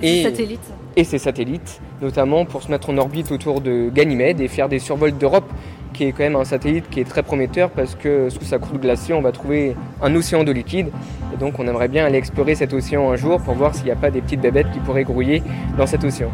Et, 0.01 0.23
satellites. 0.23 0.73
et 0.97 1.03
ses 1.03 1.17
satellites, 1.17 1.79
notamment 2.01 2.43
pour 2.43 2.61
se 2.61 2.69
mettre 2.69 2.89
en 2.89 2.97
orbite 2.97 3.31
autour 3.31 3.61
de 3.61 3.89
Ganymède 3.89 4.41
et 4.41 4.47
faire 4.49 4.67
des 4.67 4.79
survols 4.79 5.17
d'Europe, 5.17 5.49
qui 5.93 6.05
est 6.05 6.11
quand 6.11 6.23
même 6.23 6.35
un 6.35 6.45
satellite 6.45 6.89
qui 6.89 6.99
est 6.99 7.05
très 7.05 7.23
prometteur 7.23 7.69
parce 7.69 7.95
que 7.95 8.29
sous 8.29 8.43
sa 8.43 8.59
croûte 8.59 8.81
glacée, 8.81 9.13
on 9.13 9.21
va 9.21 9.31
trouver 9.31 9.75
un 10.01 10.15
océan 10.15 10.43
de 10.43 10.51
liquide. 10.51 10.89
Et 11.33 11.37
donc 11.37 11.59
on 11.59 11.67
aimerait 11.67 11.87
bien 11.87 12.05
aller 12.05 12.17
explorer 12.17 12.55
cet 12.55 12.73
océan 12.73 13.11
un 13.11 13.15
jour 13.15 13.41
pour 13.41 13.53
voir 13.53 13.75
s'il 13.75 13.85
n'y 13.85 13.91
a 13.91 13.95
pas 13.95 14.11
des 14.11 14.21
petites 14.21 14.41
bébêtes 14.41 14.71
qui 14.71 14.79
pourraient 14.79 15.03
grouiller 15.03 15.43
dans 15.77 15.87
cet 15.87 16.03
océan. 16.03 16.31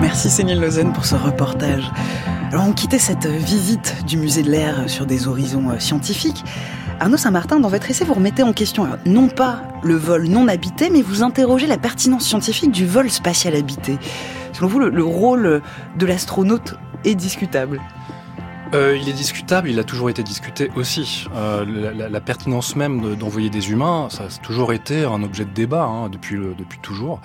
Merci 0.00 0.30
Céline 0.30 0.60
Lausanne 0.60 0.92
pour 0.92 1.04
ce 1.04 1.14
reportage. 1.14 1.90
Alors 2.50 2.66
on 2.66 2.72
quittait 2.72 2.98
cette 2.98 3.26
visite 3.26 4.04
du 4.06 4.16
musée 4.16 4.42
de 4.42 4.50
l'air 4.50 4.88
sur 4.88 5.04
des 5.04 5.28
horizons 5.28 5.70
euh, 5.70 5.78
scientifiques. 5.78 6.42
Arnaud 7.00 7.16
Saint-Martin, 7.16 7.60
dans 7.60 7.68
votre 7.68 7.88
essai, 7.88 8.04
vous 8.04 8.14
remettez 8.14 8.42
en 8.42 8.52
question 8.52 8.88
non 9.06 9.28
pas 9.28 9.62
le 9.84 9.94
vol 9.94 10.26
non 10.26 10.48
habité, 10.48 10.90
mais 10.90 11.00
vous 11.00 11.22
interrogez 11.22 11.68
la 11.68 11.78
pertinence 11.78 12.24
scientifique 12.24 12.72
du 12.72 12.86
vol 12.86 13.08
spatial 13.08 13.54
habité. 13.54 13.98
Selon 14.52 14.66
vous, 14.66 14.80
le, 14.80 15.04
rôle 15.04 15.62
de 15.96 16.06
l'astronaute 16.06 16.74
est 17.04 17.14
discutable? 17.14 17.80
Euh, 18.74 18.98
il 19.00 19.08
est 19.08 19.12
discutable, 19.12 19.70
il 19.70 19.78
a 19.78 19.84
toujours 19.84 20.10
été 20.10 20.24
discuté 20.24 20.70
aussi. 20.74 21.26
Euh, 21.36 21.64
la, 22.10 22.20
pertinence 22.20 22.74
même 22.74 23.14
d'envoyer 23.14 23.48
des 23.48 23.70
humains, 23.70 24.08
ça 24.10 24.24
a 24.24 24.28
toujours 24.42 24.72
été 24.72 25.04
un 25.04 25.22
objet 25.22 25.44
de 25.44 25.52
débat 25.52 25.84
hein, 25.84 26.08
depuis, 26.08 26.36
depuis 26.36 26.80
toujours. 26.80 27.20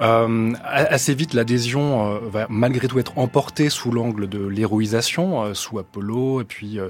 Euh, 0.00 0.52
assez 0.64 1.14
vite, 1.14 1.34
l'adhésion 1.34 2.14
euh, 2.14 2.18
va 2.28 2.46
malgré 2.48 2.88
tout 2.88 2.98
être 2.98 3.18
emportée 3.18 3.70
sous 3.70 3.90
l'angle 3.90 4.28
de 4.28 4.44
l'héroïsation, 4.46 5.44
euh, 5.44 5.54
sous 5.54 5.78
Apollo, 5.78 6.42
et 6.42 6.44
puis 6.44 6.78
euh, 6.78 6.88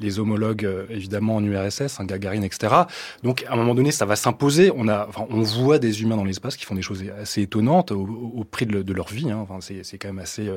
les 0.00 0.18
homologues 0.18 0.68
évidemment 0.90 1.36
en 1.36 1.44
URSS, 1.44 2.00
hein, 2.00 2.04
Gagarine, 2.04 2.44
etc. 2.44 2.74
Donc 3.22 3.44
à 3.48 3.54
un 3.54 3.56
moment 3.56 3.74
donné, 3.74 3.90
ça 3.90 4.06
va 4.06 4.16
s'imposer. 4.16 4.72
On 4.74 4.88
on 4.88 5.42
voit 5.42 5.78
des 5.78 6.02
humains 6.02 6.16
dans 6.16 6.24
l'espace 6.24 6.56
qui 6.56 6.64
font 6.64 6.74
des 6.74 6.82
choses 6.82 7.04
assez 7.20 7.42
étonnantes 7.42 7.92
au, 7.92 8.44
prix 8.50 8.64
de, 8.64 8.92
leur 8.92 9.08
vie. 9.08 9.30
Hein. 9.30 9.38
Enfin, 9.42 9.58
c'est 9.60 9.98
quand 9.98 10.08
même 10.08 10.18
assez 10.18 10.50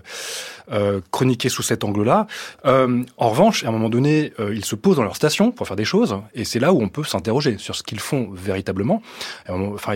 chroniqué 1.11 1.49
sous 1.49 1.63
cet 1.63 1.83
angle-là. 1.83 2.27
en 2.63 3.29
revanche, 3.29 3.65
à 3.65 3.67
un 3.67 3.71
moment 3.71 3.89
donné, 3.89 4.31
ils 4.39 4.63
se 4.63 4.75
posent 4.75 4.95
dans 4.95 5.03
leur 5.03 5.17
station 5.17 5.51
pour 5.51 5.67
faire 5.67 5.75
des 5.75 5.85
choses, 5.85 6.17
et 6.33 6.45
c'est 6.45 6.59
là 6.59 6.71
où 6.71 6.81
on 6.81 6.87
peut 6.87 7.03
s'interroger 7.03 7.57
sur 7.57 7.75
ce 7.75 7.83
qu'ils 7.83 7.99
font 7.99 8.29
véritablement. 8.31 9.01
Enfin, 9.49 9.95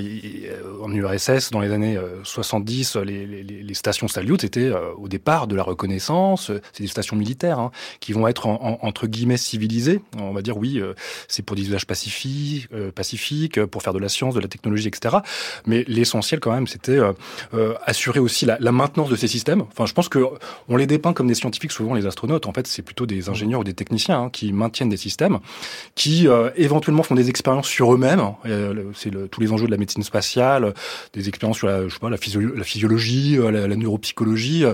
en 0.84 0.92
URSS, 0.92 1.52
dans 1.52 1.62
les 1.62 1.72
années 1.72 1.95
70, 2.24 2.98
les, 2.98 3.26
les, 3.26 3.74
stations 3.74 4.08
Salyut 4.08 4.44
étaient 4.44 4.62
euh, 4.62 4.94
au 4.98 5.08
départ 5.08 5.48
de 5.48 5.56
la 5.56 5.64
reconnaissance. 5.64 6.52
C'est 6.74 6.84
des 6.84 6.90
stations 6.90 7.16
militaires 7.16 7.60
hein, 7.60 7.72
qui 8.00 8.14
vont 8.14 8.28
être 8.28 8.48
entre 8.48 9.08
guillemets 9.08 9.38
civilisées. 9.38 10.02
On 10.20 10.34
va 10.34 10.42
dire 10.42 10.58
oui, 10.58 10.80
euh, 10.80 10.94
c'est 11.28 11.44
pour 11.44 11.56
des 11.56 11.64
usages 11.64 11.86
pacifiques, 11.86 12.68
euh, 12.74 12.92
pacifiques, 12.92 13.64
pour 13.66 13.84
faire 13.84 13.94
de 13.94 14.00
la 14.00 14.10
science, 14.10 14.34
de 14.34 14.40
la 14.40 14.48
technologie, 14.48 14.88
etc. 14.88 15.18
Mais 15.66 15.84
l'essentiel 15.88 16.40
quand 16.40 16.52
même, 16.52 16.68
c'était 16.68 17.00
assurer 17.86 18.20
aussi 18.20 18.46
la, 18.46 18.58
la, 18.60 18.72
maintenance 18.72 19.10
de 19.10 19.16
ces 19.16 19.28
systèmes. 19.28 19.62
Enfin, 19.62 19.86
je 19.86 19.94
pense 19.94 20.10
que 20.10 20.20
on 20.68 20.78
les 20.78 20.88
dépeint 20.88 21.14
comme 21.14 21.28
des 21.28 21.36
scientifiques, 21.36 21.72
souvent 21.72 21.94
les 21.94 22.06
astronautes. 22.06 22.46
En 22.46 22.54
fait, 22.54 22.68
c'est 22.68 22.82
plutôt 22.82 23.06
des 23.06 23.30
ingénieurs 23.30 23.62
ou 23.62 23.64
des 23.64 23.74
techniciens 23.74 24.24
hein, 24.24 24.30
qui 24.30 24.54
maintiennent 24.54 24.90
des 24.90 24.98
systèmes, 24.98 25.40
qui 25.96 26.28
éventuellement 26.56 27.04
font 27.04 27.16
des 27.16 27.30
expériences 27.30 27.68
sur 27.68 27.94
eux-mêmes. 27.94 28.34
c'est 28.94 29.12
tous 29.30 29.42
les 29.42 29.52
enjeux 29.52 29.66
de 29.66 29.72
la 29.72 29.78
médecine 29.78 30.04
spatiale, 30.04 30.74
des 31.14 31.30
expériences 31.30 31.58
sur 31.58 31.68
la 31.68 31.85
je 31.88 31.94
sais 31.94 32.00
pas, 32.00 32.10
la, 32.10 32.18
physiologie, 32.18 33.38
euh, 33.38 33.52
la, 33.52 33.68
la 33.68 33.76
neuropsychologie. 33.76 34.66
Euh, 34.66 34.74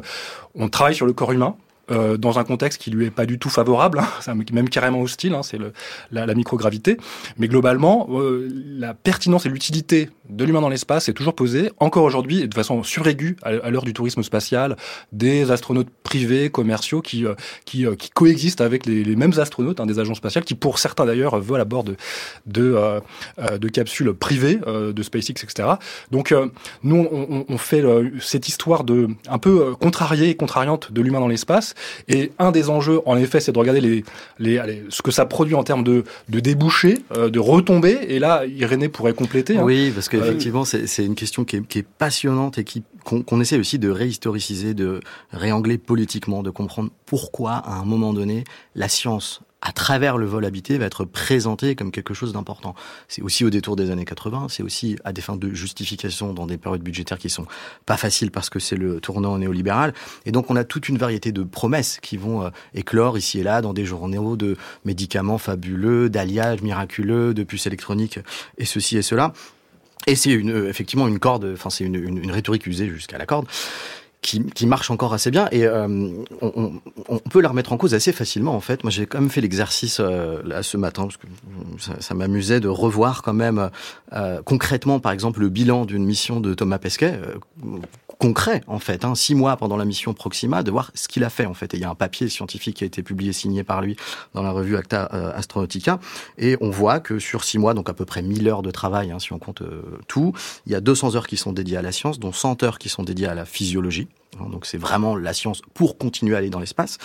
on 0.55 0.69
travaille 0.69 0.95
sur 0.95 1.05
le 1.05 1.13
corps 1.13 1.31
humain 1.31 1.55
euh, 1.91 2.17
dans 2.17 2.39
un 2.39 2.43
contexte 2.43 2.81
qui 2.81 2.89
lui 2.89 3.07
est 3.07 3.11
pas 3.11 3.25
du 3.25 3.37
tout 3.37 3.49
favorable, 3.49 3.99
hein, 4.27 4.33
même 4.53 4.69
carrément 4.69 5.01
hostile, 5.01 5.33
hein, 5.33 5.43
c'est 5.43 5.57
la, 6.11 6.25
la, 6.25 6.33
microgravité. 6.33 6.97
Mais 7.37 7.47
globalement, 7.47 8.07
euh, 8.11 8.49
la 8.77 8.93
pertinence 8.93 9.45
et 9.45 9.49
l'utilité 9.49 10.09
de 10.29 10.45
l'humain 10.45 10.61
dans 10.61 10.69
l'espace 10.69 11.09
est 11.09 11.13
toujours 11.13 11.35
posée, 11.35 11.71
encore 11.79 12.03
aujourd'hui, 12.03 12.41
et 12.41 12.47
de 12.47 12.53
façon 12.53 12.83
suraiguë, 12.83 13.35
à, 13.43 13.69
l'heure 13.69 13.83
du 13.83 13.93
tourisme 13.93 14.23
spatial, 14.23 14.77
des 15.11 15.51
astronautes 15.51 15.89
privés, 16.03 16.49
commerciaux, 16.49 17.01
qui, 17.01 17.25
euh, 17.25 17.33
qui, 17.65 17.85
qui, 17.97 18.09
coexistent 18.09 18.61
avec 18.61 18.85
les, 18.85 19.03
les 19.03 19.15
mêmes 19.17 19.33
astronautes, 19.37 19.79
hein, 19.79 19.85
des 19.85 19.99
agences 19.99 20.17
spatiales, 20.17 20.45
qui 20.45 20.55
pour 20.55 20.79
certains 20.79 21.05
d'ailleurs 21.05 21.39
volent 21.39 21.61
à 21.61 21.65
bord 21.65 21.83
de, 21.83 21.95
de, 22.45 23.01
de 23.57 23.67
capsules 23.67 24.13
privées, 24.13 24.59
de 24.65 25.03
SpaceX, 25.03 25.43
etc. 25.43 25.69
Donc 26.11 26.33
nous, 26.83 27.07
on, 27.11 27.45
on 27.47 27.57
fait 27.57 27.83
cette 28.19 28.47
histoire 28.47 28.83
de 28.83 29.09
un 29.27 29.37
peu 29.37 29.75
contrariée 29.75 30.29
et 30.29 30.35
contrariante 30.35 30.91
de 30.91 31.01
l'humain 31.01 31.19
dans 31.19 31.27
l'espace, 31.27 31.75
et 32.07 32.31
un 32.39 32.51
des 32.51 32.69
enjeux, 32.69 33.01
en 33.05 33.17
effet, 33.17 33.39
c'est 33.39 33.51
de 33.51 33.59
regarder 33.59 33.81
les, 33.81 34.03
les, 34.39 34.83
ce 34.89 35.01
que 35.01 35.11
ça 35.11 35.25
produit 35.25 35.55
en 35.55 35.63
termes 35.63 35.83
de, 35.83 36.03
de 36.29 36.39
débouchés, 36.39 36.99
euh, 37.15 37.29
de 37.29 37.39
retombées. 37.39 37.99
Et 38.07 38.19
là, 38.19 38.45
Irénée 38.45 38.89
pourrait 38.89 39.13
compléter. 39.13 39.57
Hein. 39.57 39.63
Oui, 39.63 39.91
parce 39.93 40.09
qu'effectivement, 40.09 40.63
euh, 40.73 40.83
c'est 40.85 41.05
une 41.05 41.15
question 41.15 41.45
qui 41.45 41.57
est, 41.57 41.67
qui 41.67 41.79
est 41.79 41.87
passionnante 41.87 42.57
et 42.57 42.63
qui 42.63 42.83
qu'on 43.03 43.41
essaie 43.41 43.57
aussi 43.57 43.79
de 43.79 43.89
réhistoriciser, 43.89 44.75
de 44.75 44.99
réangler 45.31 45.79
politiquement, 45.79 46.43
de 46.43 46.51
comprendre 46.51 46.91
pourquoi, 47.07 47.53
à 47.53 47.73
un 47.73 47.83
moment 47.83 48.13
donné, 48.13 48.43
la 48.75 48.87
science 48.87 49.41
à 49.61 49.71
travers 49.71 50.17
le 50.17 50.25
vol 50.25 50.45
habité, 50.45 50.77
va 50.77 50.85
être 50.85 51.05
présenté 51.05 51.75
comme 51.75 51.91
quelque 51.91 52.13
chose 52.13 52.33
d'important. 52.33 52.75
C'est 53.07 53.21
aussi 53.21 53.45
au 53.45 53.49
détour 53.49 53.75
des 53.75 53.91
années 53.91 54.05
80, 54.05 54.47
c'est 54.49 54.63
aussi 54.63 54.97
à 55.03 55.13
des 55.13 55.21
fins 55.21 55.35
de 55.35 55.53
justification 55.53 56.33
dans 56.33 56.47
des 56.47 56.57
périodes 56.57 56.81
budgétaires 56.81 57.19
qui 57.19 57.29
sont 57.29 57.45
pas 57.85 57.97
faciles 57.97 58.31
parce 58.31 58.49
que 58.49 58.59
c'est 58.59 58.75
le 58.75 58.99
tournant 58.99 59.37
néolibéral. 59.37 59.93
Et 60.25 60.31
donc 60.31 60.49
on 60.49 60.55
a 60.55 60.63
toute 60.63 60.89
une 60.89 60.97
variété 60.97 61.31
de 61.31 61.43
promesses 61.43 61.99
qui 62.01 62.17
vont 62.17 62.43
euh, 62.43 62.49
éclore 62.73 63.17
ici 63.17 63.39
et 63.39 63.43
là 63.43 63.61
dans 63.61 63.73
des 63.73 63.85
journaux 63.85 64.35
de 64.35 64.57
médicaments 64.85 65.37
fabuleux, 65.37 66.09
d'alliages 66.09 66.61
miraculeux, 66.61 67.33
de 67.33 67.43
puces 67.43 67.67
électroniques 67.67 68.19
et 68.57 68.65
ceci 68.65 68.97
et 68.97 69.01
cela. 69.01 69.33
Et 70.07 70.15
c'est 70.15 70.31
une, 70.31 70.51
euh, 70.51 70.69
effectivement 70.69 71.07
une 71.07 71.19
corde, 71.19 71.51
enfin 71.53 71.69
c'est 71.69 71.83
une, 71.83 71.95
une, 71.95 72.17
une, 72.17 72.31
rhétorique 72.31 72.65
usée 72.65 72.89
jusqu'à 72.89 73.19
la 73.19 73.27
corde 73.27 73.45
qui, 74.21 74.43
qui, 74.43 74.67
marche 74.67 74.91
encore 74.91 75.13
assez 75.13 75.31
bien 75.31 75.47
et 75.51 75.65
euh, 75.65 75.87
on, 76.41 76.79
on, 77.09 77.17
peut 77.17 77.41
la 77.41 77.49
remettre 77.49 77.73
en 77.73 77.77
cause 77.77 77.95
assez 77.95 78.11
facilement 78.11 78.55
en 78.55 78.59
fait. 78.59 78.83
Moi 78.83 78.91
j'ai 78.91 79.07
quand 79.07 79.19
même 79.19 79.31
fait 79.31 79.41
l'exercice 79.41 79.99
euh, 79.99 80.41
là 80.45 80.61
ce 80.61 80.77
matin 80.77 81.03
parce 81.03 81.17
que 81.17 81.27
ça, 81.79 81.99
ça 81.99 82.13
m'amusait 82.13 82.59
de 82.59 82.67
revoir 82.67 83.23
quand 83.23 83.33
même 83.33 83.71
euh, 84.13 84.41
concrètement 84.43 84.99
par 84.99 85.11
exemple 85.11 85.39
le 85.41 85.49
bilan 85.49 85.85
d'une 85.85 86.05
mission 86.05 86.39
de 86.39 86.53
Thomas 86.53 86.77
Pesquet 86.77 87.19
concret 88.19 88.61
en 88.67 88.77
fait, 88.77 89.03
hein, 89.03 89.15
six 89.15 89.33
mois 89.33 89.57
pendant 89.57 89.77
la 89.77 89.85
mission 89.85 90.13
Proxima, 90.13 90.61
de 90.61 90.69
voir 90.69 90.91
ce 90.93 91.07
qu'il 91.07 91.23
a 91.23 91.31
fait 91.31 91.47
en 91.47 91.55
fait. 91.55 91.73
Et 91.73 91.77
il 91.77 91.79
y 91.79 91.85
a 91.85 91.89
un 91.89 91.95
papier 91.95 92.29
scientifique 92.29 92.77
qui 92.77 92.83
a 92.83 92.87
été 92.87 93.01
publié 93.01 93.33
signé 93.33 93.63
par 93.63 93.81
lui 93.81 93.95
dans 94.35 94.43
la 94.43 94.51
revue 94.51 94.77
Acta 94.77 95.05
Astronautica 95.05 95.99
et 96.37 96.55
on 96.61 96.69
voit 96.69 96.99
que 96.99 97.17
sur 97.17 97.43
six 97.43 97.57
mois, 97.57 97.73
donc 97.73 97.89
à 97.89 97.95
peu 97.95 98.05
près 98.05 98.21
1000 98.21 98.47
heures 98.47 98.61
de 98.61 98.69
travail 98.69 99.11
hein, 99.11 99.17
si 99.17 99.33
on 99.33 99.39
compte 99.39 99.63
tout, 100.07 100.33
il 100.67 100.71
y 100.71 100.75
a 100.75 100.81
200 100.81 101.15
heures 101.15 101.25
qui 101.25 101.37
sont 101.37 101.51
dédiées 101.51 101.77
à 101.77 101.81
la 101.81 101.91
science, 101.91 102.19
dont 102.19 102.31
100 102.31 102.61
heures 102.61 102.77
qui 102.77 102.89
sont 102.89 103.01
dédiées 103.01 103.25
à 103.25 103.33
la 103.33 103.45
physiologie 103.45 104.07
donc 104.39 104.65
c'est 104.65 104.77
vraiment 104.77 105.15
la 105.15 105.33
science 105.33 105.61
pour 105.73 105.97
continuer 105.97 106.35
à 106.35 106.37
aller 106.37 106.49
dans 106.49 106.59
l'espace. 106.59 106.97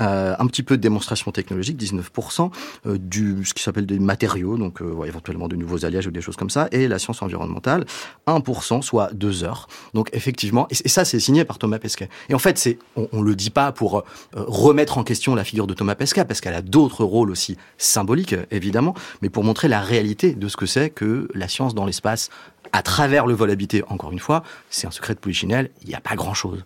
Euh, 0.00 0.34
un 0.38 0.46
petit 0.46 0.62
peu 0.62 0.76
de 0.76 0.82
démonstration 0.82 1.30
technologique, 1.30 1.76
19%, 1.78 2.50
euh, 2.86 2.98
du 2.98 3.44
ce 3.44 3.52
qui 3.52 3.62
s'appelle 3.62 3.86
des 3.86 3.98
matériaux, 3.98 4.56
donc 4.56 4.80
euh, 4.80 5.04
éventuellement 5.04 5.48
de 5.48 5.56
nouveaux 5.56 5.84
alliages 5.84 6.06
ou 6.06 6.10
des 6.10 6.22
choses 6.22 6.36
comme 6.36 6.50
ça, 6.50 6.68
et 6.72 6.88
la 6.88 6.98
science 6.98 7.20
environnementale, 7.22 7.84
1%, 8.26 8.82
soit 8.82 9.12
2 9.12 9.44
heures. 9.44 9.68
Donc 9.92 10.08
effectivement, 10.12 10.66
et, 10.70 10.88
ça 10.88 11.04
c'est 11.04 11.20
signé 11.20 11.44
par 11.44 11.58
Thomas 11.58 11.78
Pesquet. 11.78 12.08
Et 12.28 12.34
en 12.34 12.38
fait, 12.38 12.56
c'est 12.56 12.78
on, 12.96 13.08
on 13.12 13.22
le 13.22 13.36
dit 13.36 13.50
pas 13.50 13.72
pour 13.72 14.04
remettre 14.32 14.96
en 14.96 15.04
question 15.04 15.34
la 15.34 15.44
figure 15.44 15.66
de 15.66 15.74
Thomas 15.74 15.94
Pesquet, 15.94 16.24
parce 16.24 16.40
qu'elle 16.40 16.54
a 16.54 16.62
d'autres 16.62 17.04
rôles 17.04 17.30
aussi 17.30 17.58
symboliques, 17.76 18.34
évidemment, 18.50 18.94
mais 19.20 19.28
pour 19.28 19.44
montrer 19.44 19.68
la 19.68 19.80
réalité 19.80 20.32
de 20.32 20.48
ce 20.48 20.56
que 20.56 20.66
c'est 20.66 20.88
que 20.88 21.28
la 21.34 21.48
science 21.48 21.74
dans 21.74 21.84
l'espace 21.84 22.30
à 22.72 22.82
travers 22.82 23.26
le 23.26 23.34
vol 23.34 23.50
habité, 23.50 23.82
encore 23.88 24.12
une 24.12 24.18
fois, 24.18 24.44
c'est 24.70 24.86
un 24.86 24.90
secret 24.90 25.14
de 25.14 25.18
Polichinelle, 25.18 25.70
il 25.82 25.88
n'y 25.88 25.94
a 25.94 26.00
pas 26.00 26.14
grand-chose. 26.14 26.64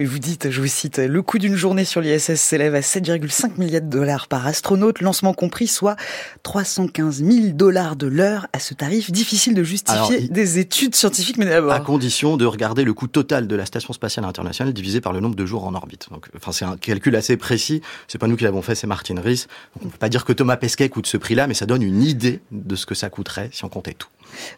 Vous 0.00 0.18
dites, 0.18 0.50
je 0.50 0.60
vous 0.60 0.66
cite, 0.66 0.98
le 0.98 1.22
coût 1.22 1.38
d'une 1.38 1.56
journée 1.56 1.84
sur 1.84 2.00
l'ISS 2.00 2.34
s'élève 2.34 2.74
à 2.74 2.80
7,5 2.80 3.58
milliards 3.58 3.82
de 3.82 3.86
dollars 3.86 4.28
par 4.28 4.46
astronaute, 4.46 5.00
lancement 5.00 5.34
compris, 5.34 5.66
soit 5.66 5.96
315 6.42 7.22
000 7.22 7.48
dollars 7.52 7.96
de 7.96 8.06
l'heure. 8.06 8.46
À 8.52 8.58
ce 8.58 8.74
tarif, 8.74 9.10
difficile 9.10 9.54
de 9.54 9.62
justifier 9.62 10.28
des 10.28 10.58
études 10.58 10.94
scientifiques 10.94 11.36
mais 11.36 11.46
d'abord. 11.46 11.72
À 11.72 11.80
condition 11.80 12.36
de 12.36 12.46
regarder 12.46 12.84
le 12.84 12.94
coût 12.94 13.06
total 13.06 13.46
de 13.46 13.56
la 13.56 13.66
Station 13.66 13.92
spatiale 13.92 14.24
internationale 14.24 14.72
divisé 14.72 15.00
par 15.00 15.12
le 15.12 15.20
nombre 15.20 15.36
de 15.36 15.46
jours 15.46 15.64
en 15.64 15.74
orbite. 15.74 16.08
Donc, 16.10 16.28
enfin, 16.36 16.52
c'est 16.52 16.64
un 16.64 16.76
calcul 16.76 17.14
assez 17.16 17.36
précis. 17.36 17.82
C'est 18.08 18.18
pas 18.18 18.26
nous 18.26 18.36
qui 18.36 18.44
l'avons 18.44 18.62
fait, 18.62 18.74
c'est 18.74 18.86
Martin 18.86 19.20
Rees. 19.20 19.46
on 19.76 19.88
peut 19.88 19.98
pas 19.98 20.08
dire 20.08 20.24
que 20.24 20.32
Thomas 20.32 20.56
Pesquet 20.56 20.88
coûte 20.88 21.06
ce 21.06 21.16
prix-là, 21.16 21.46
mais 21.46 21.54
ça 21.54 21.66
donne 21.66 21.82
une 21.82 22.02
idée 22.02 22.40
de 22.50 22.76
ce 22.76 22.86
que 22.86 22.94
ça 22.94 23.10
coûterait 23.10 23.50
si 23.52 23.64
on 23.64 23.68
comptait 23.68 23.94
tout. 23.94 24.08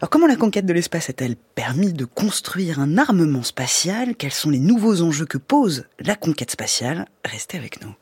Alors 0.00 0.10
comment 0.10 0.26
la 0.26 0.36
conquête 0.36 0.66
de 0.66 0.72
l'espace 0.72 1.10
a-t-elle 1.10 1.36
permis 1.36 1.92
de 1.92 2.04
construire 2.04 2.80
un 2.80 2.98
armement 2.98 3.42
spatial? 3.42 4.16
Quels 4.16 4.32
sont 4.32 4.50
les 4.50 4.58
nouveaux 4.58 5.02
enjeux 5.02 5.26
que 5.26 5.38
pose 5.38 5.84
la 6.00 6.16
conquête 6.16 6.50
spatiale? 6.50 7.06
Restez 7.24 7.58
avec 7.58 7.82
nous. 7.82 7.94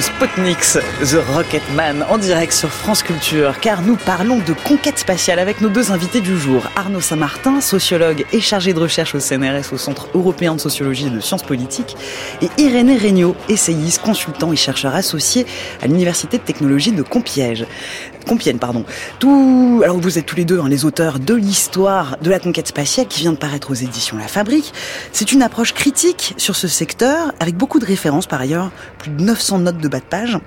Sputniks, 0.00 0.78
The 1.00 1.16
Rocketman, 1.34 2.04
en 2.08 2.18
direct 2.18 2.52
sur 2.52 2.68
France 2.68 3.02
Culture, 3.02 3.58
car 3.60 3.82
nous 3.82 3.96
parlons 3.96 4.38
de 4.38 4.52
conquête 4.52 4.98
spatiale 4.98 5.38
avec 5.38 5.60
nos 5.60 5.68
deux 5.68 5.92
invités 5.92 6.20
du 6.20 6.38
jour. 6.38 6.68
Arnaud 6.76 7.00
Saint-Martin, 7.00 7.60
sociologue 7.60 8.24
et 8.32 8.40
chargé 8.40 8.72
de 8.72 8.78
recherche 8.78 9.14
au 9.14 9.20
CNRS, 9.20 9.72
au 9.72 9.76
Centre 9.76 10.08
européen 10.14 10.54
de 10.54 10.60
sociologie 10.60 11.06
et 11.06 11.10
de 11.10 11.20
sciences 11.20 11.42
politiques, 11.42 11.96
et 12.42 12.48
Irénée 12.58 12.98
Regnault, 12.98 13.36
essayiste, 13.48 14.02
consultant 14.02 14.52
et 14.52 14.56
chercheur 14.56 14.94
associé 14.94 15.46
à 15.82 15.86
l'Université 15.86 16.38
de 16.38 16.42
technologie 16.42 16.92
de 16.92 17.02
Compiègne. 17.02 17.66
Compiègne, 18.28 18.58
pardon. 18.58 18.84
Alors 19.82 19.98
vous 19.98 20.18
êtes 20.18 20.26
tous 20.26 20.36
les 20.36 20.44
deux 20.44 20.60
hein, 20.60 20.68
les 20.68 20.84
auteurs 20.84 21.18
de 21.18 21.34
l'histoire 21.34 22.18
de 22.20 22.28
la 22.28 22.38
conquête 22.38 22.68
spatiale 22.68 23.06
qui 23.06 23.20
vient 23.20 23.32
de 23.32 23.38
paraître 23.38 23.70
aux 23.70 23.74
éditions 23.74 24.18
La 24.18 24.28
Fabrique. 24.28 24.74
C'est 25.12 25.32
une 25.32 25.42
approche 25.42 25.72
critique 25.72 26.34
sur 26.36 26.54
ce 26.54 26.68
secteur, 26.68 27.32
avec 27.40 27.56
beaucoup 27.56 27.78
de 27.78 27.86
références 27.86 28.26
par 28.26 28.40
ailleurs, 28.40 28.70
plus 28.98 29.10
de 29.10 29.22
900 29.22 29.60
notes 29.60 29.78
de 29.78 29.88
bas 29.88 30.00
de 30.00 30.04
page. 30.04 30.38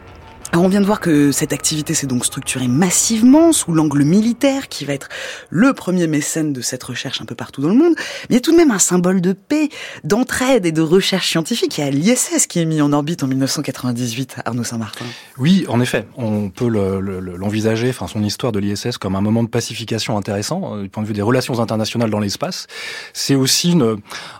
Alors 0.54 0.66
on 0.66 0.68
vient 0.68 0.82
de 0.82 0.86
voir 0.86 1.00
que 1.00 1.32
cette 1.32 1.54
activité 1.54 1.94
s'est 1.94 2.08
donc 2.08 2.26
structurée 2.26 2.68
massivement 2.68 3.54
sous 3.54 3.72
l'angle 3.72 4.04
militaire 4.04 4.68
qui 4.68 4.84
va 4.84 4.92
être 4.92 5.08
le 5.50 5.72
premier 5.72 6.08
mécène 6.08 6.52
de 6.52 6.60
cette 6.60 6.84
recherche 6.84 7.22
un 7.22 7.26
peu 7.26 7.36
partout 7.36 7.62
dans 7.62 7.70
le 7.70 7.76
monde. 7.76 7.94
Mais 7.98 8.32
il 8.32 8.34
y 8.34 8.38
a 8.38 8.42
tout 8.42 8.52
de 8.52 8.58
même 8.58 8.72
un 8.72 8.80
symbole 8.80 9.22
de 9.22 9.32
paix, 9.32 9.70
d'entraide 10.04 10.66
et 10.66 10.74
de 10.74 10.82
recherche 10.82 11.30
scientifique. 11.30 11.78
Il 11.78 11.82
y 11.82 11.88
a 11.88 11.90
l'ISS 11.90 12.48
qui 12.48 12.60
est 12.60 12.66
mis 12.66 12.82
en 12.82 12.92
orbite 12.92 13.24
en 13.24 13.28
1998, 13.28 14.40
Arnaud 14.44 14.66
Saint-Martin. 14.66 15.06
Oui, 15.38 15.64
en 15.70 15.80
effet, 15.80 16.06
on 16.18 16.50
peut 16.50 16.68
l'envisager, 16.68 17.88
enfin 17.88 18.08
son 18.08 18.22
histoire 18.22 18.52
de 18.52 18.60
l'ISS 18.60 18.98
comme 19.00 19.16
un 19.16 19.22
moment 19.22 19.44
de 19.44 19.50
pacification 19.50 20.18
intéressant 20.18 20.76
euh, 20.76 20.82
du 20.82 20.90
point 20.90 21.02
de 21.02 21.08
vue 21.08 21.14
des 21.14 21.22
relations 21.22 21.62
internationales 21.62 22.10
dans 22.10 22.20
l'espace. 22.20 22.68
C'est 23.14 23.36
aussi 23.36 23.78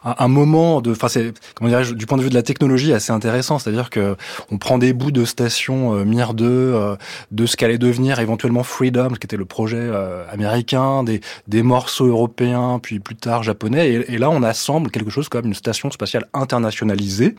un, 0.04 0.28
moment 0.28 0.82
de, 0.82 0.92
enfin 0.92 1.08
c'est 1.08 1.34
comment 1.56 1.70
dirais-je, 1.70 1.94
du 1.94 2.06
point 2.06 2.18
de 2.18 2.24
vue 2.24 2.30
de 2.30 2.36
la 2.36 2.44
technologie 2.44 2.92
assez 2.92 3.14
intéressant, 3.14 3.60
c'est-à-dire 3.60 3.90
que 3.90 4.18
on 4.52 4.58
prend 4.58 4.78
des 4.78 4.92
bouts 4.92 5.12
de 5.12 5.24
stations 5.24 5.96
euh, 5.96 6.01
Mir 6.06 6.34
2, 6.34 6.46
euh, 6.46 6.96
de 7.32 7.46
ce 7.46 7.56
qu'allait 7.56 7.78
devenir 7.78 8.20
éventuellement 8.20 8.64
Freedom, 8.64 9.10
qui 9.10 9.26
était 9.26 9.38
le 9.38 9.46
projet 9.46 9.78
euh, 9.80 10.24
américain, 10.32 11.04
des, 11.04 11.22
des 11.48 11.64
morceaux 11.64 12.08
européens, 12.08 12.80
puis 12.82 13.00
plus 13.00 13.16
tard 13.16 13.44
japonais. 13.44 14.06
Et, 14.08 14.18
là, 14.18 14.30
on 14.30 14.44
assemble 14.44 14.92
quelque 14.92 15.10
chose 15.10 15.30
comme 15.30 15.46
une 15.46 15.54
station 15.54 15.92
spatiale 15.92 16.28
internationalisée. 16.34 17.36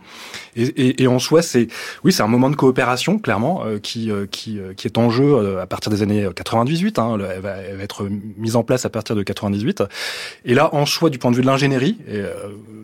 Et, 0.56 1.06
en 1.06 1.18
soi, 1.18 1.42
c'est 1.42 1.68
oui, 2.04 2.12
c'est 2.12 2.22
un 2.22 2.28
moment 2.28 2.50
de 2.50 2.56
coopération 2.56 3.18
clairement 3.18 3.64
qui 3.82 4.10
qui 4.30 4.58
qui 4.76 4.86
est 4.86 4.98
en 4.98 5.10
jeu 5.10 5.58
à 5.60 5.66
partir 5.66 5.90
des 5.90 6.02
années 6.02 6.26
98. 6.34 6.98
Hein, 6.98 7.14
elle, 7.14 7.40
va, 7.40 7.50
elle, 7.56 7.76
va, 7.76 7.82
être 7.82 8.08
mise 8.36 8.56
en 8.56 8.62
place 8.62 8.84
à 8.84 8.90
partir 8.90 9.14
de 9.16 9.22
98. 9.22 9.82
Et 10.44 10.54
là, 10.54 10.74
en 10.74 10.86
soi, 10.86 11.10
du 11.10 11.18
point 11.18 11.30
de 11.30 11.36
vue 11.36 11.42
de 11.42 11.46
l'ingénierie, 11.46 11.98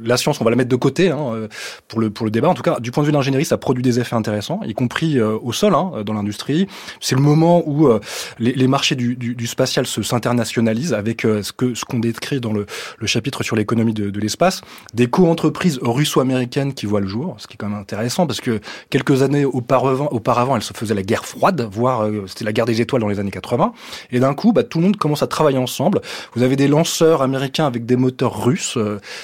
la 0.03 0.17
science, 0.17 0.41
on 0.41 0.45
va 0.45 0.51
la 0.51 0.57
mettre 0.57 0.69
de 0.69 0.77
côté 0.77 1.11
hein, 1.11 1.49
pour 1.89 2.01
le 2.01 2.11
pour 2.11 2.25
le 2.25 2.31
débat. 2.31 2.49
En 2.49 2.55
tout 2.55 2.63
cas, 2.63 2.81
du 2.81 2.91
point 2.91 3.03
de 3.03 3.07
vue 3.07 3.13
de 3.13 3.17
l'ingénierie, 3.17 3.45
ça 3.45 3.59
produit 3.59 3.83
des 3.83 4.01
effets 4.01 4.17
intéressants, 4.17 4.61
y 4.65 4.75
compris 4.75 5.21
au 5.21 5.53
sol. 5.53 5.68
Hein, 5.75 6.03
dans 6.05 6.15
l'industrie. 6.15 6.67
C'est 7.01 7.15
le 7.15 7.21
moment 7.21 7.63
où 7.67 7.89
euh, 7.89 8.01
les, 8.39 8.53
les, 8.53 8.69
marchés 8.69 8.95
du, 8.95 9.17
du, 9.17 9.35
du 9.35 9.47
spatial 9.47 9.87
se 9.87 10.03
s'internationalisent 10.03 10.95
avec 10.95 11.25
euh, 11.25 11.43
ce 11.43 11.53
que 11.53 11.75
ce 11.75 11.85
qu'on 11.85 11.99
décrit 11.99 12.41
dans 12.41 12.53
le, 12.53 12.67
le, 12.99 13.07
chapitre 13.07 13.43
sur 13.43 13.57
l'économie 13.57 13.95
de, 13.95 14.11
de 14.11 14.21
l'espace, 14.21 14.63
des 14.95 15.09
co-entreprises 15.09 15.79
russo-américaines 15.83 16.75
qui 16.75 16.87
voient 16.87 17.01
le 17.01 17.07
jour, 17.07 17.37
ce 17.39 17.47
qui 17.47 17.55
est 17.55 17.57
quand 17.57 17.69
même 17.69 17.79
intéressant 17.79 18.27
parce 18.27 18.41
que 18.41 18.61
quelques 18.91 19.23
années 19.23 19.45
auparavant, 19.45 20.09
auparavant, 20.11 20.57
elle 20.57 20.63
se 20.63 20.73
faisait 20.73 20.95
la 20.95 21.03
guerre 21.03 21.25
froide, 21.25 21.69
voire 21.71 22.05
euh, 22.05 22.25
c'était 22.27 22.45
la 22.45 22.53
guerre 22.53 22.67
des 22.67 22.81
étoiles 22.81 23.03
dans 23.03 23.09
les 23.09 23.19
années 23.19 23.31
80. 23.31 23.73
Et 24.11 24.21
d'un 24.21 24.35
coup, 24.35 24.53
bah, 24.53 24.63
tout 24.63 24.79
le 24.79 24.85
monde 24.85 24.97
commence 24.97 25.23
à 25.23 25.27
travailler 25.27 25.59
ensemble. 25.59 26.01
Vous 26.35 26.43
avez 26.43 26.57
des 26.57 26.69
lanceurs 26.69 27.23
américains 27.23 27.67
avec 27.67 27.87
des 27.87 27.97
moteurs 27.97 28.45
russes 28.45 28.79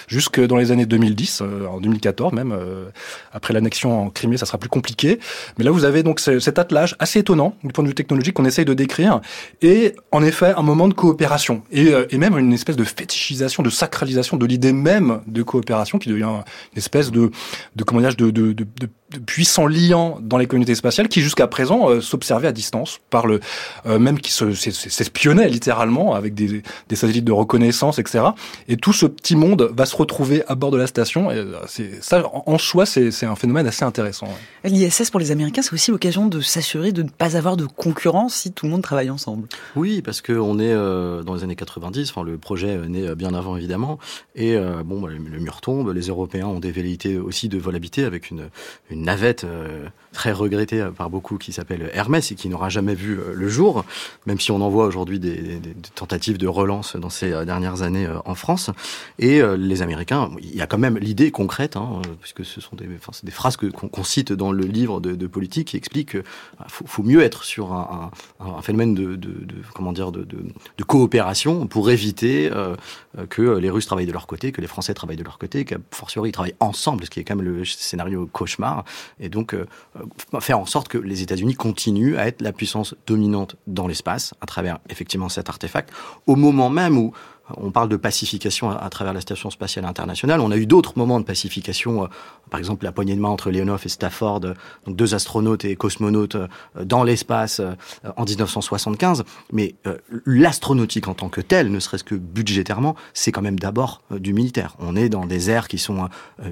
jusque 0.09 0.41
dans 0.41 0.57
les 0.57 0.73
années 0.73 0.87
2010, 0.87 1.43
en 1.71 1.81
2014 1.81 2.33
même. 2.33 2.57
après 3.33 3.55
l'annexion 3.55 4.07
en 4.07 4.11
Crimée, 4.11 4.37
ça 4.37 4.47
sera 4.47 4.59
plus 4.59 4.69
compliqué. 4.69 5.19
Mais 5.59 5.65
là, 5.65 5.71
vous 5.71 5.85
avez 5.85 6.03
donc 6.03 6.21
cet 6.39 6.59
attelage 6.59 6.97
assez 6.99 7.21
étonnant 7.21 7.55
du 7.63 7.73
point 7.73 7.85
de 7.85 7.89
vue 7.89 7.95
technologique 7.95 8.35
qu'on 8.35 8.45
essaye 8.45 8.65
de 8.65 8.75
décrire, 8.75 9.21
et 9.63 9.95
en 10.13 10.23
effet 10.23 10.53
un 10.57 10.63
moment 10.63 10.89
de 10.89 10.95
coopération, 10.95 11.63
et, 11.71 11.93
euh, 11.93 12.07
et 12.11 12.19
même 12.19 12.39
une 12.39 12.53
espèce 12.53 12.77
de 12.77 12.85
fétichisation, 12.85 13.63
de 13.63 13.71
sacralisation 13.71 14.37
de 14.37 14.47
l'idée 14.47 14.73
même 14.73 15.21
de 15.27 15.43
coopération 15.43 15.99
qui 15.99 16.09
devient 16.09 16.25
une 16.25 16.79
espèce 16.79 17.11
de, 17.11 17.31
de 17.77 17.85
comment 17.85 18.01
de, 18.01 18.67
puissants 19.21 19.67
liants 19.67 20.19
dans 20.21 20.39
les 20.39 20.47
communautés 20.47 20.75
spatiales 20.75 21.09
qui 21.09 21.21
jusqu'à 21.21 21.47
présent 21.47 21.89
euh, 21.89 22.01
s'observaient 22.01 22.49
à 22.49 22.53
distance 22.53 23.01
par 23.11 23.27
le 23.27 23.41
euh, 23.87 23.99
même 23.99 24.19
qui 24.21 24.33
s'espionnaient 24.33 25.49
littéralement 25.49 26.15
avec 26.15 26.35
des, 26.35 26.63
des, 26.89 26.97
satellites 26.97 27.25
de 27.25 27.33
reconnaissance, 27.33 27.99
etc. 27.99 28.25
Et 28.69 28.77
tout 28.77 28.93
ce 28.93 29.07
petit 29.07 29.37
monde 29.37 29.71
va 29.77 29.87
se 29.87 29.97
retrouver 29.97 30.43
à 30.49 30.55
bord 30.55 30.71
de 30.71 30.77
la 30.77 30.87
station. 30.87 31.31
Et 31.31 31.45
c'est 31.67 32.03
ça 32.03 32.23
en 32.33 32.59
soi, 32.59 32.87
c'est 32.87 33.27
un 33.27 33.37
phénomène 33.37 33.67
assez 33.67 33.85
intéressant. 33.85 34.29
L'ISS 34.65 35.11
pour 35.11 35.21
les 35.21 35.31
Américains, 35.31 35.63
c'est 35.63 35.73
aussi 35.73 35.91
l'occasion 35.91 36.27
de 36.27 36.41
s'assurer 36.41 36.93
de 36.93 37.03
ne 37.03 37.09
pas 37.09 37.37
avoir 37.37 37.57
de 37.57 37.67
concurrence 37.67 38.35
si 38.35 38.53
tout 38.53 38.67
le 38.67 38.73
monde 38.73 38.83
travaille 38.83 39.11
ensemble. 39.11 39.49
Oui, 39.77 40.03
parce 40.03 40.21
qu'on 40.21 40.59
est 40.59 40.75
dans 40.75 41.35
les 41.35 41.45
années 41.45 41.57
90. 41.57 42.11
Enfin, 42.11 42.23
le 42.23 42.39
projet 42.39 42.69
est 42.69 42.89
né 42.89 43.15
bien 43.15 43.35
avant 43.35 43.57
évidemment. 43.57 43.99
Et 44.35 44.57
bon, 44.85 45.01
bah, 45.01 45.09
le, 45.11 45.39
mur 45.39 45.61
tombe. 45.61 45.93
Les 45.93 46.09
Européens 46.09 46.47
ont 46.47 46.61
des 46.61 46.73
velléités 46.73 47.19
aussi 47.19 47.49
de 47.49 47.59
volabilité 47.59 48.05
avec 48.05 48.31
une, 48.31 48.49
une 48.91 49.04
navette 49.05 49.45
euh, 49.45 49.87
très 50.15 50.33
regrettée 50.33 50.87
par 50.97 51.11
beaucoup 51.11 51.37
qui 51.37 51.53
s'appelle 51.53 51.91
Hermès 51.93 52.33
et 52.33 52.35
qui 52.35 52.49
n'aura 52.49 52.69
jamais 52.69 52.95
vu 52.95 53.19
euh, 53.19 53.35
le 53.35 53.49
jour, 53.49 53.85
même 54.27 54.41
si 54.41 54.51
on 54.51 54.61
en 54.61 54.71
voit 54.71 54.87
aujourd'hui 54.87 55.19
des, 55.19 55.61
tentatives 55.95 56.39
de 56.39 56.47
relance 56.47 56.97
dans 56.97 57.11
ces 57.11 57.33
euh, 57.33 57.45
dernières 57.45 57.83
années 57.83 58.09
en 58.25 58.35
France. 58.35 58.71
Et 59.19 59.43
les 59.59 59.83
Américains, 59.83 60.31
il 60.41 60.55
y 60.55 60.63
a 60.63 60.67
quand 60.67 60.79
même 60.79 60.99
l'idée 60.99 61.31
concrète, 61.31 61.77
hein, 61.77 62.01
puisque 62.21 62.45
ce 62.45 62.61
sont 62.61 62.77
des, 62.77 62.87
enfin, 62.97 63.13
des 63.23 63.31
phrases 63.31 63.57
qu'on 63.57 64.05
cite 64.05 64.33
dans 64.33 64.53
le 64.53 64.65
livre 64.65 65.01
de, 65.01 65.27
politique 65.27 65.69
qui 65.69 65.77
expliquent 65.77 66.13
qu'il 66.13 66.23
faut, 66.69 67.03
mieux 67.03 67.23
être 67.23 67.45
sur 67.45 67.73
un, 67.73 68.11
phénomène 68.63 68.95
de, 68.95 69.19
comment 69.75 69.93
dire 69.93 70.13
de, 70.13 70.27
coopération 70.87 71.67
pour 71.67 71.91
éviter 71.91 72.51
que 73.31 73.43
les 73.43 73.71
Russes 73.71 73.87
travaillent 73.87 74.07
de 74.07 74.13
leur 74.13 74.27
côté, 74.27 74.53
que 74.53 74.61
les 74.61 74.67
Français 74.67 74.95
travaillent 74.95 75.17
de 75.17 75.25
leur 75.25 75.39
côté, 75.39 75.65
qu'à 75.65 75.79
fortiori 75.91 76.31
ils 76.31 76.33
travaillent 76.33 76.55
ensemble, 76.61 77.05
ce 77.05 77.11
qui 77.11 77.21
est 77.21 77.25
quand 77.25 77.37
même 77.37 77.45
le 77.45 77.65
scénario 77.65 78.29
cauchemar 78.33 78.85
et 79.21 79.29
donc 79.29 79.55
euh, 79.55 79.67
euh, 79.97 80.04
faire 80.41 80.59
en 80.59 80.67
sorte 80.67 80.89
que 80.89 80.99
les 80.99 81.23
États-Unis 81.23 81.55
continuent 81.55 82.17
à 82.17 82.27
être 82.27 82.43
la 82.43 82.53
puissance 82.53 82.95
dominante 83.07 83.57
dans 83.67 83.87
l'espace 83.87 84.35
à 84.41 84.47
travers 84.47 84.79
effectivement 84.91 85.29
cet 85.29 85.49
artefact, 85.49 85.91
au 86.27 86.37
moment 86.37 86.71
même 86.71 86.99
où 86.99 87.13
on 87.57 87.71
parle 87.71 87.89
de 87.89 87.97
pacification 87.97 88.71
à, 88.71 88.89
travers 88.91 89.13
la 89.13 89.21
Station 89.21 89.51
spatiale 89.51 89.85
internationale. 89.85 90.41
On 90.41 90.51
a 90.51 90.57
eu 90.57 90.67
d'autres 90.67 90.95
moments 90.97 91.21
de 91.21 91.25
pacification, 91.25 92.05
euh, 92.05 92.07
par 92.51 92.59
exemple 92.59 92.85
la 92.85 92.93
poignée 92.93 93.15
de 93.15 93.21
main 93.21 93.29
entre 93.29 93.51
Leonov 93.51 93.83
et 93.85 93.89
Stafford, 93.89 94.41
donc 94.41 94.97
deux 94.97 95.15
astronautes 95.15 95.65
et 95.65 95.77
cosmonautes 95.77 96.37
dans 96.81 97.03
l'espace 97.03 97.61
en 98.17 98.25
1975. 98.25 99.25
Mais 99.53 99.75
l'astronautique 100.27 101.09
en 101.09 101.15
tant 101.15 101.29
que 101.29 101.41
telle, 101.41 101.71
ne 101.71 101.81
serait-ce 101.81 102.05
que 102.05 102.15
budgétairement, 102.15 102.95
c'est 103.13 103.33
quand 103.33 103.43
même 103.43 103.59
d'abord 103.59 104.03
du 104.11 104.33
militaire. 104.33 104.77
On 104.79 104.97
est 104.97 105.09
dans 105.09 105.27
des 105.27 105.51
aires 105.51 105.69
qui 105.69 105.79
sont 105.79 106.09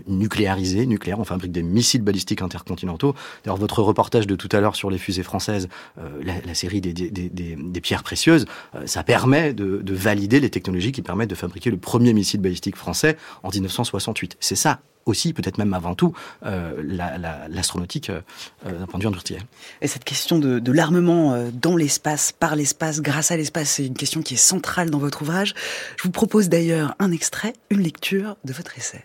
nucléarisées, 0.06 0.86
nucléaires. 0.86 1.20
On 1.20 1.24
fabrique 1.24 1.52
des 1.52 1.62
missiles 1.62 2.02
balistiques 2.02 2.42
intercontinentaux. 2.42 3.14
D'ailleurs, 3.44 3.58
votre 3.58 3.82
reportage 3.82 4.26
de 4.26 4.36
tout 4.36 4.48
à 4.52 4.60
l'heure 4.60 4.76
sur 4.76 4.90
les 4.90 4.98
fusées 4.98 5.22
françaises, 5.22 5.68
euh, 5.98 6.22
la, 6.44 6.54
série 6.54 6.80
des, 6.80 7.80
pierres 7.80 8.02
précieuses, 8.02 8.46
euh, 8.74 8.86
ça 8.86 9.02
permet 9.02 9.52
de, 9.52 9.82
valider 9.92 10.40
les 10.40 10.50
technologies 10.50 10.81
qui 10.90 11.02
permettent 11.02 11.30
de 11.30 11.34
fabriquer 11.34 11.70
le 11.70 11.76
premier 11.76 12.12
missile 12.12 12.40
balistique 12.40 12.76
français 12.76 13.16
en 13.42 13.50
1968. 13.50 14.36
C'est 14.40 14.56
ça 14.56 14.80
aussi, 15.04 15.32
peut-être 15.32 15.58
même 15.58 15.74
avant 15.74 15.94
tout, 15.94 16.14
euh, 16.46 16.80
l'astronautique 17.48 18.08
la, 18.08 18.14
euh, 18.66 18.78
d'un 18.78 18.86
point 18.86 18.98
de 18.98 19.04
vue 19.04 19.08
industriel. 19.08 19.42
Et 19.80 19.88
cette 19.88 20.04
question 20.04 20.38
de 20.38 20.72
l'armement 20.72 21.50
dans 21.52 21.76
l'espace, 21.76 22.32
par 22.32 22.56
l'espace, 22.56 23.00
grâce 23.00 23.30
à 23.30 23.36
l'espace, 23.36 23.70
c'est 23.70 23.86
une 23.86 23.94
question 23.94 24.22
qui 24.22 24.34
est 24.34 24.36
centrale 24.36 24.90
dans 24.90 24.98
votre 24.98 25.22
ouvrage. 25.22 25.54
Je 25.96 26.04
vous 26.04 26.10
propose 26.10 26.48
d'ailleurs 26.48 26.94
un 26.98 27.10
extrait, 27.10 27.52
une 27.70 27.82
lecture 27.82 28.36
de 28.44 28.52
votre 28.52 28.78
essai. 28.78 29.04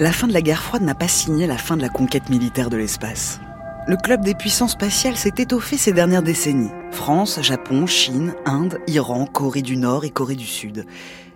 La 0.00 0.12
fin 0.12 0.28
de 0.28 0.32
la 0.32 0.42
guerre 0.42 0.62
froide 0.62 0.82
n'a 0.82 0.94
pas 0.94 1.08
signé 1.08 1.48
la 1.48 1.58
fin 1.58 1.76
de 1.76 1.82
la 1.82 1.88
conquête 1.88 2.28
militaire 2.28 2.70
de 2.70 2.76
l'espace. 2.76 3.40
Le 3.88 3.96
club 3.96 4.22
des 4.22 4.34
puissances 4.34 4.72
spatiales 4.72 5.16
s'est 5.16 5.32
étoffé 5.38 5.78
ces 5.78 5.92
dernières 5.92 6.22
décennies. 6.22 6.68
France, 6.90 7.40
Japon, 7.40 7.86
Chine, 7.86 8.34
Inde, 8.44 8.78
Iran, 8.86 9.24
Corée 9.24 9.62
du 9.62 9.78
Nord 9.78 10.04
et 10.04 10.10
Corée 10.10 10.34
du 10.34 10.44
Sud. 10.44 10.84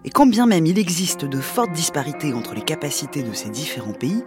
Et 0.05 0.11
quand 0.11 0.27
bien 0.27 0.45
même 0.47 0.67
il 0.67 0.79
existe 0.79 1.25
de 1.25 1.41
fortes 1.41 1.73
disparités 1.73 2.35
entre 2.35 2.55
les 2.55 2.61
capacités 2.61 3.23
de 3.23 3.33
ces 3.33 3.49
différents 3.49 3.95
pays, 3.95 4.23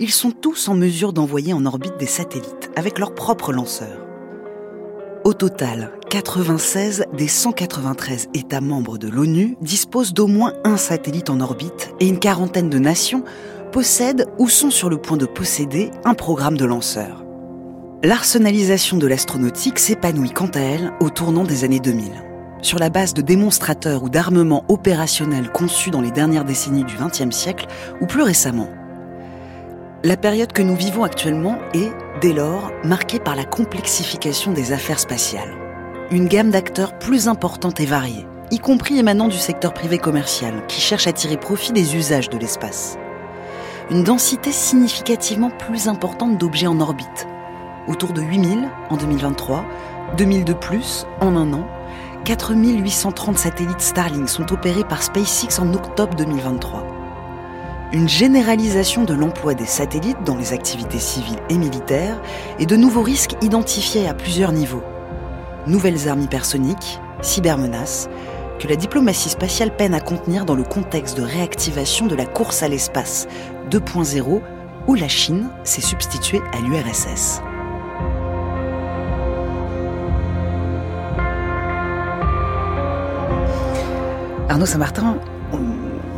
ils 0.00 0.10
sont 0.10 0.32
tous 0.32 0.68
en 0.68 0.74
mesure 0.74 1.14
d'envoyer 1.14 1.54
en 1.54 1.64
orbite 1.64 1.96
des 1.98 2.04
satellites 2.04 2.70
avec 2.76 2.98
leurs 2.98 3.14
propres 3.14 3.54
lanceurs. 3.54 4.04
Au 5.24 5.32
total, 5.32 5.92
96 6.10 7.06
des 7.14 7.28
193 7.28 8.28
États 8.34 8.60
membres 8.60 8.98
de 8.98 9.08
l'ONU 9.08 9.56
disposent 9.62 10.12
d'au 10.12 10.26
moins 10.26 10.52
un 10.64 10.76
satellite 10.76 11.30
en 11.30 11.40
orbite 11.40 11.94
et 12.00 12.06
une 12.06 12.18
quarantaine 12.18 12.68
de 12.68 12.78
nations 12.78 13.24
possèdent 13.72 14.26
ou 14.38 14.50
sont 14.50 14.70
sur 14.70 14.90
le 14.90 14.98
point 14.98 15.16
de 15.16 15.24
posséder 15.24 15.90
un 16.04 16.12
programme 16.12 16.58
de 16.58 16.66
lanceur. 16.66 17.24
L'arsenalisation 18.04 18.96
de 18.96 19.06
l'astronautique 19.06 19.78
s'épanouit 19.78 20.32
quant 20.32 20.50
à 20.54 20.58
elle 20.58 20.92
au 20.98 21.08
tournant 21.08 21.44
des 21.44 21.62
années 21.62 21.78
2000. 21.78 22.10
Sur 22.60 22.80
la 22.80 22.90
base 22.90 23.14
de 23.14 23.22
démonstrateurs 23.22 24.02
ou 24.02 24.08
d'armements 24.08 24.64
opérationnels 24.66 25.52
conçus 25.52 25.90
dans 25.90 26.00
les 26.00 26.10
dernières 26.10 26.44
décennies 26.44 26.82
du 26.82 26.96
XXe 26.96 27.30
siècle 27.30 27.68
ou 28.00 28.06
plus 28.06 28.22
récemment. 28.22 28.68
La 30.02 30.16
période 30.16 30.52
que 30.52 30.62
nous 30.62 30.74
vivons 30.74 31.04
actuellement 31.04 31.58
est, 31.74 31.92
dès 32.20 32.32
lors, 32.32 32.72
marquée 32.82 33.20
par 33.20 33.36
la 33.36 33.44
complexification 33.44 34.50
des 34.50 34.72
affaires 34.72 34.98
spatiales. 34.98 35.54
Une 36.10 36.26
gamme 36.26 36.50
d'acteurs 36.50 36.98
plus 36.98 37.28
importante 37.28 37.78
et 37.78 37.86
variée, 37.86 38.26
y 38.50 38.58
compris 38.58 38.98
émanant 38.98 39.28
du 39.28 39.38
secteur 39.38 39.72
privé 39.72 39.98
commercial, 39.98 40.66
qui 40.66 40.80
cherche 40.80 41.06
à 41.06 41.12
tirer 41.12 41.36
profit 41.36 41.72
des 41.72 41.94
usages 41.94 42.30
de 42.30 42.38
l'espace 42.38 42.98
une 43.90 44.04
densité 44.04 44.52
significativement 44.52 45.50
plus 45.50 45.88
importante 45.88 46.38
d'objets 46.38 46.66
en 46.66 46.80
orbite, 46.80 47.26
autour 47.88 48.12
de 48.12 48.22
8000 48.22 48.68
en 48.90 48.96
2023, 48.96 49.64
2000 50.16 50.44
de 50.44 50.52
plus 50.52 51.06
en 51.20 51.36
un 51.36 51.52
an, 51.52 51.66
4830 52.24 53.38
satellites 53.38 53.80
Starlink 53.80 54.28
sont 54.28 54.52
opérés 54.52 54.84
par 54.84 55.02
SpaceX 55.02 55.60
en 55.60 55.74
octobre 55.74 56.14
2023. 56.14 56.86
Une 57.92 58.08
généralisation 58.08 59.04
de 59.04 59.12
l'emploi 59.12 59.54
des 59.54 59.66
satellites 59.66 60.22
dans 60.24 60.36
les 60.36 60.52
activités 60.52 60.98
civiles 60.98 61.40
et 61.50 61.58
militaires 61.58 62.20
et 62.58 62.66
de 62.66 62.76
nouveaux 62.76 63.02
risques 63.02 63.36
identifiés 63.42 64.08
à 64.08 64.14
plusieurs 64.14 64.52
niveaux. 64.52 64.82
Nouvelles 65.66 66.08
armes 66.08 66.22
hypersoniques, 66.22 67.00
cybermenaces, 67.20 68.08
que 68.58 68.68
la 68.68 68.76
diplomatie 68.76 69.28
spatiale 69.28 69.76
peine 69.76 69.94
à 69.94 70.00
contenir 70.00 70.44
dans 70.44 70.54
le 70.54 70.62
contexte 70.62 71.16
de 71.18 71.22
réactivation 71.22 72.06
de 72.06 72.14
la 72.14 72.26
course 72.26 72.62
à 72.62 72.68
l'espace 72.68 73.26
2.0 73.70 74.40
où 74.86 74.94
la 74.94 75.08
Chine 75.08 75.50
s'est 75.64 75.80
substituée 75.80 76.40
à 76.52 76.60
l'URSS. 76.60 77.42
Arnaud 84.52 84.66
Saint-Martin, 84.66 85.16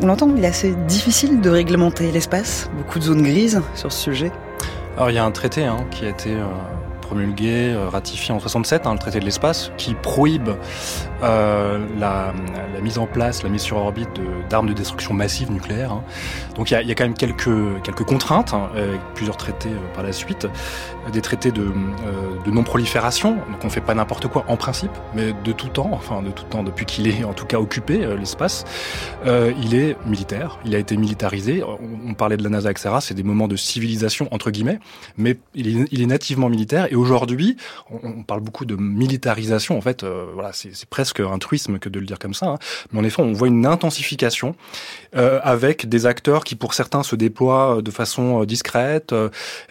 on, 0.03 0.05
l'entend, 0.05 0.29
il 0.37 0.43
est 0.43 0.49
assez 0.49 0.75
difficile 0.89 1.41
de 1.41 1.49
réglementer 1.51 2.11
l'espace, 2.11 2.69
beaucoup 2.77 2.99
de 2.99 3.05
zones 3.05 3.23
grises 3.23 3.63
sur 3.77 3.93
ce 3.93 4.03
sujet. 4.03 4.33
Alors 4.97 5.11
il 5.11 5.15
y 5.15 5.19
a 5.19 5.25
un 5.25 5.31
traité 5.31 5.67
hein, 5.67 5.77
qui 5.93 6.05
a 6.05 6.09
été 6.09 6.33
euh, 6.33 6.45
promulgué, 7.05 7.73
euh, 7.75 7.89
ratifié 7.89 8.35
en 8.35 8.41
67, 8.41 8.87
hein, 8.87 8.95
le 8.95 8.99
traité 8.99 9.21
de 9.21 9.25
l'espace, 9.25 9.71
qui 9.77 9.95
prohibe 9.95 10.51
euh, 11.23 11.79
la, 11.99 12.33
mise 12.83 12.99
en 12.99 13.07
place, 13.07 13.43
la 13.43 13.51
mise 13.51 13.63
sur 13.63 13.77
orbite 13.77 14.09
d'armes 14.49 14.69
de, 14.69 14.73
destruction 14.73 15.15
massive 15.15 15.53
nucléaire. 15.53 15.93
Hein. 15.93 16.03
Donc 16.57 16.71
il 16.71 16.75
y 16.75 16.77
a, 16.77 16.83
y 16.83 16.91
a, 16.91 16.95
quand 16.95 17.05
même 17.05 17.15
quelques, 17.15 17.83
quelques 17.83 18.05
contraintes, 18.05 18.55
hein, 18.55 18.69
avec 18.77 19.01
plusieurs 19.15 19.37
traités 19.37 19.71
euh, 19.71 19.95
par 19.95 20.03
la 20.03 20.13
suite, 20.13 20.47
des 21.13 21.21
traités 21.21 21.53
de, 21.53 21.71
de 22.45 22.51
non-prolifération, 22.51 23.33
donc 23.33 23.63
on 23.63 23.69
fait 23.69 23.83
pas 23.83 23.95
n'importe 23.95 24.27
quoi 24.27 24.45
en 24.49 24.57
principe, 24.57 24.93
mais 25.15 25.35
de 25.45 25.53
tout 25.53 25.69
temps, 25.69 25.91
enfin 25.93 26.23
de 26.23 26.31
tout 26.31 26.45
temps, 26.45 26.63
depuis 26.63 26.87
qu'il 26.87 27.07
est 27.07 27.25
en 27.25 27.35
tout 27.35 27.45
cas 27.45 27.59
occupé, 27.59 28.07
l'espace, 28.19 28.65
il 29.27 29.75
est 29.75 29.97
militaire, 30.07 30.59
il 30.65 30.75
a 30.75 30.79
été 30.79 30.97
militarisé. 30.97 31.63
On, 31.63 32.11
on 32.11 32.15
parlait 32.15 32.39
de 32.39 32.43
la 32.43 32.49
NASA, 32.49 32.71
etc. 32.71 32.89
C'est 33.01 33.15
des 33.15 33.23
moments 33.23 33.49
de 33.49 33.57
civilisation 33.57 34.29
entre 34.31 34.51
guillemets, 34.51 34.79
mais 35.19 35.37
il 35.55 35.69
est, 35.69 35.85
il 35.91 36.01
est 36.01 36.07
nativement 36.07 36.49
militaire 36.49 36.89
et 36.95 36.97
aujourd'hui, 36.97 37.57
on, 37.91 38.23
parle 38.23 38.41
beaucoup 38.41 38.65
de 38.65 38.77
militarisation. 38.77 39.77
En 39.77 39.81
fait, 39.81 40.05
euh, 40.05 40.27
voilà, 40.33 40.53
c'est 40.53 40.87
presque 40.87 41.19
un 41.19 41.39
truisme 41.39 41.81
que 41.81 41.89
de 41.89 41.99
le 41.99 42.07
dire 42.07 42.21
comme 42.21 42.35
ça. 42.35 42.47
Hein. 42.47 42.59
Mais 42.93 43.01
en 43.01 43.05
effet, 43.05 43.21
on 43.21 43.33
voit 43.33 43.49
une 43.49 43.67
intensification 43.67 44.55
euh, 45.17 45.41
avec 45.43 45.89
des 45.89 46.07
acteurs 46.07 46.45
qui, 46.45 46.55
pour 46.55 46.73
certains, 46.73 47.03
se 47.03 47.17
déploient 47.17 47.83
de 47.83 47.91
façon 47.91 48.43
euh, 48.43 48.47
discrète. 48.47 49.13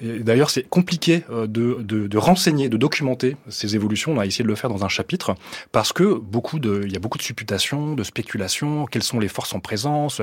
D'ailleurs, 0.02 0.50
c'est 0.50 0.64
compliqué 0.64 1.24
de, 1.30 1.48
de, 1.48 2.08
de, 2.08 2.18
renseigner, 2.18 2.68
de 2.68 2.76
documenter 2.76 3.38
ces 3.48 3.76
évolutions. 3.76 4.12
On 4.12 4.20
a 4.20 4.26
essayé 4.26 4.44
de 4.44 4.50
le 4.50 4.56
faire 4.56 4.70
dans 4.70 4.84
un 4.84 4.90
chapitre 4.90 5.36
parce 5.72 5.94
que 5.94 6.16
beaucoup 6.16 6.60
de, 6.60 6.82
il 6.86 6.92
y 6.92 6.98
a 6.98 7.00
beaucoup 7.00 7.18
de 7.18 7.24
supputations, 7.24 7.94
de 7.94 8.04
spéculations. 8.04 8.86
Quelles 8.86 9.04
sont 9.04 9.20
les 9.20 9.30
forces 9.30 9.54
en 9.54 9.62
présence 9.62 10.22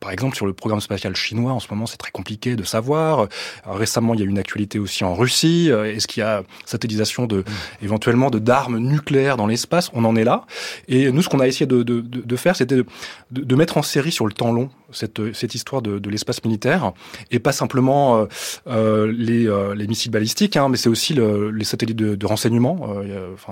Par 0.00 0.10
exemple, 0.10 0.34
sur 0.34 0.46
le 0.46 0.52
programme 0.52 0.80
spatial 0.80 1.14
chinois, 1.14 1.52
en 1.52 1.60
ce 1.60 1.68
moment, 1.70 1.86
c'est 1.86 1.96
très 1.96 2.10
compliqué 2.10 2.56
de 2.56 2.64
savoir. 2.64 3.28
récemment, 3.64 4.14
il 4.14 4.20
y 4.20 4.22
a 4.24 4.26
une 4.26 4.38
actualité 4.38 4.80
aussi 4.80 5.04
en 5.04 5.14
Russie. 5.14 5.70
Est-ce 5.70 6.08
qu'il 6.08 6.22
y 6.22 6.24
a 6.24 6.39
satellisation 6.64 7.26
de, 7.26 7.44
éventuellement, 7.82 8.30
de 8.30 8.38
d'armes 8.38 8.78
nucléaires 8.78 9.36
dans 9.36 9.46
l'espace. 9.46 9.90
On 9.94 10.04
en 10.04 10.16
est 10.16 10.24
là. 10.24 10.46
Et 10.88 11.10
nous, 11.10 11.22
ce 11.22 11.28
qu'on 11.28 11.40
a 11.40 11.46
essayé 11.46 11.66
de, 11.66 11.82
de, 11.82 12.00
de 12.00 12.36
faire, 12.36 12.56
c'était 12.56 12.76
de, 12.76 12.86
de, 13.30 13.54
mettre 13.54 13.76
en 13.76 13.82
série 13.82 14.12
sur 14.12 14.26
le 14.26 14.32
temps 14.32 14.52
long 14.52 14.70
cette, 14.92 15.32
cette 15.34 15.54
histoire 15.54 15.82
de, 15.82 16.10
l'espace 16.10 16.42
militaire 16.44 16.92
et 17.30 17.38
pas 17.38 17.52
simplement 17.52 18.18
euh, 18.18 18.26
euh 18.66 19.12
les, 19.12 19.46
euh, 19.46 19.74
les, 19.74 19.86
missiles 19.86 20.10
balistiques, 20.10 20.56
hein, 20.56 20.68
mais 20.68 20.76
c'est 20.76 20.88
aussi 20.88 21.14
le, 21.14 21.50
les 21.50 21.64
satellites 21.64 21.96
de, 21.96 22.26
renseignement. 22.26 22.88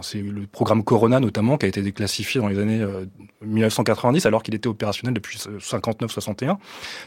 C'est 0.02 0.20
le 0.20 0.46
programme 0.46 0.84
Corona 0.84 1.20
notamment 1.20 1.58
qui 1.58 1.66
a 1.66 1.68
été 1.68 1.82
déclassifié 1.82 2.40
dans 2.40 2.48
les 2.48 2.58
années 2.58 2.84
1990 3.44 4.26
alors 4.26 4.42
qu'il 4.42 4.54
était 4.54 4.68
opérationnel 4.68 5.14
depuis 5.14 5.38
59-61. 5.38 6.56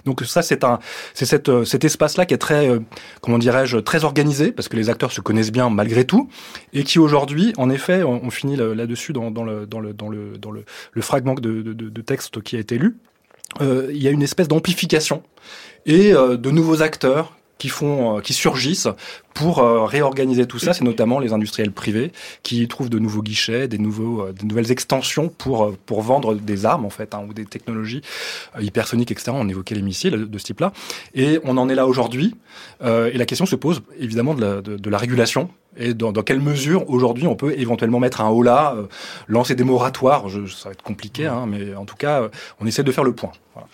Donc 0.05 0.21
ça, 0.21 0.41
c'est 0.41 0.63
un, 0.63 0.79
c'est 1.13 1.25
cet 1.25 1.83
espace-là 1.83 2.25
qui 2.25 2.33
est 2.33 2.39
très, 2.39 2.69
comment 3.21 3.37
dirais-je, 3.37 3.77
très 3.77 4.03
organisé 4.03 4.51
parce 4.51 4.67
que 4.67 4.75
les 4.75 4.89
acteurs 4.89 5.11
se 5.11 5.21
connaissent 5.21 5.51
bien 5.51 5.69
malgré 5.71 6.05
tout 6.05 6.29
et 6.73 6.83
qui 6.83 6.99
aujourd'hui, 6.99 7.53
en 7.57 7.69
effet, 7.69 8.03
on, 8.03 8.29
finit 8.29 8.55
là-dessus 8.55 9.13
dans, 9.13 9.29
le, 9.43 11.01
fragment 11.01 11.35
de 11.35 12.01
texte 12.01 12.41
qui 12.41 12.55
a 12.55 12.59
été 12.59 12.77
lu, 12.77 12.97
euh, 13.59 13.87
il 13.89 14.01
y 14.01 14.07
a 14.07 14.11
une 14.11 14.23
espèce 14.23 14.47
d'amplification 14.47 15.23
et 15.85 16.13
euh, 16.13 16.37
de 16.37 16.51
nouveaux 16.51 16.81
acteurs 16.81 17.35
qui 17.61 17.69
font, 17.69 18.17
euh, 18.17 18.21
qui 18.21 18.33
surgissent 18.33 18.87
pour 19.33 19.59
réorganiser 19.87 20.45
tout 20.45 20.59
ça. 20.59 20.73
C'est 20.73 20.83
notamment 20.83 21.17
les 21.17 21.31
industriels 21.31 21.71
privés 21.71 22.11
qui 22.43 22.67
trouvent 22.67 22.89
de 22.89 22.99
nouveaux 22.99 23.21
guichets, 23.21 23.69
des 23.69 23.77
nouveaux, 23.77 24.29
des 24.33 24.45
nouvelles 24.45 24.71
extensions 24.73 25.29
pour 25.29 25.73
pour 25.85 26.01
vendre 26.01 26.35
des 26.35 26.65
armes 26.65 26.83
en 26.83 26.89
fait 26.89 27.15
hein, 27.15 27.23
ou 27.29 27.33
des 27.33 27.45
technologies 27.45 28.01
hypersoniques, 28.59 29.09
etc. 29.09 29.31
On 29.33 29.47
évoquait 29.47 29.73
les 29.73 29.83
missiles 29.83 30.29
de 30.29 30.37
ce 30.37 30.43
type-là, 30.43 30.73
et 31.15 31.39
on 31.45 31.55
en 31.55 31.69
est 31.69 31.75
là 31.75 31.87
aujourd'hui. 31.87 32.35
et 32.83 33.17
la 33.17 33.25
question 33.25 33.45
se 33.45 33.55
pose 33.55 33.81
évidemment 33.97 34.33
de 34.33 34.41
la, 34.41 34.61
de, 34.61 34.75
de 34.75 34.89
la 34.89 34.97
régulation 34.97 35.49
et 35.77 35.93
dans, 35.93 36.11
dans, 36.11 36.23
quelle 36.23 36.41
mesure 36.41 36.89
aujourd'hui 36.89 37.27
on 37.27 37.35
peut 37.35 37.57
éventuellement 37.57 37.99
mettre 37.99 38.21
un 38.21 38.29
haut 38.29 38.43
là, 38.43 38.73
euh, 38.75 38.87
lancer 39.27 39.55
des 39.55 39.63
moratoires, 39.63 40.27
je, 40.27 40.45
ça 40.47 40.69
va 40.69 40.73
être 40.73 40.83
compliqué, 40.83 41.27
hein, 41.27 41.45
mais 41.47 41.75
en 41.75 41.85
tout 41.85 41.95
cas, 41.95 42.23
euh, 42.23 42.29
on 42.59 42.65
essaie 42.65 42.83
de 42.83 42.91
faire 42.91 43.03
le 43.03 43.13
point. 43.13 43.31
Voilà. 43.53 43.67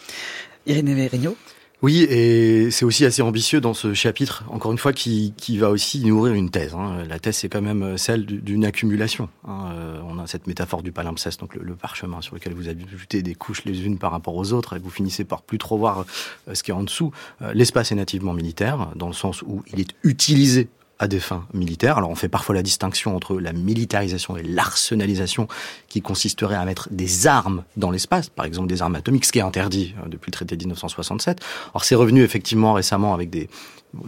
Irénée 0.68 0.94
Verigno 0.94 1.36
oui, 1.84 2.04
et 2.10 2.72
c'est 2.72 2.86
aussi 2.86 3.06
assez 3.06 3.22
ambitieux 3.22 3.62
dans 3.62 3.76
ce 3.76 3.94
chapitre, 3.94 4.44
encore 4.50 4.72
une 4.72 4.80
fois, 4.80 4.94
qui, 4.94 5.34
qui 5.38 5.60
va 5.60 5.70
aussi 5.70 6.04
nourrir 6.04 6.34
une 6.34 6.50
thèse. 6.50 6.74
Hein. 6.74 7.04
La 7.08 7.20
thèse, 7.20 7.38
c'est 7.38 7.50
quand 7.50 7.62
même 7.62 7.98
celle 7.98 8.26
d'une 8.26 8.66
accumulation. 8.66 9.30
Hein. 9.48 9.72
Euh, 9.74 10.00
on 10.08 10.18
a 10.18 10.26
cette 10.26 10.48
métaphore 10.48 10.82
du 10.82 10.92
palimpseste, 10.92 11.40
donc 11.40 11.54
le, 11.54 11.62
le, 11.64 11.76
parchemin 11.76 12.22
sur 12.22 12.34
lequel 12.34 12.54
vous 12.54 12.68
ajoutez 12.68 13.22
des 13.22 13.36
couches 13.36 13.64
les 13.66 13.86
unes 13.86 14.00
par 14.00 14.12
rapport 14.12 14.36
aux 14.36 14.54
autres, 14.54 14.76
et 14.76 14.80
vous 14.80 14.90
finissez 14.90 15.24
par 15.24 15.44
plus 15.44 15.60
trop 15.60 15.78
voir 15.78 16.06
ce 16.52 16.64
qui 16.64 16.72
est 16.72 16.74
en 16.74 16.84
dessous. 16.84 17.12
L'espace 17.54 17.92
est 17.92 17.96
nativement 17.96 18.34
militaire, 18.34 18.90
dans 18.96 19.08
le 19.08 19.14
sens 19.14 19.44
où 19.44 19.64
il 19.72 19.80
est 19.80 19.94
utilisé 20.04 20.70
à 21.00 21.08
des 21.08 21.20
fins 21.20 21.46
militaires. 21.54 21.98
Alors 21.98 22.10
on 22.10 22.16
fait 22.16 22.30
parfois 22.30 22.56
la 22.56 22.64
distinction 22.64 23.16
entre 23.16 23.40
la 23.40 23.54
militarisation 23.54 24.38
et 24.38 24.44
l'arsenalisation 24.44 25.48
qui 25.88 26.02
consisterait 26.02 26.56
à 26.56 26.66
mettre 26.66 26.90
des 26.92 27.28
armes 27.28 27.64
dans 27.76 27.92
l'espace, 27.92 28.30
par 28.30 28.46
exemple 28.46 28.68
des 28.68 28.82
armes 28.82 28.96
atomiques, 28.96 29.26
ce 29.26 29.32
qui 29.32 29.40
est 29.40 29.44
interdit 29.44 29.96
euh, 30.04 30.10
depuis 30.10 30.30
le 30.30 30.34
traité 30.34 30.56
de 30.56 30.62
1967. 30.62 31.40
Alors 31.74 31.84
c'est 31.84 31.96
revenu 31.96 32.24
effectivement 32.24 32.74
récemment 32.74 33.14
avec 33.14 33.30
des, 33.30 33.50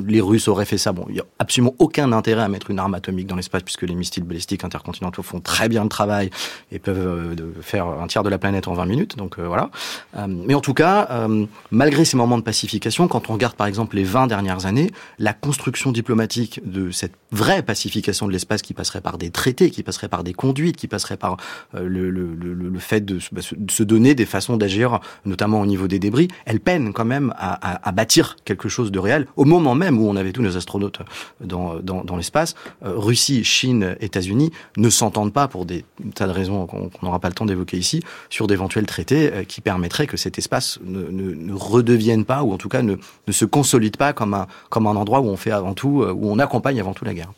les 0.05 0.21
Russes 0.21 0.47
auraient 0.47 0.65
fait 0.65 0.77
ça. 0.77 0.91
Bon, 0.91 1.05
il 1.09 1.15
n'y 1.15 1.19
a 1.19 1.25
absolument 1.39 1.73
aucun 1.79 2.11
intérêt 2.11 2.43
à 2.43 2.47
mettre 2.47 2.71
une 2.71 2.79
arme 2.79 2.93
atomique 2.93 3.27
dans 3.27 3.35
l'espace 3.35 3.63
puisque 3.63 3.83
les 3.83 3.95
missiles 3.95 4.23
balistiques 4.23 4.63
intercontinentaux 4.63 5.23
font 5.23 5.39
très 5.39 5.69
bien 5.69 5.83
le 5.83 5.89
travail 5.89 6.29
et 6.71 6.79
peuvent 6.79 6.97
euh, 6.97 7.35
faire 7.61 7.87
un 7.87 8.07
tiers 8.07 8.23
de 8.23 8.29
la 8.29 8.37
planète 8.37 8.67
en 8.67 8.73
20 8.73 8.85
minutes. 8.85 9.17
Donc 9.17 9.39
euh, 9.39 9.47
voilà. 9.47 9.69
Euh, 10.17 10.27
mais 10.27 10.53
en 10.53 10.61
tout 10.61 10.73
cas, 10.73 11.27
malgré 11.71 12.05
ces 12.05 12.17
moments 12.17 12.37
de 12.37 12.43
pacification, 12.43 13.07
quand 13.07 13.29
on 13.29 13.33
regarde 13.33 13.55
par 13.55 13.67
exemple 13.67 13.95
les 13.95 14.03
20 14.03 14.27
dernières 14.27 14.65
années, 14.65 14.91
la 15.17 15.33
construction 15.33 15.91
diplomatique 15.91 16.61
de 16.65 16.91
cette 16.91 17.13
vraie 17.31 17.61
pacification 17.61 18.27
de 18.27 18.31
l'espace 18.31 18.61
qui 18.61 18.73
passerait 18.73 19.01
par 19.01 19.17
des 19.17 19.29
traités, 19.29 19.69
qui 19.69 19.83
passerait 19.83 20.07
par 20.07 20.23
des 20.23 20.33
conduites, 20.33 20.77
qui 20.77 20.87
passerait 20.87 21.17
par 21.17 21.37
le, 21.73 22.79
fait 22.79 23.01
de, 23.01 23.19
bah, 23.31 23.41
de, 23.51 23.71
se 23.71 23.83
donner 23.83 24.15
des 24.15 24.25
façons 24.25 24.57
d'agir, 24.57 24.99
notamment 25.25 25.61
au 25.61 25.65
niveau 25.65 25.87
des 25.87 25.99
débris, 25.99 26.27
elle 26.45 26.59
peine 26.59 26.93
quand 26.93 27.05
même 27.05 27.33
à, 27.37 27.87
à, 27.87 27.91
bâtir 27.91 28.37
quelque 28.45 28.69
chose 28.69 28.91
de 28.91 28.99
réel 28.99 29.27
au 29.35 29.45
moment 29.45 29.75
même 29.79 29.97
où 29.97 30.07
on 30.07 30.15
avait 30.15 30.31
tous 30.31 30.43
nos 30.43 30.57
astronautes 30.57 30.99
dans, 31.41 31.79
dans, 31.79 32.03
dans 32.03 32.17
l'espace, 32.17 32.53
euh, 32.83 32.93
Russie, 32.95 33.43
Chine, 33.43 33.95
États-Unis 33.99 34.51
ne 34.77 34.89
s'entendent 34.89 35.33
pas 35.33 35.47
pour 35.47 35.65
des 35.65 35.85
tas 36.13 36.27
de 36.27 36.31
raisons 36.31 36.67
qu'on 36.67 36.91
n'aura 37.01 37.19
pas 37.19 37.29
le 37.29 37.33
temps 37.33 37.45
d'évoquer 37.45 37.77
ici 37.77 38.03
sur 38.29 38.45
d'éventuels 38.45 38.85
traités 38.85 39.31
euh, 39.33 39.43
qui 39.43 39.61
permettraient 39.61 40.05
que 40.05 40.17
cet 40.17 40.37
espace 40.37 40.79
ne, 40.83 41.01
ne, 41.09 41.33
ne, 41.33 41.53
redevienne 41.53 42.25
pas 42.25 42.43
ou 42.43 42.53
en 42.53 42.57
tout 42.57 42.69
cas 42.69 42.81
ne, 42.81 42.95
ne 43.27 43.31
se 43.31 43.45
consolide 43.45 43.97
pas 43.97 44.13
comme 44.13 44.33
un, 44.33 44.47
comme 44.69 44.85
un 44.85 44.95
endroit 44.95 45.21
où 45.21 45.27
on 45.27 45.37
fait 45.37 45.51
avant 45.51 45.73
tout, 45.73 46.03
euh, 46.03 46.11
où 46.11 46.29
on 46.29 46.37
accompagne 46.39 46.79
avant 46.79 46.93
tout 46.93 47.05
la 47.05 47.13
guerre. 47.13 47.31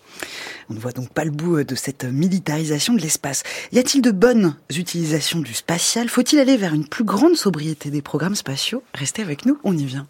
On 0.69 0.73
ne 0.73 0.79
voit 0.79 0.91
donc 0.91 1.09
pas 1.09 1.25
le 1.25 1.31
bout 1.31 1.63
de 1.63 1.75
cette 1.75 2.03
militarisation 2.05 2.93
de 2.93 3.01
l'espace. 3.01 3.43
Y 3.71 3.79
a-t-il 3.79 4.01
de 4.01 4.11
bonnes 4.11 4.55
utilisations 4.75 5.39
du 5.39 5.53
spatial? 5.53 6.09
Faut-il 6.09 6.39
aller 6.39 6.57
vers 6.57 6.73
une 6.73 6.87
plus 6.87 7.03
grande 7.03 7.35
sobriété 7.35 7.89
des 7.89 8.01
programmes 8.01 8.35
spatiaux? 8.35 8.83
Restez 8.93 9.21
avec 9.21 9.45
nous, 9.45 9.57
on 9.63 9.77
y 9.77 9.85
vient. 9.85 10.07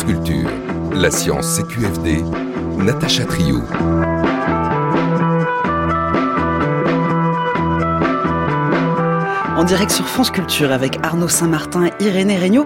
France 0.00 0.14
Culture, 0.14 0.50
la 0.94 1.10
science 1.10 1.56
CQFD, 1.56 2.24
Natacha 2.78 3.26
Trio. 3.26 3.58
En 9.58 9.64
direct 9.64 9.90
sur 9.90 10.06
France 10.06 10.30
Culture 10.30 10.72
avec 10.72 10.98
Arnaud 11.02 11.28
Saint-Martin 11.28 11.84
et 11.84 12.04
Irénée 12.04 12.38
Regnault, 12.38 12.64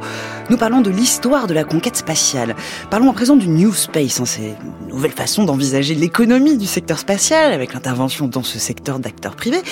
nous 0.48 0.56
parlons 0.56 0.80
de 0.80 0.90
l'histoire 0.90 1.48
de 1.48 1.54
la 1.54 1.64
conquête 1.64 1.96
spatiale. 1.96 2.54
Parlons 2.88 3.10
à 3.10 3.14
présent 3.14 3.34
du 3.34 3.48
New 3.48 3.74
Space. 3.74 4.20
Hein, 4.20 4.26
c'est 4.26 4.54
nouvelle 4.94 5.12
façon 5.12 5.44
d'envisager 5.44 5.94
l'économie 5.94 6.56
du 6.56 6.66
secteur 6.66 6.98
spatial 6.98 7.52
avec 7.52 7.74
l'intervention 7.74 8.28
dans 8.28 8.42
ce 8.42 8.58
secteur 8.58 8.98
d'acteurs 8.98 9.36
privés. 9.36 9.62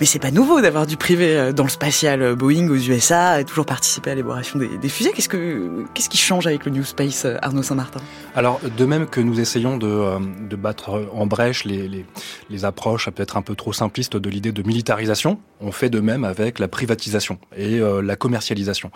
Mais 0.00 0.06
c'est 0.06 0.18
pas 0.18 0.30
nouveau 0.30 0.60
d'avoir 0.60 0.86
du 0.86 0.96
privé 0.96 1.36
euh, 1.36 1.52
dans 1.52 1.64
le 1.64 1.70
spatial. 1.70 2.34
Boeing 2.34 2.68
aux 2.68 2.76
USA 2.76 3.30
a 3.30 3.44
toujours 3.44 3.66
participé 3.66 4.10
à 4.10 4.14
l'élaboration 4.14 4.58
des, 4.58 4.78
des, 4.78 4.88
fusées. 4.88 5.12
Qu'est-ce 5.14 5.28
que 5.28 5.84
qu'est-ce 5.94 6.08
qui 6.08 6.18
change 6.18 6.46
avec 6.46 6.64
le 6.64 6.72
New 6.72 6.84
Space, 6.84 7.24
euh, 7.24 7.36
Arnaud 7.42 7.62
Saint-Martin? 7.62 8.00
Alors, 8.34 8.60
de 8.76 8.84
même 8.84 9.06
que 9.06 9.20
nous 9.20 9.40
essayons 9.40 9.76
de, 9.76 9.86
euh, 9.86 10.18
de 10.48 10.56
battre 10.56 11.08
en 11.12 11.26
brèche 11.26 11.64
les, 11.64 11.88
les, 11.88 12.04
les 12.50 12.64
approches 12.64 13.08
peut-être 13.10 13.36
un 13.36 13.42
peu 13.42 13.54
trop 13.54 13.72
simplistes 13.72 14.16
de 14.16 14.30
l'idée 14.30 14.52
de 14.52 14.62
militarisation, 14.62 15.38
on 15.60 15.72
fait 15.72 15.90
de 15.90 16.00
même 16.00 16.24
avec 16.24 16.58
la 16.58 16.68
privatisation 16.68 17.38
et 17.56 17.78
euh, 17.78 18.02
la 18.02 18.16
commercialisation. 18.16 18.90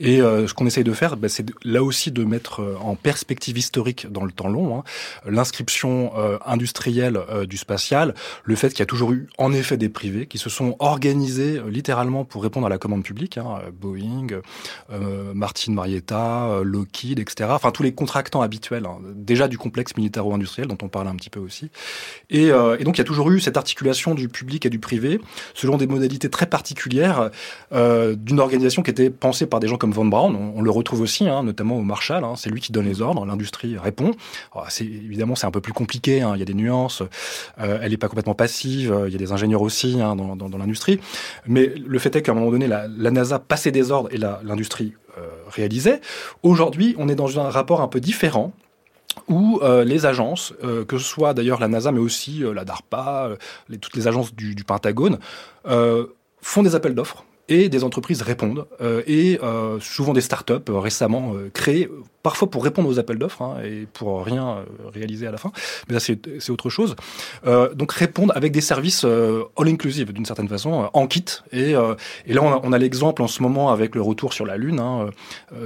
Et 0.00 0.20
euh, 0.20 0.46
ce 0.46 0.54
qu'on 0.54 0.66
essaye 0.66 0.84
de 0.84 0.92
faire, 0.92 1.16
bah, 1.16 1.28
c'est 1.28 1.46
là 1.64 1.82
aussi 1.82 2.10
de 2.10 2.24
mettre 2.24 2.60
euh, 2.60 2.76
en 2.80 2.96
perspective 2.96 3.56
historique 3.56 4.10
dans 4.10 4.24
le 4.24 4.32
temps 4.32 4.48
long 4.48 4.78
hein, 4.78 4.84
l'inscription 5.26 6.12
euh, 6.16 6.38
industrielle 6.44 7.18
euh, 7.30 7.46
du 7.46 7.56
spatial, 7.56 8.14
le 8.44 8.56
fait 8.56 8.70
qu'il 8.70 8.80
y 8.80 8.82
a 8.82 8.86
toujours 8.86 9.12
eu 9.12 9.28
en 9.38 9.52
effet 9.52 9.76
des 9.76 9.88
privés 9.88 10.26
qui 10.26 10.38
se 10.38 10.50
sont 10.50 10.76
organisés 10.78 11.60
littéralement 11.68 12.24
pour 12.24 12.42
répondre 12.42 12.66
à 12.66 12.70
la 12.70 12.78
commande 12.78 13.02
publique, 13.02 13.38
hein, 13.38 13.58
Boeing, 13.72 14.40
Martin 15.34 15.72
Marietta, 15.72 16.60
Lockheed, 16.62 17.18
etc. 17.18 17.50
Enfin 17.52 17.70
tous 17.70 17.82
les 17.82 17.92
contractants 17.92 18.42
habituels, 18.42 18.86
hein, 18.86 18.98
déjà 19.14 19.48
du 19.48 19.58
complexe 19.58 19.96
militaro-industriel 19.96 20.68
dont 20.68 20.78
on 20.82 20.88
parle 20.88 21.08
un 21.08 21.14
petit 21.14 21.30
peu 21.30 21.40
aussi. 21.40 21.70
Et, 22.30 22.46
et 22.46 22.84
donc 22.84 22.96
il 22.96 22.98
y 22.98 23.00
a 23.00 23.04
toujours 23.04 23.30
eu 23.30 23.40
cette 23.40 23.56
articulation 23.56 24.14
du 24.14 24.28
public 24.28 24.66
et 24.66 24.70
du 24.70 24.78
privé 24.78 25.20
selon 25.54 25.76
des 25.76 25.86
modalités 25.86 26.30
très 26.30 26.46
particulières 26.46 27.30
euh, 27.72 28.14
d'une 28.16 28.40
organisation 28.40 28.82
qui 28.82 28.90
était 28.90 29.10
pensée 29.10 29.46
par 29.46 29.60
des 29.60 29.68
gens 29.68 29.76
comme 29.76 29.92
Von 29.92 30.06
Braun. 30.06 30.34
On, 30.34 30.62
le 30.62 30.70
retrouve 30.70 31.00
aussi, 31.00 31.28
hein, 31.28 31.42
notamment 31.42 31.76
au 31.76 31.82
Marshall. 31.82 32.24
Hein, 32.24 32.34
c'est 32.36 32.50
lui 32.50 32.60
qui 32.60 32.72
donne 32.72 32.86
les 32.86 33.00
ordres, 33.00 33.24
l'industrie 33.24 33.76
répond. 33.78 34.12
Évidemment 35.10 35.34
c'est 35.34 35.46
un 35.46 35.50
peu 35.50 35.60
plus 35.60 35.72
compliqué. 35.72 36.22
Hein, 36.22 36.32
il 36.34 36.38
y 36.38 36.42
a 36.42 36.46
des 36.46 36.54
nuances. 36.54 37.02
Euh, 37.60 37.78
elle 37.82 37.90
n'est 37.90 37.96
pas 37.96 38.08
complètement 38.08 38.34
passive. 38.34 38.94
Il 39.06 39.12
y 39.12 39.16
a 39.16 39.18
des 39.18 39.32
ingénieurs 39.32 39.62
aussi 39.62 40.00
hein, 40.00 40.16
dans, 40.16 40.58
l'industrie. 40.58 41.00
Mais 41.46 41.66
le 41.66 41.98
fait 41.98 42.14
est 42.16 42.22
qu'à 42.22 42.32
un 42.32 42.34
moment 42.34 42.50
donné, 42.50 42.66
la, 42.66 42.88
NASA 42.88 43.38
passait 43.38 43.72
des 43.72 43.90
ordres 43.90 44.08
et 44.12 44.18
l'industrie 44.18 44.94
euh, 45.18 45.26
réalisait. 45.48 46.00
Aujourd'hui, 46.42 46.94
on 46.98 47.08
est 47.08 47.14
dans 47.14 47.40
un 47.40 47.50
rapport 47.50 47.80
un 47.80 47.88
peu 47.88 48.00
différent 48.00 48.52
où 49.28 49.58
euh, 49.62 49.84
les 49.84 50.06
agences, 50.06 50.54
que 50.86 50.98
ce 50.98 51.04
soit 51.04 51.34
d'ailleurs 51.34 51.58
la 51.58 51.66
NASA, 51.66 51.90
mais 51.90 51.98
aussi 51.98 52.42
la 52.54 52.64
DARPA, 52.64 53.30
toutes 53.80 53.96
les 53.96 54.06
agences 54.06 54.34
du, 54.34 54.64
Pentagone, 54.64 55.18
font 56.42 56.62
des 56.62 56.74
appels 56.74 56.94
d'offres 56.94 57.24
et 57.48 57.68
des 57.68 57.82
entreprises 57.82 58.22
répondent 58.22 58.66
et 59.08 59.40
souvent 59.80 60.12
des 60.12 60.20
startups 60.20 60.54
récemment 60.68 61.34
créées 61.52 61.88
parfois 62.22 62.50
pour 62.50 62.64
répondre 62.64 62.88
aux 62.88 62.98
appels 62.98 63.18
d'offres 63.18 63.42
hein, 63.42 63.56
et 63.64 63.86
pour 63.92 64.24
rien 64.24 64.64
réaliser 64.92 65.26
à 65.26 65.30
la 65.30 65.38
fin 65.38 65.52
mais 65.88 65.94
là 65.94 66.00
c'est 66.00 66.50
autre 66.50 66.70
chose. 66.70 66.96
Donc 67.74 67.92
répondre 67.92 68.32
avec 68.36 68.52
des 68.52 68.60
services 68.60 69.04
all 69.04 69.68
inclusive 69.68 70.12
d'une 70.12 70.24
certaine 70.24 70.48
façon 70.48 70.90
en 70.92 71.06
kit. 71.06 71.24
Et, 71.52 71.72
et 71.72 72.32
là 72.32 72.42
on 72.42 72.52
a, 72.52 72.60
on 72.62 72.72
a 72.72 72.78
l'exemple 72.78 73.22
en 73.22 73.28
ce 73.28 73.42
moment 73.42 73.70
avec 73.70 73.94
le 73.94 74.02
retour 74.02 74.32
sur 74.32 74.46
la 74.46 74.56
lune 74.56 74.80
hein, 74.80 75.10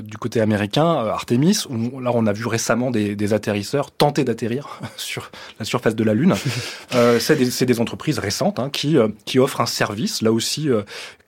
du 0.02 0.16
côté 0.16 0.40
américain 0.40 0.84
Artemis 0.84 1.64
où 1.68 2.00
là 2.00 2.10
on 2.14 2.26
a 2.26 2.32
vu 2.32 2.46
récemment 2.46 2.90
des, 2.90 3.16
des 3.16 3.32
atterrisseurs 3.32 3.90
tenter 3.90 4.24
d'atterrir 4.24 4.80
sur 4.96 5.30
la 5.58 5.64
surface 5.64 5.94
de 5.94 6.04
la 6.04 6.14
lune. 6.14 6.34
C'est 7.18 7.36
des, 7.36 7.66
des, 7.66 7.80
entreprises 7.80 8.18
récentes 8.18 8.58
hein, 8.58 8.70
qui, 8.70 8.96
qui 9.24 9.38
offrent 9.38 9.60
un 9.60 9.66
service 9.66 10.22
là 10.22 10.32
aussi 10.32 10.68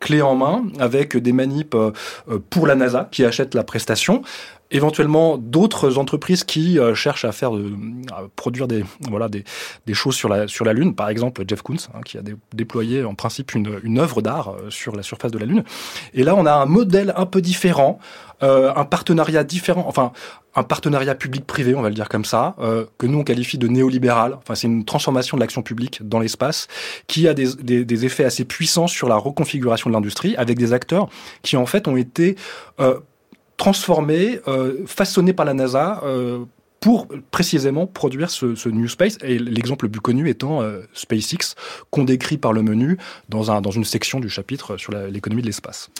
clé 0.00 0.22
en 0.22 0.36
main 0.36 0.64
avec 0.78 1.16
des 1.16 1.32
manips 1.32 1.74
euh, 1.74 1.92
pour 2.50 2.66
la 2.66 2.74
NASA 2.74 3.08
qui 3.10 3.24
achète 3.24 3.54
la 3.54 3.64
prestation 3.64 4.22
éventuellement 4.70 5.38
d'autres 5.38 5.98
entreprises 5.98 6.44
qui 6.44 6.78
euh, 6.78 6.94
cherchent 6.94 7.24
à 7.24 7.32
faire 7.32 7.52
à 8.12 8.22
produire 8.34 8.66
des 8.66 8.84
voilà 9.08 9.28
des, 9.28 9.44
des 9.86 9.94
choses 9.94 10.14
sur 10.14 10.28
la 10.28 10.48
sur 10.48 10.64
la 10.64 10.72
lune 10.72 10.94
par 10.94 11.08
exemple 11.08 11.44
Jeff 11.46 11.62
Koons 11.62 11.76
hein, 11.94 12.00
qui 12.04 12.18
a 12.18 12.22
déployé 12.52 13.04
en 13.04 13.14
principe 13.14 13.54
une, 13.54 13.78
une 13.82 13.98
œuvre 13.98 14.22
d'art 14.22 14.48
euh, 14.48 14.70
sur 14.70 14.96
la 14.96 15.02
surface 15.02 15.30
de 15.30 15.38
la 15.38 15.46
lune 15.46 15.62
et 16.14 16.24
là 16.24 16.34
on 16.36 16.46
a 16.46 16.52
un 16.52 16.66
modèle 16.66 17.12
un 17.16 17.26
peu 17.26 17.40
différent 17.40 17.98
euh, 18.42 18.72
un 18.74 18.84
partenariat 18.84 19.44
différent 19.44 19.84
enfin 19.86 20.12
un 20.56 20.62
partenariat 20.62 21.14
public-privé, 21.14 21.74
on 21.74 21.82
va 21.82 21.90
le 21.90 21.94
dire 21.94 22.08
comme 22.08 22.24
ça, 22.24 22.56
euh, 22.58 22.86
que 22.96 23.06
nous 23.06 23.18
on 23.18 23.24
qualifie 23.24 23.58
de 23.58 23.68
néolibéral. 23.68 24.36
Enfin, 24.38 24.54
c'est 24.54 24.66
une 24.66 24.86
transformation 24.86 25.36
de 25.36 25.42
l'action 25.42 25.62
publique 25.62 26.00
dans 26.02 26.18
l'espace 26.18 26.66
qui 27.06 27.28
a 27.28 27.34
des, 27.34 27.54
des, 27.56 27.84
des, 27.84 28.04
effets 28.06 28.24
assez 28.24 28.46
puissants 28.46 28.86
sur 28.86 29.08
la 29.08 29.16
reconfiguration 29.16 29.90
de 29.90 29.94
l'industrie, 29.94 30.34
avec 30.36 30.58
des 30.58 30.72
acteurs 30.72 31.08
qui 31.42 31.58
en 31.58 31.66
fait 31.66 31.86
ont 31.88 31.96
été 31.96 32.36
euh, 32.80 32.98
transformé, 33.56 34.40
euh, 34.48 34.84
façonné 34.86 35.32
par 35.32 35.46
la 35.46 35.54
NASA 35.54 36.00
euh, 36.04 36.44
pour 36.80 37.08
précisément 37.30 37.86
produire 37.86 38.30
ce, 38.30 38.68
New 38.68 38.88
Space. 38.88 39.18
Et 39.22 39.38
l'exemple 39.38 39.86
le 39.86 39.90
plus 39.90 40.00
connu 40.00 40.28
étant 40.28 40.62
euh, 40.62 40.82
SpaceX, 40.92 41.54
qu'on 41.90 42.04
décrit 42.04 42.38
par 42.38 42.52
le 42.52 42.62
menu 42.62 42.98
dans, 43.28 43.50
un, 43.50 43.60
dans 43.60 43.70
une 43.70 43.84
section 43.84 44.20
du 44.20 44.28
chapitre 44.28 44.76
sur 44.76 44.92
l'économie 44.92 45.42
de 45.42 45.46
l'espace. 45.46 45.90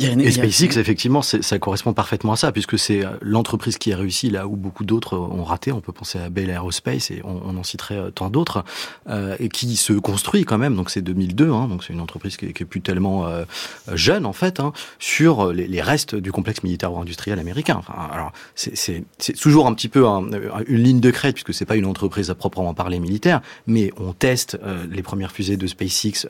Et 0.00 0.30
SpaceX, 0.32 0.76
effectivement, 0.76 1.22
ça 1.22 1.58
correspond 1.58 1.92
parfaitement 1.92 2.32
à 2.32 2.36
ça, 2.36 2.50
puisque 2.50 2.78
c'est 2.78 3.04
euh, 3.04 3.10
l'entreprise 3.22 3.78
qui 3.78 3.92
a 3.92 3.96
réussi 3.96 4.28
là 4.28 4.48
où 4.48 4.56
beaucoup 4.56 4.84
d'autres 4.84 5.16
ont 5.16 5.44
raté. 5.44 5.70
On 5.70 5.80
peut 5.80 5.92
penser 5.92 6.18
à 6.18 6.30
Bell 6.30 6.50
Aerospace 6.50 7.12
et 7.12 7.22
on, 7.24 7.40
on 7.44 7.56
en 7.56 7.62
citerait 7.62 7.96
euh, 7.96 8.10
tant 8.10 8.28
d'autres, 8.28 8.64
euh, 9.08 9.36
et 9.38 9.48
qui 9.48 9.76
se 9.76 9.92
construit 9.92 10.44
quand 10.44 10.58
même. 10.58 10.74
Donc 10.74 10.90
c'est 10.90 11.02
2002, 11.02 11.50
hein, 11.50 11.68
donc 11.68 11.84
c'est 11.84 11.92
une 11.92 12.00
entreprise 12.00 12.36
qui, 12.36 12.52
qui 12.52 12.62
est 12.62 12.66
plus 12.66 12.80
tellement 12.80 13.26
euh, 13.26 13.44
jeune 13.92 14.26
en 14.26 14.32
fait, 14.32 14.58
hein, 14.58 14.72
sur 14.98 15.52
les, 15.52 15.68
les, 15.68 15.80
restes 15.80 16.14
du 16.14 16.32
complexe 16.32 16.62
militaire-industriel 16.62 17.38
américain. 17.38 17.76
Enfin, 17.78 17.94
alors 18.10 18.32
c'est 18.54 19.04
toujours 19.40 19.66
un 19.66 19.74
petit 19.74 19.88
peu 19.88 20.06
un, 20.06 20.28
une 20.66 20.82
ligne 20.82 21.00
de 21.00 21.10
crête, 21.10 21.34
puisque 21.34 21.54
c'est 21.54 21.66
pas 21.66 21.76
une 21.76 21.86
entreprise 21.86 22.30
à 22.30 22.34
proprement 22.34 22.74
parler 22.74 22.98
militaire, 22.98 23.42
mais 23.66 23.92
on 23.98 24.12
teste 24.12 24.58
euh, 24.64 24.84
les 24.90 25.02
premières 25.02 25.30
fusées 25.30 25.56
de 25.56 25.66
SpaceX 25.66 26.26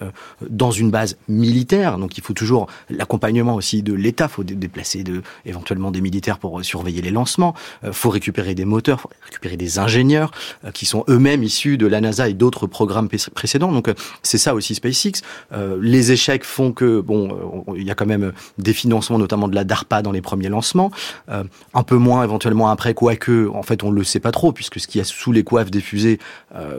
dans 0.48 0.70
une 0.70 0.90
base 0.90 1.16
militaire, 1.28 1.98
donc 1.98 2.18
il 2.18 2.22
faut 2.22 2.34
toujours 2.34 2.66
l'accompagnement 2.90 3.53
aussi 3.54 3.82
de 3.82 3.92
l'État. 3.92 4.28
Faut 4.28 4.44
déplacer 4.44 5.04
éventuellement 5.44 5.90
des 5.90 6.00
militaires 6.00 6.38
pour 6.38 6.58
euh, 6.58 6.62
surveiller 6.62 7.02
les 7.02 7.10
lancements. 7.10 7.54
Euh, 7.84 7.92
faut 7.92 8.10
récupérer 8.10 8.54
des 8.54 8.64
moteurs, 8.64 9.00
faut 9.00 9.10
récupérer 9.24 9.56
des 9.56 9.78
ingénieurs 9.78 10.30
euh, 10.64 10.70
qui 10.70 10.86
sont 10.86 11.04
eux-mêmes 11.08 11.42
issus 11.42 11.78
de 11.78 11.86
la 11.86 12.00
NASA 12.00 12.28
et 12.28 12.34
d'autres 12.34 12.66
programmes 12.66 13.08
précédents. 13.34 13.72
Donc 13.72 13.88
euh, 13.88 13.94
c'est 14.22 14.38
ça 14.38 14.54
aussi 14.54 14.74
SpaceX. 14.74 15.22
Les 15.80 16.12
échecs 16.12 16.44
font 16.44 16.72
que 16.72 17.00
bon, 17.00 17.64
il 17.76 17.84
y 17.84 17.90
a 17.90 17.94
quand 17.94 18.06
même 18.06 18.32
des 18.58 18.72
financements, 18.72 19.18
notamment 19.18 19.48
de 19.48 19.54
la 19.54 19.64
DARPA 19.64 20.02
dans 20.02 20.12
les 20.12 20.20
premiers 20.20 20.48
lancements. 20.48 20.90
un 21.28 21.82
peu 21.82 21.96
moins 21.96 22.24
éventuellement 22.24 22.68
après, 22.68 22.94
quoique 22.94 23.48
en 23.48 23.62
fait 23.62 23.82
on 23.82 23.90
le 23.90 24.04
sait 24.04 24.20
pas 24.20 24.32
trop 24.32 24.52
puisque 24.52 24.80
ce 24.80 24.86
qu'il 24.86 24.98
y 24.98 25.02
a 25.02 25.04
sous 25.04 25.32
les 25.32 25.44
coiffes 25.44 25.70
des 25.70 25.80
fusées, 25.80 26.18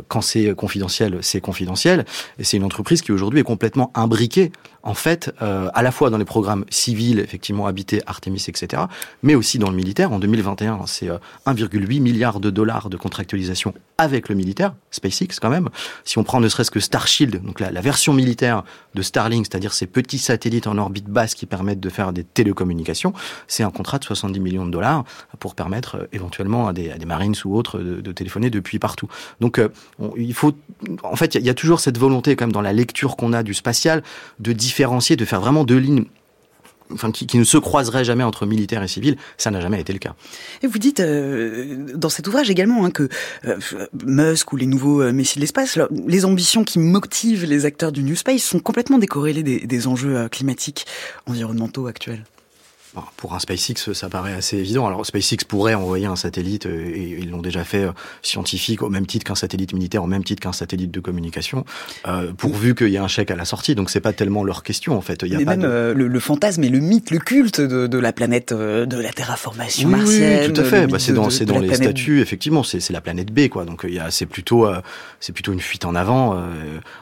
quand 0.07 0.21
c'est 0.21 0.53
confidentiel, 0.55 1.19
c'est 1.21 1.41
confidentiel. 1.41 2.05
Et 2.39 2.43
c'est 2.43 2.57
une 2.57 2.63
entreprise 2.63 3.01
qui 3.01 3.11
aujourd'hui 3.11 3.39
est 3.39 3.43
complètement 3.43 3.91
imbriquée 3.93 4.51
en 4.84 4.93
fait, 4.93 5.32
à 5.39 5.82
la 5.82 5.91
fois 5.91 6.09
dans 6.09 6.17
les 6.17 6.26
programmes 6.26 6.64
civils, 6.70 7.20
effectivement, 7.20 7.68
habités, 7.68 8.01
Artemis, 8.07 8.45
etc., 8.47 8.84
mais 9.24 9.36
aussi 9.36 9.59
dans 9.59 9.70
le 9.70 9.76
militaire. 9.76 10.11
En 10.11 10.20
2021, 10.20 10.86
c'est 10.88 11.07
1,8 11.07 11.97
euh, 11.97 12.01
milliard 12.01 12.39
de 12.39 12.49
dollars 12.49 12.89
de 12.89 12.97
contractualisation 12.97 13.74
avec 13.97 14.28
le 14.30 14.36
militaire, 14.36 14.74
SpaceX 14.91 15.39
quand 15.41 15.49
même. 15.49 15.70
Si 16.03 16.18
on 16.18 16.24
prend 16.24 16.39
ne 16.39 16.49
serait-ce 16.49 16.72
que 16.72 16.80
Starshield, 16.80 17.41
donc 17.43 17.59
la, 17.59 17.72
version 17.82 18.13
militaire 18.13 18.63
de 18.93 19.01
Starlink, 19.01 19.45
c'est-à-dire 19.45 19.74
ces 19.74 19.88
petits 19.88 20.18
satellites 20.18 20.68
en 20.68 20.78
orbite 20.78 21.05
basse 21.05 21.34
qui 21.34 21.45
permettent 21.45 21.80
de 21.80 21.89
faire 21.89 22.11
des 22.11 22.24
télécommunications, 22.24 23.13
c'est 23.47 23.63
un 23.63 23.72
contrat 23.72 23.99
de 23.99 24.03
70 24.03 24.39
millions 24.39 24.66
de 24.66 24.72
dollars 24.72 25.05
pour 25.39 25.55
permettre 25.55 25.95
euh, 25.95 26.07
éventuellement 26.11 26.68
à 26.68 26.74
des, 26.74 26.93
Marines 27.05 27.36
ou 27.45 27.55
autres 27.55 27.80
de, 27.80 28.11
téléphoner 28.11 28.49
depuis 28.49 28.80
partout. 28.80 29.07
Donc, 29.39 29.59
euh, 29.59 29.70
il 30.18 30.34
faut, 30.34 30.53
en 31.03 31.16
fait, 31.16 31.36
il 31.36 31.41
y, 31.41 31.45
y, 31.45 31.49
a 31.49 31.53
toujours 31.53 31.80
cette 31.80 31.97
volonté 31.97 32.36
quand 32.36 32.45
même 32.45 32.51
dans 32.51 32.61
la 32.61 32.74
lecture 32.74 33.16
qu'on 33.16 33.32
a 33.32 33.43
du 33.43 33.53
spatial 33.53 34.01
de 34.39 34.53
différencier, 34.53 35.16
de 35.16 35.26
faire 35.26 35.39
vraiment 35.39 35.63
deux 35.63 35.78
lignes 35.78 36.05
enfin, 36.93 37.11
qui, 37.11 37.38
ne 37.38 37.43
se 37.43 37.57
croiserait 37.57 38.03
jamais 38.03 38.23
entre 38.23 38.45
militaires 38.45 38.83
et 38.83 38.88
civils, 38.88 39.17
ça 39.38 39.51
n'a 39.51 39.61
jamais 39.61 39.81
été 39.81 39.93
le 39.93 39.99
cas. 39.99 40.15
Et 40.63 40.67
vous 40.67 40.79
dites 40.79 40.99
euh, 40.99 41.75
dans 41.95 42.09
cet 42.09 42.27
ouvrage 42.27 42.49
également 42.49 42.86
hein, 42.86 42.91
que 42.91 43.09
euh, 43.45 43.57
Musk 44.05 44.53
ou 44.53 44.57
les 44.57 44.65
nouveaux 44.67 45.01
euh, 45.01 45.11
messieurs 45.11 45.39
de 45.39 45.41
l'espace, 45.41 45.79
les 46.07 46.25
ambitions 46.25 46.63
qui 46.63 46.79
motivent 46.79 47.45
les 47.45 47.65
acteurs 47.65 47.91
du 47.91 48.03
New 48.03 48.15
Space 48.15 48.43
sont 48.43 48.59
complètement 48.59 48.97
décorrélées 48.97 49.43
des, 49.43 49.88
enjeux 49.88 50.27
climatiques 50.29 50.86
environnementaux 51.27 51.88
actuels. 51.88 52.23
Pour 53.17 53.33
un 53.33 53.39
SpaceX, 53.39 53.93
ça 53.93 54.09
paraît 54.09 54.33
assez 54.33 54.57
évident. 54.57 54.87
Alors 54.87 55.05
SpaceX 55.05 55.45
pourrait 55.47 55.73
envoyer 55.73 56.05
un 56.05 56.15
satellite, 56.15 56.65
euh, 56.65 56.91
et 56.93 57.17
ils 57.19 57.29
l'ont 57.29 57.41
déjà 57.41 57.63
fait, 57.63 57.85
euh, 57.85 57.91
scientifique, 58.21 58.81
au 58.81 58.89
même 58.89 59.05
titre 59.05 59.25
qu'un 59.25 59.35
satellite 59.35 59.73
militaire, 59.73 60.03
au 60.03 60.07
même 60.07 60.23
titre 60.23 60.41
qu'un 60.41 60.53
satellite 60.53 60.91
de 60.91 60.99
communication, 60.99 61.65
euh, 62.07 62.31
pourvu 62.37 62.75
qu'il 62.75 62.89
y 62.89 62.95
ait 62.95 62.99
un 62.99 63.07
chèque 63.07 63.31
à 63.31 63.35
la 63.35 63.45
sortie. 63.45 63.75
Donc 63.75 63.89
c'est 63.89 63.99
pas 63.99 64.13
tellement 64.13 64.43
leur 64.43 64.63
question 64.63 64.97
en 64.97 65.01
fait. 65.01 65.23
Il 65.23 65.29
y 65.31 65.35
a 65.35 65.39
Mais 65.39 65.45
pas 65.45 65.51
même 65.51 65.61
de... 65.61 65.67
euh, 65.67 65.93
le, 65.93 66.07
le, 66.07 66.19
fantasme 66.19 66.63
et 66.63 66.69
le 66.69 66.79
mythe, 66.79 67.11
le 67.11 67.19
culte 67.19 67.61
de, 67.61 67.87
de 67.87 67.97
la 67.97 68.13
planète, 68.13 68.51
euh, 68.51 68.85
de 68.85 68.97
la 68.97 69.11
terraformation 69.11 69.89
oui, 69.89 69.95
martienne. 69.95 70.47
Oui, 70.47 70.53
tout 70.53 70.61
à 70.61 70.63
fait. 70.63 70.87
Bah, 70.87 70.99
c'est 70.99 71.13
dans, 71.13 71.27
de, 71.27 71.43
dans 71.45 71.59
les 71.59 71.73
statuts, 71.73 72.21
effectivement. 72.21 72.63
C'est 72.63 72.89
la 72.91 73.01
planète 73.01 73.31
B, 73.31 73.47
quoi. 73.49 73.65
Donc 73.65 73.85
il 73.87 74.01
c'est 74.09 74.25
plutôt, 74.25 74.67
c'est 75.19 75.33
plutôt 75.33 75.51
une 75.51 75.59
fuite 75.59 75.85
en 75.85 75.95
avant. 75.95 76.37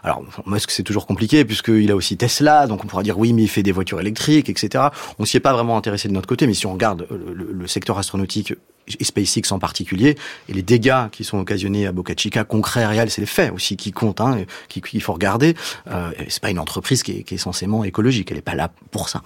alors 0.04 0.24
Musk, 0.46 0.72
c'est 0.72 0.84
toujours 0.84 1.06
compliqué 1.06 1.44
puisqu'il 1.46 1.92
a 1.92 1.96
aussi 1.96 2.18
Tesla, 2.18 2.68
donc 2.68 2.84
on 2.84 2.88
pourra 2.88 3.04
dire 3.04 3.18
oui, 3.20 3.34
mais 3.34 3.44
il 3.44 3.48
fait 3.48 3.64
des 3.64 3.72
voitures 3.72 4.00
électriques, 4.00 4.50
etc. 4.50 4.86
On 5.20 5.26
s'y 5.26 5.38
est 5.38 5.42
pas 5.42 5.54
vraiment 5.54 5.78
de 6.08 6.14
notre 6.14 6.28
côté, 6.28 6.48
mais 6.48 6.54
si 6.54 6.66
on 6.66 6.74
regarde 6.74 7.08
le, 7.10 7.52
le 7.52 7.68
secteur 7.68 7.98
astronautique 7.98 8.54
et 9.00 9.04
SpaceX 9.04 9.52
en 9.52 9.60
particulier, 9.60 10.16
et 10.50 10.54
les 10.54 10.64
dégâts 10.64 11.10
qui 11.12 11.24
sont 11.24 11.38
occasionnés 11.40 11.88
à 11.88 11.92
Boca 11.92 12.14
Chica, 12.16 12.44
concrets, 12.44 12.86
réels, 12.86 13.10
c'est 13.10 13.22
les 13.22 13.28
faits 13.28 13.52
aussi 13.54 13.78
qui 13.78 13.92
comptent, 13.92 14.22
hein, 14.22 14.44
qu'il 14.68 15.02
faut 15.02 15.14
regarder. 15.14 15.56
Euh, 15.88 16.12
c'est 16.28 16.42
pas 16.42 16.50
une 16.52 16.60
entreprise 16.60 17.04
qui 17.04 17.20
est, 17.20 17.24
qui 17.24 17.36
est 17.36 17.38
censément 17.38 17.84
écologique, 17.84 18.32
elle 18.32 18.38
n'est 18.38 18.42
pas 18.42 18.56
là 18.56 18.72
pour 18.92 19.10
ça. 19.10 19.22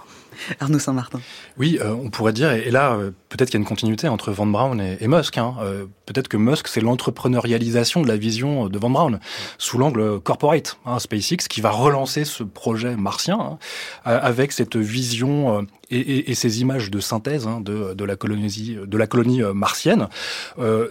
Arnaud 0.60 0.78
Saint-Martin. 0.78 1.20
Oui, 1.58 1.78
euh, 1.80 1.92
on 1.92 2.10
pourrait 2.10 2.32
dire, 2.32 2.52
et 2.52 2.70
là, 2.70 2.92
euh, 2.92 3.10
peut-être 3.28 3.50
qu'il 3.50 3.58
y 3.58 3.60
a 3.60 3.62
une 3.62 3.68
continuité 3.68 4.08
entre 4.08 4.32
Van 4.32 4.46
Braun 4.46 4.78
et, 4.78 4.98
et 5.00 5.08
Musk. 5.08 5.38
Hein. 5.38 5.56
Euh, 5.60 5.86
peut-être 6.06 6.28
que 6.28 6.36
Musk, 6.36 6.68
c'est 6.68 6.80
l'entrepreneurialisation 6.80 8.02
de 8.02 8.08
la 8.08 8.16
vision 8.16 8.68
de 8.68 8.78
Van 8.78 8.90
Braun, 8.90 9.20
sous 9.58 9.78
l'angle 9.78 10.20
corporate, 10.20 10.78
hein, 10.86 10.98
SpaceX, 10.98 11.48
qui 11.48 11.60
va 11.60 11.70
relancer 11.70 12.24
ce 12.24 12.42
projet 12.42 12.96
martien, 12.96 13.38
hein, 13.38 13.58
avec 14.04 14.52
cette 14.52 14.76
vision 14.76 15.66
et, 15.90 15.98
et, 15.98 16.30
et, 16.30 16.34
ces 16.34 16.60
images 16.60 16.90
de 16.90 17.00
synthèse 17.00 17.46
hein, 17.46 17.60
de, 17.60 17.94
de, 17.94 18.04
la 18.04 18.16
colonie, 18.16 18.76
de 18.84 18.98
la 18.98 19.06
colonie 19.06 19.40
martienne. 19.54 20.08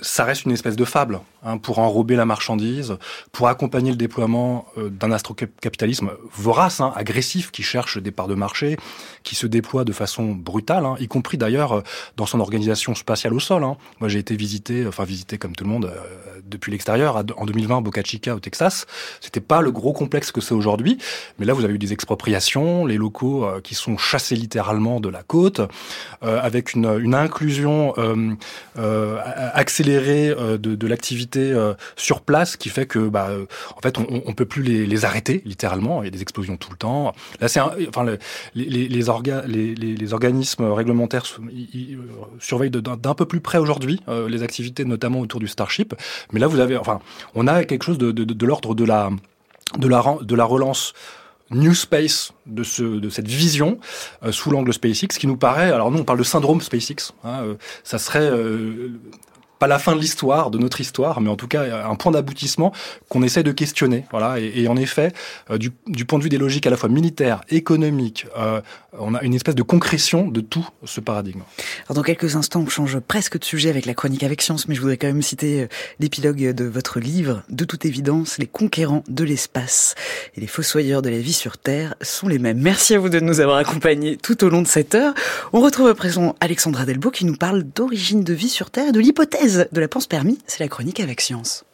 ça 0.02 0.24
reste 0.24 0.46
une 0.46 0.52
espèce 0.52 0.76
de 0.76 0.86
fable 0.86 1.20
hein, 1.44 1.58
pour 1.58 1.80
enrober 1.80 2.16
la 2.16 2.26
marchandise, 2.26 2.98
pour 3.32 3.48
accompagner 3.48 3.92
le 3.92 3.98
déploiement 3.98 4.68
d'un 4.78 5.12
astrocapitalisme 5.12 6.12
vorace, 6.34 6.82
hein, 6.82 6.94
agressif, 6.96 7.52
qui 7.52 7.64
cherche 7.64 7.98
des 7.98 8.12
parts 8.12 8.28
de 8.28 8.36
marché, 8.36 8.78
qui 9.24 9.36
se 9.36 9.48
déploie 9.48 9.84
de 9.84 9.94
façon 9.94 10.34
brutale, 10.34 10.86
hein, 10.86 10.96
y 11.00 11.08
compris 11.08 11.38
d'ailleurs 11.38 11.84
dans 12.16 12.26
son 12.26 12.40
organisation 12.40 12.96
spatiale 12.96 13.34
au 13.34 13.40
sol. 13.40 13.64
Hein. 13.64 13.78
Moi, 14.00 14.10
j'ai 14.10 14.20
été 14.20 14.36
visité, 14.36 14.86
enfin 14.88 15.04
visité 15.04 15.38
comme 15.38 15.56
tout 15.56 15.64
le 15.64 15.70
monde, 15.70 15.86
euh, 15.86 16.27
depuis 16.48 16.72
l'extérieur 16.72 17.24
en 17.38 17.46
2020 17.46 17.82
Boca 17.82 18.02
Chica 18.04 18.36
au 18.36 18.40
Texas. 18.40 18.86
C'était 19.22 19.40
pas 19.40 19.62
le 19.62 19.72
gros 19.72 19.94
complexe 19.94 20.32
que 20.32 20.42
c'est 20.42 20.54
aujourd'hui, 20.54 20.98
mais 21.40 21.46
là, 21.46 21.54
vous 21.54 21.64
avez 21.64 21.74
eu 21.74 21.80
des 21.80 21.94
expropriations, 21.94 22.86
les 22.86 22.98
locaux 22.98 23.46
euh, 23.46 23.62
qui 23.62 23.76
sont 23.76 23.98
chassés 23.98 24.36
littéralement 24.36 25.00
de 25.00 25.10
la 25.10 25.24
côte, 25.24 25.62
euh, 26.24 26.40
avec 26.42 26.74
une, 26.74 27.00
une 27.00 27.14
inclusion 27.14 27.94
euh, 27.98 28.34
euh, 28.78 29.20
accélérée 29.54 30.34
de, 30.36 30.58
de 30.76 30.88
l'activité 30.88 31.54
sur 31.96 32.22
place, 32.22 32.58
qui 32.58 32.70
fait 32.70 32.86
que, 32.86 33.08
bah, 33.08 33.30
en 33.76 33.82
fait, 33.82 33.98
on, 33.98 34.22
on 34.26 34.34
peut 34.34 34.46
plus 34.46 34.64
les, 34.64 34.86
les, 34.86 35.06
arrêter 35.06 35.42
littéralement. 35.46 36.02
Il 36.02 36.06
y 36.06 36.08
a 36.08 36.12
des 36.12 36.22
explosions 36.22 36.58
tout 36.58 36.72
le 36.72 36.78
temps. 36.78 37.14
Là, 37.40 37.48
c'est, 37.48 37.60
enfin, 37.60 38.04
le, 38.04 38.18
les, 38.56 38.88
les, 38.88 39.10
orga 39.10 39.44
les, 39.46 39.76
les, 39.76 40.14
organismes 40.14 40.72
réglementaires 40.72 41.24
ils, 41.52 41.70
ils 41.74 42.00
surveillent 42.40 42.72
d'un 42.72 43.14
peu 43.14 43.26
plus 43.26 43.42
près 43.42 43.58
aujourd'hui 43.58 44.02
les 44.08 44.44
activités, 44.44 44.86
notamment 44.86 45.20
autour 45.20 45.40
du 45.40 45.48
Starship. 45.48 45.94
Là, 46.40 46.48
vous 46.48 46.60
avez, 46.60 46.78
enfin, 46.78 47.00
on 47.36 47.48
a 47.48 47.64
quelque 47.64 47.84
chose 47.84 47.98
de 47.98 48.46
l'ordre 48.46 48.76
de 48.76 48.86
la, 48.86 49.10
de 49.78 49.88
la, 49.88 50.18
de 50.22 50.36
la 50.36 50.46
relance 50.46 50.94
New 51.52 51.74
Space 51.74 52.34
de, 52.46 52.64
ce, 52.64 52.84
de 52.84 53.10
cette 53.10 53.28
vision 53.28 53.80
euh, 54.24 54.32
sous 54.32 54.52
l'angle 54.52 54.74
SpaceX 54.74 55.18
qui 55.18 55.28
nous 55.28 55.38
paraît, 55.38 55.72
alors 55.72 55.92
nous 55.92 56.00
on 56.00 56.04
parle 56.04 56.20
de 56.20 56.24
syndrome 56.24 56.62
SpaceX, 56.62 57.14
hein, 57.24 57.42
euh, 57.44 57.56
ça 57.84 58.00
serait 58.00 58.30
euh, 58.30 58.90
pas 59.60 59.68
la 59.68 59.80
fin 59.80 59.96
de 59.96 60.02
l'histoire, 60.02 60.52
de 60.52 60.58
notre 60.58 60.82
histoire, 60.82 61.22
mais 61.22 61.30
en 61.30 61.36
tout 61.36 61.48
cas 61.48 61.88
un 61.88 61.96
point 61.96 62.12
d'aboutissement 62.12 62.72
qu'on 63.10 63.24
essaie 63.24 63.44
de 63.44 63.52
questionner. 63.52 64.06
Voilà. 64.12 64.40
Et, 64.40 64.68
en 64.68 64.78
effet, 64.78 65.14
euh, 65.50 65.58
du, 65.58 65.72
point 66.06 66.20
de 66.20 66.24
vue 66.24 66.30
des 66.30 66.38
logiques 66.38 66.68
à 66.68 66.70
la 66.70 66.78
fois 66.78 66.90
militaires, 66.90 67.42
économiques, 67.50 68.28
euh, 68.38 68.62
on 69.00 69.14
a 69.16 69.22
une 69.24 69.34
espèce 69.34 69.56
de 69.56 69.64
concrétion 69.64 70.28
de 70.28 70.42
tout 70.42 70.68
ce 70.86 71.00
paradigme. 71.00 71.42
Alors 71.88 71.96
dans 71.96 72.04
quelques 72.04 72.36
instants, 72.36 72.64
on 72.66 72.70
change 72.70 73.00
presque 73.00 73.40
de 73.40 73.44
sujet 73.46 73.70
avec 73.70 73.86
la 73.86 73.94
chronique 73.94 74.24
avec 74.24 74.42
science, 74.42 74.68
mais 74.68 74.76
je 74.76 74.82
voudrais 74.82 74.98
quand 74.98 75.08
même 75.08 75.22
citer 75.22 75.64
euh, 75.64 75.68
l'épilogue 76.00 76.52
de 76.52 76.66
votre 76.66 77.00
livre. 77.00 77.44
De 77.50 77.66
toute 77.66 77.86
évidence, 77.86 78.38
les 78.38 78.48
conquérants 78.48 79.04
de 79.08 79.24
l'espace 79.24 79.96
et 80.36 80.42
les 80.42 80.48
fossoyeurs 80.48 81.02
de 81.02 81.10
la 81.10 81.20
vie 81.20 81.34
sur 81.34 81.58
Terre 81.58 81.96
sont 82.02 82.28
les 82.28 82.40
mêmes. 82.40 82.60
Merci 82.60 82.96
à 82.96 83.00
vous 83.00 83.10
de 83.10 83.20
nous 83.20 83.40
avoir 83.40 83.58
accompagnés 83.58 84.18
tout 84.18 84.44
au 84.44 84.50
long 84.50 84.62
de 84.62 84.68
cette 84.68 84.96
heure. 84.96 85.14
On 85.54 85.62
retrouve 85.62 85.88
à 85.88 85.96
présent 85.96 86.36
Alexandra 86.40 86.86
Delbo 86.86 87.12
qui 87.12 87.26
nous 87.26 87.36
parle 87.36 87.64
d'origine 87.64 88.24
de 88.24 88.34
vie 88.34 88.50
sur 88.50 88.70
Terre, 88.70 88.92
de 88.92 89.00
l'hypothèse 89.00 89.47
de 89.48 89.80
la 89.80 89.88
pense 89.88 90.08
permis, 90.08 90.40
c'est 90.48 90.60
la 90.60 90.68
chronique 90.68 91.00
avec 91.00 91.22
science. 91.22 91.67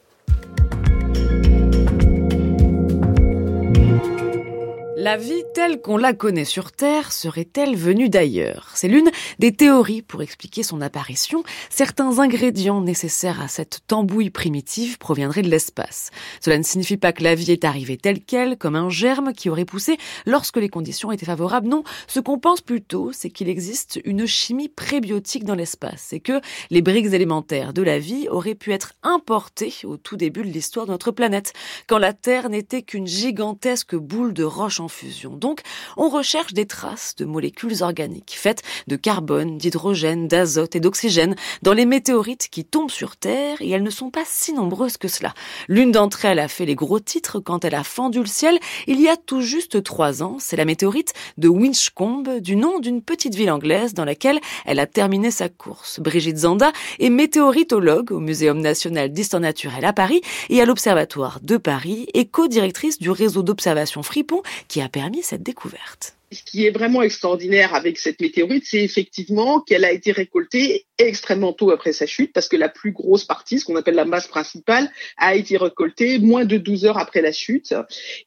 La 5.03 5.17
vie 5.17 5.43
telle 5.53 5.81
qu'on 5.81 5.97
la 5.97 6.13
connaît 6.13 6.45
sur 6.45 6.71
Terre 6.71 7.11
serait-elle 7.11 7.75
venue 7.75 8.07
d'ailleurs? 8.07 8.71
C'est 8.73 8.87
l'une 8.87 9.11
des 9.37 9.51
théories 9.51 10.01
pour 10.01 10.21
expliquer 10.21 10.63
son 10.63 10.79
apparition. 10.79 11.43
Certains 11.69 12.19
ingrédients 12.19 12.79
nécessaires 12.79 13.41
à 13.41 13.49
cette 13.49 13.81
tambouille 13.85 14.29
primitive 14.29 14.97
proviendraient 14.97 15.41
de 15.41 15.49
l'espace. 15.49 16.11
Cela 16.39 16.57
ne 16.57 16.63
signifie 16.63 16.95
pas 16.95 17.11
que 17.11 17.21
la 17.21 17.35
vie 17.35 17.51
est 17.51 17.65
arrivée 17.65 17.97
telle 17.97 18.21
qu'elle, 18.21 18.57
comme 18.57 18.77
un 18.77 18.89
germe 18.89 19.33
qui 19.33 19.49
aurait 19.49 19.65
poussé 19.65 19.97
lorsque 20.25 20.55
les 20.55 20.69
conditions 20.69 21.11
étaient 21.11 21.25
favorables. 21.25 21.67
Non, 21.67 21.83
ce 22.07 22.21
qu'on 22.21 22.39
pense 22.39 22.61
plutôt, 22.61 23.11
c'est 23.11 23.29
qu'il 23.29 23.49
existe 23.49 23.99
une 24.05 24.25
chimie 24.25 24.69
prébiotique 24.69 25.43
dans 25.43 25.53
l'espace 25.53 26.13
et 26.13 26.21
que 26.21 26.39
les 26.69 26.81
briques 26.81 27.11
élémentaires 27.11 27.73
de 27.73 27.81
la 27.81 27.99
vie 27.99 28.29
auraient 28.29 28.55
pu 28.55 28.71
être 28.71 28.93
importées 29.03 29.73
au 29.83 29.97
tout 29.97 30.15
début 30.15 30.43
de 30.43 30.47
l'histoire 30.47 30.85
de 30.85 30.91
notre 30.91 31.11
planète, 31.11 31.51
quand 31.87 31.97
la 31.97 32.13
Terre 32.13 32.47
n'était 32.47 32.83
qu'une 32.83 33.05
gigantesque 33.05 33.97
boule 33.97 34.31
de 34.31 34.45
roche 34.45 34.79
en 34.79 34.87
Donc, 35.25 35.61
on 35.97 36.09
recherche 36.09 36.53
des 36.53 36.65
traces 36.65 37.15
de 37.15 37.25
molécules 37.25 37.81
organiques 37.81 38.35
faites 38.37 38.61
de 38.87 38.95
carbone, 38.95 39.57
d'hydrogène, 39.57 40.27
d'azote 40.27 40.75
et 40.75 40.79
d'oxygène 40.79 41.35
dans 41.61 41.73
les 41.73 41.85
météorites 41.85 42.49
qui 42.49 42.65
tombent 42.65 42.91
sur 42.91 43.15
Terre 43.15 43.57
et 43.61 43.69
elles 43.69 43.83
ne 43.83 43.89
sont 43.89 44.09
pas 44.09 44.23
si 44.25 44.53
nombreuses 44.53 44.97
que 44.97 45.07
cela. 45.07 45.33
L'une 45.67 45.91
d'entre 45.91 46.25
elles 46.25 46.39
a 46.39 46.47
fait 46.47 46.65
les 46.65 46.75
gros 46.75 46.99
titres 46.99 47.39
quand 47.39 47.65
elle 47.65 47.75
a 47.75 47.83
fendu 47.83 48.19
le 48.19 48.25
ciel 48.25 48.59
il 48.87 48.99
y 49.01 49.07
a 49.07 49.17
tout 49.17 49.41
juste 49.41 49.83
trois 49.83 50.23
ans. 50.23 50.37
C'est 50.39 50.57
la 50.57 50.65
météorite 50.65 51.13
de 51.37 51.47
Winchcombe, 51.47 52.39
du 52.39 52.55
nom 52.55 52.79
d'une 52.79 53.01
petite 53.01 53.35
ville 53.35 53.51
anglaise 53.51 53.93
dans 53.93 54.05
laquelle 54.05 54.39
elle 54.65 54.79
a 54.79 54.87
terminé 54.87 55.31
sa 55.31 55.49
course. 55.49 55.99
Brigitte 55.99 56.37
Zanda 56.37 56.71
est 56.99 57.09
météoritologue 57.09 58.11
au 58.11 58.19
Muséum 58.19 58.59
national 58.59 59.11
d'histoire 59.11 59.41
naturelle 59.41 59.85
à 59.85 59.93
Paris 59.93 60.21
et 60.49 60.61
à 60.61 60.65
l'Observatoire 60.65 61.39
de 61.41 61.57
Paris 61.57 62.07
et 62.13 62.25
co-directrice 62.25 62.99
du 62.99 63.09
réseau 63.09 63.43
d'observation 63.43 64.03
Fripon 64.03 64.41
qui 64.67 64.81
permis 64.89 65.23
cette 65.23 65.43
découverte. 65.43 66.15
Ce 66.31 66.41
qui 66.43 66.65
est 66.65 66.71
vraiment 66.71 67.03
extraordinaire 67.03 67.75
avec 67.75 67.99
cette 67.99 68.19
météorite, 68.19 68.63
c'est 68.65 68.83
effectivement 68.83 69.59
qu'elle 69.59 69.85
a 69.85 69.91
été 69.91 70.11
récoltée 70.11 70.85
extrêmement 70.97 71.53
tôt 71.53 71.69
après 71.69 71.93
sa 71.93 72.07
chute, 72.07 72.33
parce 72.33 72.47
que 72.47 72.57
la 72.57 72.69
plus 72.69 72.91
grosse 72.91 73.23
partie, 73.23 73.59
ce 73.59 73.65
qu'on 73.65 73.75
appelle 73.75 73.95
la 73.95 74.05
masse 74.05 74.27
principale, 74.27 74.91
a 75.17 75.35
été 75.35 75.57
récoltée 75.57 76.17
moins 76.17 76.45
de 76.45 76.57
12 76.57 76.85
heures 76.85 76.97
après 76.97 77.21
la 77.21 77.31
chute. 77.31 77.75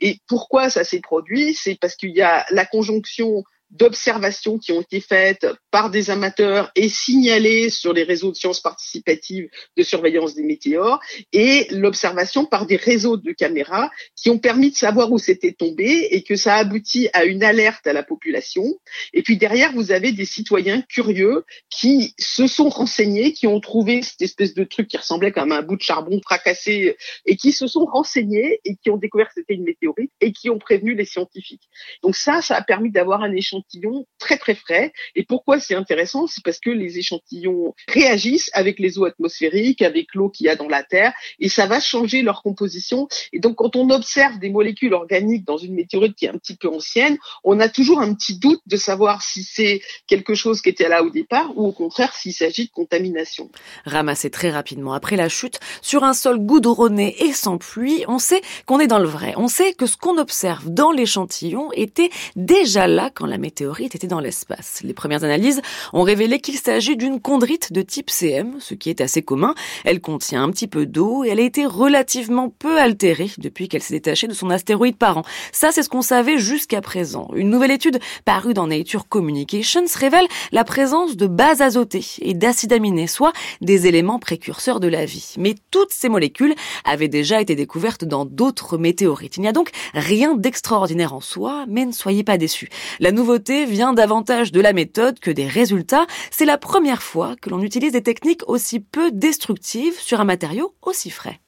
Et 0.00 0.18
pourquoi 0.28 0.70
ça 0.70 0.84
s'est 0.84 1.00
produit? 1.00 1.54
C'est 1.54 1.76
parce 1.80 1.96
qu'il 1.96 2.10
y 2.10 2.22
a 2.22 2.46
la 2.50 2.64
conjonction 2.64 3.44
d'observations 3.70 4.58
qui 4.58 4.72
ont 4.72 4.80
été 4.80 5.00
faites 5.00 5.46
par 5.70 5.90
des 5.90 6.10
amateurs 6.10 6.70
et 6.76 6.88
signalées 6.88 7.68
sur 7.70 7.92
les 7.92 8.04
réseaux 8.04 8.30
de 8.30 8.36
sciences 8.36 8.60
participatives 8.60 9.48
de 9.76 9.82
surveillance 9.82 10.34
des 10.34 10.44
météores 10.44 11.00
et 11.32 11.66
l'observation 11.70 12.44
par 12.44 12.66
des 12.66 12.76
réseaux 12.76 13.16
de 13.16 13.32
caméras 13.32 13.90
qui 14.26 14.30
ont 14.30 14.38
permis 14.38 14.72
de 14.72 14.76
savoir 14.76 15.12
où 15.12 15.18
c'était 15.18 15.52
tombé 15.52 16.08
et 16.10 16.24
que 16.24 16.34
ça 16.34 16.56
aboutit 16.56 17.08
à 17.12 17.26
une 17.26 17.44
alerte 17.44 17.86
à 17.86 17.92
la 17.92 18.02
population. 18.02 18.64
Et 19.12 19.22
puis 19.22 19.36
derrière, 19.36 19.70
vous 19.72 19.92
avez 19.92 20.10
des 20.10 20.24
citoyens 20.24 20.82
curieux 20.82 21.44
qui 21.70 22.12
se 22.18 22.48
sont 22.48 22.68
renseignés, 22.68 23.32
qui 23.32 23.46
ont 23.46 23.60
trouvé 23.60 24.02
cette 24.02 24.20
espèce 24.22 24.52
de 24.54 24.64
truc 24.64 24.88
qui 24.88 24.96
ressemblait 24.96 25.30
comme 25.30 25.52
un 25.52 25.62
bout 25.62 25.76
de 25.76 25.82
charbon 25.82 26.20
fracassé 26.20 26.96
et 27.24 27.36
qui 27.36 27.52
se 27.52 27.68
sont 27.68 27.84
renseignés 27.84 28.58
et 28.64 28.74
qui 28.74 28.90
ont 28.90 28.96
découvert 28.96 29.28
que 29.28 29.34
c'était 29.36 29.54
une 29.54 29.62
météorite 29.62 30.10
et 30.20 30.32
qui 30.32 30.50
ont 30.50 30.58
prévenu 30.58 30.96
les 30.96 31.04
scientifiques. 31.04 31.68
Donc 32.02 32.16
ça, 32.16 32.42
ça 32.42 32.56
a 32.56 32.62
permis 32.62 32.90
d'avoir 32.90 33.22
un 33.22 33.30
échange 33.30 33.46
échantillons 33.46 34.06
très 34.18 34.38
très 34.38 34.56
frais. 34.56 34.92
Et 35.14 35.22
pourquoi 35.22 35.60
c'est 35.60 35.76
intéressant? 35.76 36.26
C'est 36.26 36.42
parce 36.42 36.58
que 36.58 36.70
les 36.70 36.98
échantillons 36.98 37.76
réagissent 37.86 38.50
avec 38.54 38.80
les 38.80 38.98
eaux 38.98 39.04
atmosphériques, 39.04 39.82
avec 39.82 40.14
l'eau 40.14 40.30
qu'il 40.30 40.46
y 40.46 40.48
a 40.48 40.56
dans 40.56 40.66
la 40.66 40.82
Terre, 40.82 41.12
et 41.38 41.48
ça 41.48 41.66
va 41.66 41.78
changer 41.78 42.22
leur 42.22 42.42
composition. 42.42 43.06
Et 43.32 43.38
donc 43.38 43.54
quand 43.54 43.76
on 43.76 43.88
observe 43.90 44.15
des 44.40 44.50
molécules 44.50 44.94
organiques 44.94 45.44
dans 45.44 45.56
une 45.56 45.74
météorite 45.74 46.16
qui 46.16 46.26
est 46.26 46.30
un 46.30 46.38
petit 46.38 46.56
peu 46.56 46.68
ancienne, 46.68 47.18
on 47.44 47.60
a 47.60 47.68
toujours 47.68 48.00
un 48.00 48.14
petit 48.14 48.38
doute 48.38 48.60
de 48.66 48.76
savoir 48.76 49.22
si 49.22 49.42
c'est 49.42 49.80
quelque 50.06 50.34
chose 50.34 50.62
qui 50.62 50.70
était 50.70 50.88
là 50.88 51.02
au 51.02 51.10
départ 51.10 51.52
ou 51.56 51.66
au 51.66 51.72
contraire 51.72 52.14
s'il 52.14 52.32
s'agit 52.32 52.66
de 52.66 52.70
contamination. 52.70 53.50
Ramassé 53.84 54.30
très 54.30 54.50
rapidement 54.50 54.94
après 54.94 55.16
la 55.16 55.28
chute 55.28 55.60
sur 55.82 56.04
un 56.04 56.14
sol 56.14 56.38
goudronné 56.38 57.14
et 57.24 57.32
sans 57.32 57.58
pluie, 57.58 58.04
on 58.08 58.18
sait 58.18 58.40
qu'on 58.64 58.80
est 58.80 58.86
dans 58.86 58.98
le 58.98 59.08
vrai. 59.08 59.34
On 59.36 59.48
sait 59.48 59.72
que 59.72 59.86
ce 59.86 59.96
qu'on 59.96 60.18
observe 60.18 60.70
dans 60.70 60.92
l'échantillon 60.92 61.70
était 61.72 62.10
déjà 62.36 62.86
là 62.86 63.10
quand 63.12 63.26
la 63.26 63.38
météorite 63.38 63.94
était 63.94 64.06
dans 64.06 64.20
l'espace. 64.20 64.80
Les 64.82 64.94
premières 64.94 65.24
analyses 65.24 65.60
ont 65.92 66.02
révélé 66.02 66.40
qu'il 66.40 66.56
s'agit 66.56 66.96
d'une 66.96 67.20
chondrite 67.20 67.72
de 67.72 67.82
type 67.82 68.10
CM, 68.10 68.56
ce 68.60 68.74
qui 68.74 68.90
est 68.90 69.00
assez 69.00 69.22
commun. 69.22 69.54
Elle 69.84 70.00
contient 70.00 70.42
un 70.42 70.50
petit 70.50 70.68
peu 70.68 70.86
d'eau 70.86 71.24
et 71.24 71.28
elle 71.28 71.40
a 71.40 71.42
été 71.42 71.66
relativement 71.66 72.48
peu 72.48 72.78
altérée 72.78 73.30
depuis 73.38 73.68
qu'elle 73.68 73.82
s'est 73.82 73.95
détachée 73.96 74.26
de 74.26 74.32
son 74.32 74.50
astéroïde 74.50 74.96
parent. 74.96 75.22
Ça, 75.52 75.70
c'est 75.72 75.82
ce 75.82 75.88
qu'on 75.88 76.02
savait 76.02 76.38
jusqu'à 76.38 76.80
présent. 76.80 77.28
Une 77.34 77.50
nouvelle 77.50 77.70
étude 77.70 78.00
parue 78.24 78.54
dans 78.54 78.66
Nature 78.66 79.08
Communications 79.08 79.84
révèle 79.94 80.26
la 80.52 80.64
présence 80.64 81.16
de 81.16 81.26
bases 81.26 81.62
azotées 81.62 82.04
et 82.20 82.34
d'acides 82.34 82.72
aminés, 82.72 83.06
soit 83.06 83.32
des 83.60 83.86
éléments 83.86 84.18
précurseurs 84.18 84.80
de 84.80 84.88
la 84.88 85.04
vie. 85.04 85.34
Mais 85.38 85.54
toutes 85.70 85.92
ces 85.92 86.08
molécules 86.08 86.54
avaient 86.84 87.08
déjà 87.08 87.40
été 87.40 87.54
découvertes 87.54 88.04
dans 88.04 88.24
d'autres 88.24 88.78
météorites. 88.78 89.36
Il 89.36 89.42
n'y 89.42 89.48
a 89.48 89.52
donc 89.52 89.70
rien 89.94 90.34
d'extraordinaire 90.34 91.12
en 91.12 91.20
soi, 91.20 91.64
mais 91.68 91.84
ne 91.84 91.92
soyez 91.92 92.24
pas 92.24 92.38
déçus. 92.38 92.70
La 92.98 93.12
nouvelle 93.12 93.26
vient 93.68 93.92
davantage 93.92 94.52
de 94.52 94.60
la 94.60 94.72
méthode 94.72 95.18
que 95.18 95.30
des 95.30 95.46
résultats. 95.46 96.06
C'est 96.30 96.44
la 96.44 96.58
première 96.58 97.02
fois 97.02 97.34
que 97.40 97.50
l'on 97.50 97.62
utilise 97.62 97.92
des 97.92 98.02
techniques 98.02 98.42
aussi 98.46 98.80
peu 98.80 99.10
destructives 99.10 99.98
sur 99.98 100.20
un 100.20 100.24
matériau 100.24 100.74
aussi 100.82 101.10
frais 101.10 101.40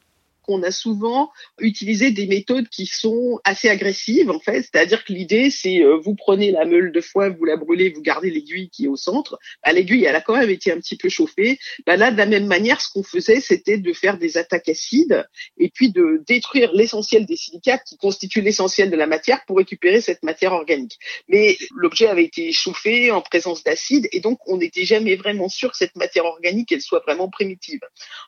on 0.48 0.62
a 0.62 0.70
souvent 0.70 1.30
utilisé 1.60 2.10
des 2.10 2.26
méthodes 2.26 2.68
qui 2.68 2.86
sont 2.86 3.38
assez 3.44 3.68
agressives 3.68 4.30
en 4.30 4.40
fait, 4.40 4.62
c'est-à-dire 4.62 5.04
que 5.04 5.12
l'idée 5.12 5.50
c'est 5.50 5.82
euh, 5.82 5.98
vous 6.02 6.14
prenez 6.14 6.50
la 6.50 6.64
meule 6.64 6.90
de 6.90 7.00
foin, 7.00 7.28
vous 7.28 7.44
la 7.44 7.56
brûlez, 7.56 7.90
vous 7.90 8.00
gardez 8.00 8.30
l'aiguille 8.30 8.70
qui 8.70 8.86
est 8.86 8.88
au 8.88 8.96
centre. 8.96 9.38
Bah, 9.64 9.72
l'aiguille 9.72 10.04
elle 10.04 10.16
a 10.16 10.20
quand 10.20 10.36
même 10.36 10.50
été 10.50 10.72
un 10.72 10.78
petit 10.78 10.96
peu 10.96 11.08
chauffée. 11.08 11.58
Bah, 11.86 11.96
là 11.96 12.10
de 12.10 12.16
la 12.16 12.26
même 12.26 12.46
manière, 12.46 12.80
ce 12.80 12.90
qu'on 12.90 13.02
faisait 13.02 13.40
c'était 13.40 13.78
de 13.78 13.92
faire 13.92 14.18
des 14.18 14.38
attaques 14.38 14.68
acides 14.68 15.26
et 15.58 15.68
puis 15.68 15.92
de 15.92 16.22
détruire 16.26 16.72
l'essentiel 16.72 17.26
des 17.26 17.36
silicates 17.36 17.82
qui 17.84 17.96
constituent 17.98 18.42
l'essentiel 18.42 18.90
de 18.90 18.96
la 18.96 19.06
matière 19.06 19.44
pour 19.46 19.58
récupérer 19.58 20.00
cette 20.00 20.22
matière 20.22 20.52
organique. 20.52 20.98
Mais 21.28 21.58
l'objet 21.74 22.06
avait 22.06 22.24
été 22.24 22.52
chauffé 22.52 23.10
en 23.10 23.20
présence 23.20 23.62
d'acide 23.62 24.08
et 24.12 24.20
donc 24.20 24.38
on 24.46 24.56
n'était 24.56 24.84
jamais 24.84 25.16
vraiment 25.16 25.48
sûr 25.48 25.70
que 25.70 25.76
cette 25.76 25.96
matière 25.96 26.24
organique 26.24 26.74
soit 26.80 27.00
vraiment 27.00 27.28
primitive. 27.28 27.80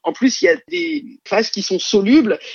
En 0.03 0.13
plus 0.13 0.43
il 0.43 0.45
y 0.47 0.49
a 0.49 0.57
des 0.69 1.05
phases 1.25 1.51
qui 1.51 1.63
sont 1.63 1.79
solubles 1.79 2.10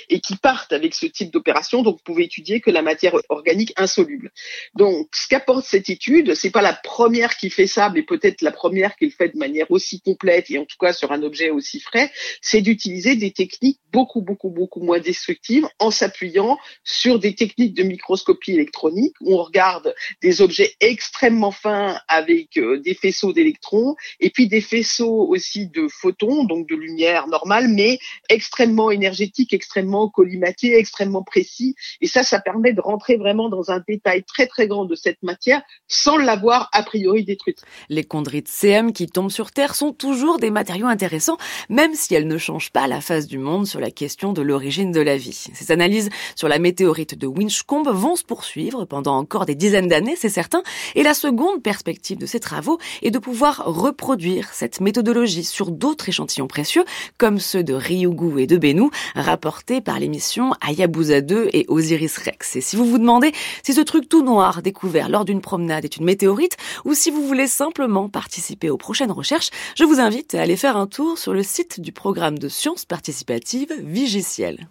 et 0.10 0.20
qui 0.20 0.36
partent 0.36 0.74
avec 0.74 0.94
ce 0.94 1.06
type 1.06 1.32
d'opération. 1.32 1.82
Donc, 1.82 1.98
vous 1.98 2.04
pouvez 2.04 2.24
étudier 2.26 2.62
que 2.62 2.72
la 2.72 2.82
matière 2.82 3.16
organique 3.30 3.74
insoluble. 3.78 4.32
Donc, 4.76 5.08
ce 5.14 5.28
qu'apporte 5.28 5.66
cette 5.66 5.90
étude, 5.90 6.36
c'est 6.36 6.52
pas 6.52 6.62
la 6.62 6.74
première 6.74 7.38
qui 7.38 7.50
fait 7.50 7.68
ça, 7.68 7.90
mais 7.90 8.04
peut-être 8.04 8.42
la 8.42 8.52
première 8.52 8.96
qui 8.96 9.06
le 9.06 9.12
fait 9.12 9.30
de 9.30 9.38
manière 9.38 9.70
aussi 9.70 10.02
complète 10.02 10.50
et 10.52 10.58
en 10.58 10.66
tout 10.66 10.78
cas 10.80 10.94
sur 10.94 11.12
un 11.12 11.24
objet 11.24 11.50
aussi 11.50 11.80
frais, 11.80 12.12
c'est 12.42 12.62
d'utiliser 12.62 13.16
des 13.16 13.32
techniques 13.32 13.80
beaucoup, 13.92 14.22
beaucoup, 14.22 14.50
beaucoup 14.50 14.82
moins 14.82 15.00
destructives 15.00 15.68
en 15.80 15.92
s'appuyant 15.92 16.58
sur 16.84 17.20
des 17.20 17.34
techniques 17.34 17.74
de 17.74 17.84
microscopie 17.84 18.52
électronique 18.52 19.16
où 19.22 19.36
on 19.36 19.44
regarde 19.44 19.96
des 20.22 20.42
objets 20.42 20.76
extrêmement 20.82 21.52
fins 21.52 22.00
avec 22.08 22.58
euh, 22.58 22.80
des 22.80 22.94
faisceaux 22.94 23.34
d'électrons 23.34 23.96
et 24.20 24.30
puis 24.30 24.48
des 24.48 24.62
faisceaux 24.62 25.28
aussi 25.28 25.68
de 25.68 25.88
photons, 25.88 26.44
donc 26.44 26.68
de 26.68 26.76
lumière 26.76 27.28
normale, 27.28 27.68
mais 27.70 28.00
extrêmement 28.30 28.92
énergétiques 28.92 29.45
extrêmement 29.54 30.10
collimatés, 30.10 30.78
extrêmement 30.78 31.24
précis. 31.24 31.76
Et 32.02 32.08
ça, 32.08 32.24
ça 32.24 32.40
permet 32.40 32.74
de 32.74 32.82
rentrer 32.82 33.18
vraiment 33.18 33.50
dans 33.50 33.72
un 33.72 33.82
détail 33.88 34.24
très 34.24 34.48
très 34.48 34.68
grand 34.68 34.86
de 34.86 34.96
cette 34.96 35.22
matière 35.24 35.62
sans 35.88 36.18
l'avoir 36.18 36.70
a 36.74 36.84
priori 36.84 37.24
détruite. 37.24 37.64
Les 37.90 38.04
chondrites 38.04 38.48
CM 38.48 38.94
qui 38.94 39.08
tombent 39.08 39.32
sur 39.32 39.52
Terre 39.52 39.76
sont 39.76 39.94
toujours 39.94 40.40
des 40.40 40.52
matériaux 40.52 40.88
intéressants, 40.88 41.38
même 41.70 41.94
si 41.94 42.16
elles 42.16 42.28
ne 42.28 42.38
changent 42.38 42.72
pas 42.72 42.88
la 42.88 43.02
face 43.02 43.28
du 43.28 43.38
monde 43.38 43.68
sur 43.68 43.80
la 43.80 43.92
question 43.92 44.34
de 44.34 44.42
l'origine 44.42 44.92
de 44.92 45.02
la 45.02 45.18
vie. 45.18 45.50
Ces 45.54 45.72
analyses 45.72 46.10
sur 46.36 46.48
la 46.48 46.60
météorite 46.60 47.18
de 47.18 47.28
Winchcombe 47.28 47.90
vont 47.90 48.16
se 48.16 48.24
poursuivre 48.24 48.86
pendant 48.86 49.18
encore 49.18 49.46
des 49.46 49.56
dizaines 49.56 49.88
d'années, 49.88 50.16
c'est 50.16 50.30
certain. 50.30 50.64
Et 50.96 51.04
la 51.04 51.14
seconde 51.14 51.62
perspective 51.62 52.18
de 52.18 52.26
ces 52.26 52.40
travaux 52.40 52.80
est 53.02 53.12
de 53.12 53.20
pouvoir 53.20 53.64
reproduire 53.66 54.54
cette 54.54 54.82
méthodologie 54.82 55.44
sur 55.44 55.72
d'autres 55.72 56.10
échantillons 56.10 56.48
précieux, 56.48 56.86
comme 57.18 57.40
ceux 57.40 57.64
de 57.64 57.74
Ryugu 57.74 58.40
et 58.40 58.48
de 58.48 58.58
Bennu, 58.58 58.90
rapportés 59.36 59.82
par 59.82 60.00
l'émission 60.00 60.54
Hayabusa 60.66 61.20
2 61.20 61.50
et 61.52 61.66
Osiris 61.68 62.18
Rex. 62.20 62.56
Et 62.56 62.62
si 62.62 62.78
vous 62.78 62.86
vous 62.86 62.98
demandez 62.98 63.34
si 63.64 63.74
ce 63.74 63.82
truc 63.82 64.08
tout 64.08 64.24
noir 64.24 64.62
découvert 64.62 65.10
lors 65.10 65.26
d'une 65.26 65.42
promenade 65.42 65.84
est 65.84 65.98
une 65.98 66.06
météorite, 66.06 66.56
ou 66.86 66.94
si 66.94 67.12
vous 67.12 67.28
voulez 67.28 67.46
simplement 67.46 68.08
participer 68.08 68.70
aux 68.70 68.78
prochaines 68.78 69.12
recherches, 69.12 69.50
je 69.76 69.84
vous 69.84 70.00
invite 70.00 70.36
à 70.36 70.42
aller 70.42 70.56
faire 70.56 70.78
un 70.78 70.88
tour 70.88 71.18
sur 71.18 71.34
le 71.34 71.44
site 71.44 71.82
du 71.82 71.92
programme 71.92 72.40
de 72.40 72.48
sciences 72.48 72.86
participatives 72.86 73.74
Vigiciel. 73.84 74.70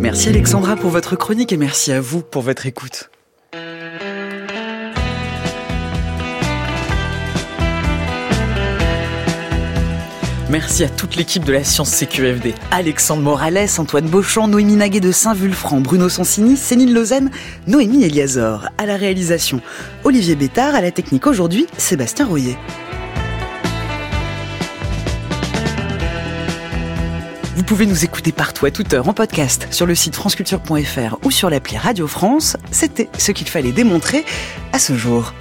Merci 0.00 0.30
Alexandra 0.30 0.74
pour 0.74 0.90
votre 0.90 1.14
chronique 1.14 1.52
et 1.52 1.56
merci 1.56 1.92
à 1.92 2.00
vous 2.00 2.22
pour 2.22 2.42
votre 2.42 2.66
écoute. 2.66 3.09
Merci 10.50 10.82
à 10.82 10.88
toute 10.88 11.14
l'équipe 11.14 11.44
de 11.44 11.52
la 11.52 11.62
Science 11.62 11.94
CQFD. 11.94 12.56
Alexandre 12.72 13.22
Morales, 13.22 13.68
Antoine 13.78 14.08
Beauchamp, 14.08 14.48
Noémie 14.48 14.74
Naguet 14.74 14.98
de 14.98 15.12
Saint-Vulfranc, 15.12 15.80
Bruno 15.80 16.08
Sonsini, 16.08 16.56
Céline 16.56 16.92
Lausanne, 16.92 17.30
Noémie 17.68 18.02
Eliazor. 18.02 18.66
À 18.76 18.84
la 18.84 18.96
réalisation, 18.96 19.60
Olivier 20.02 20.34
Bétard. 20.34 20.74
À 20.74 20.80
la 20.80 20.90
technique 20.90 21.28
aujourd'hui, 21.28 21.68
Sébastien 21.78 22.26
Royer. 22.26 22.58
Vous 27.54 27.62
pouvez 27.62 27.86
nous 27.86 28.04
écouter 28.04 28.32
partout 28.32 28.66
à 28.66 28.72
toute 28.72 28.92
heure 28.92 29.08
en 29.08 29.12
podcast 29.12 29.68
sur 29.70 29.86
le 29.86 29.94
site 29.94 30.16
franceculture.fr 30.16 31.18
ou 31.22 31.30
sur 31.30 31.48
l'appli 31.48 31.76
Radio 31.76 32.08
France. 32.08 32.56
C'était 32.72 33.08
ce 33.16 33.30
qu'il 33.30 33.48
fallait 33.48 33.70
démontrer 33.70 34.24
à 34.72 34.80
ce 34.80 34.96
jour. 34.96 35.32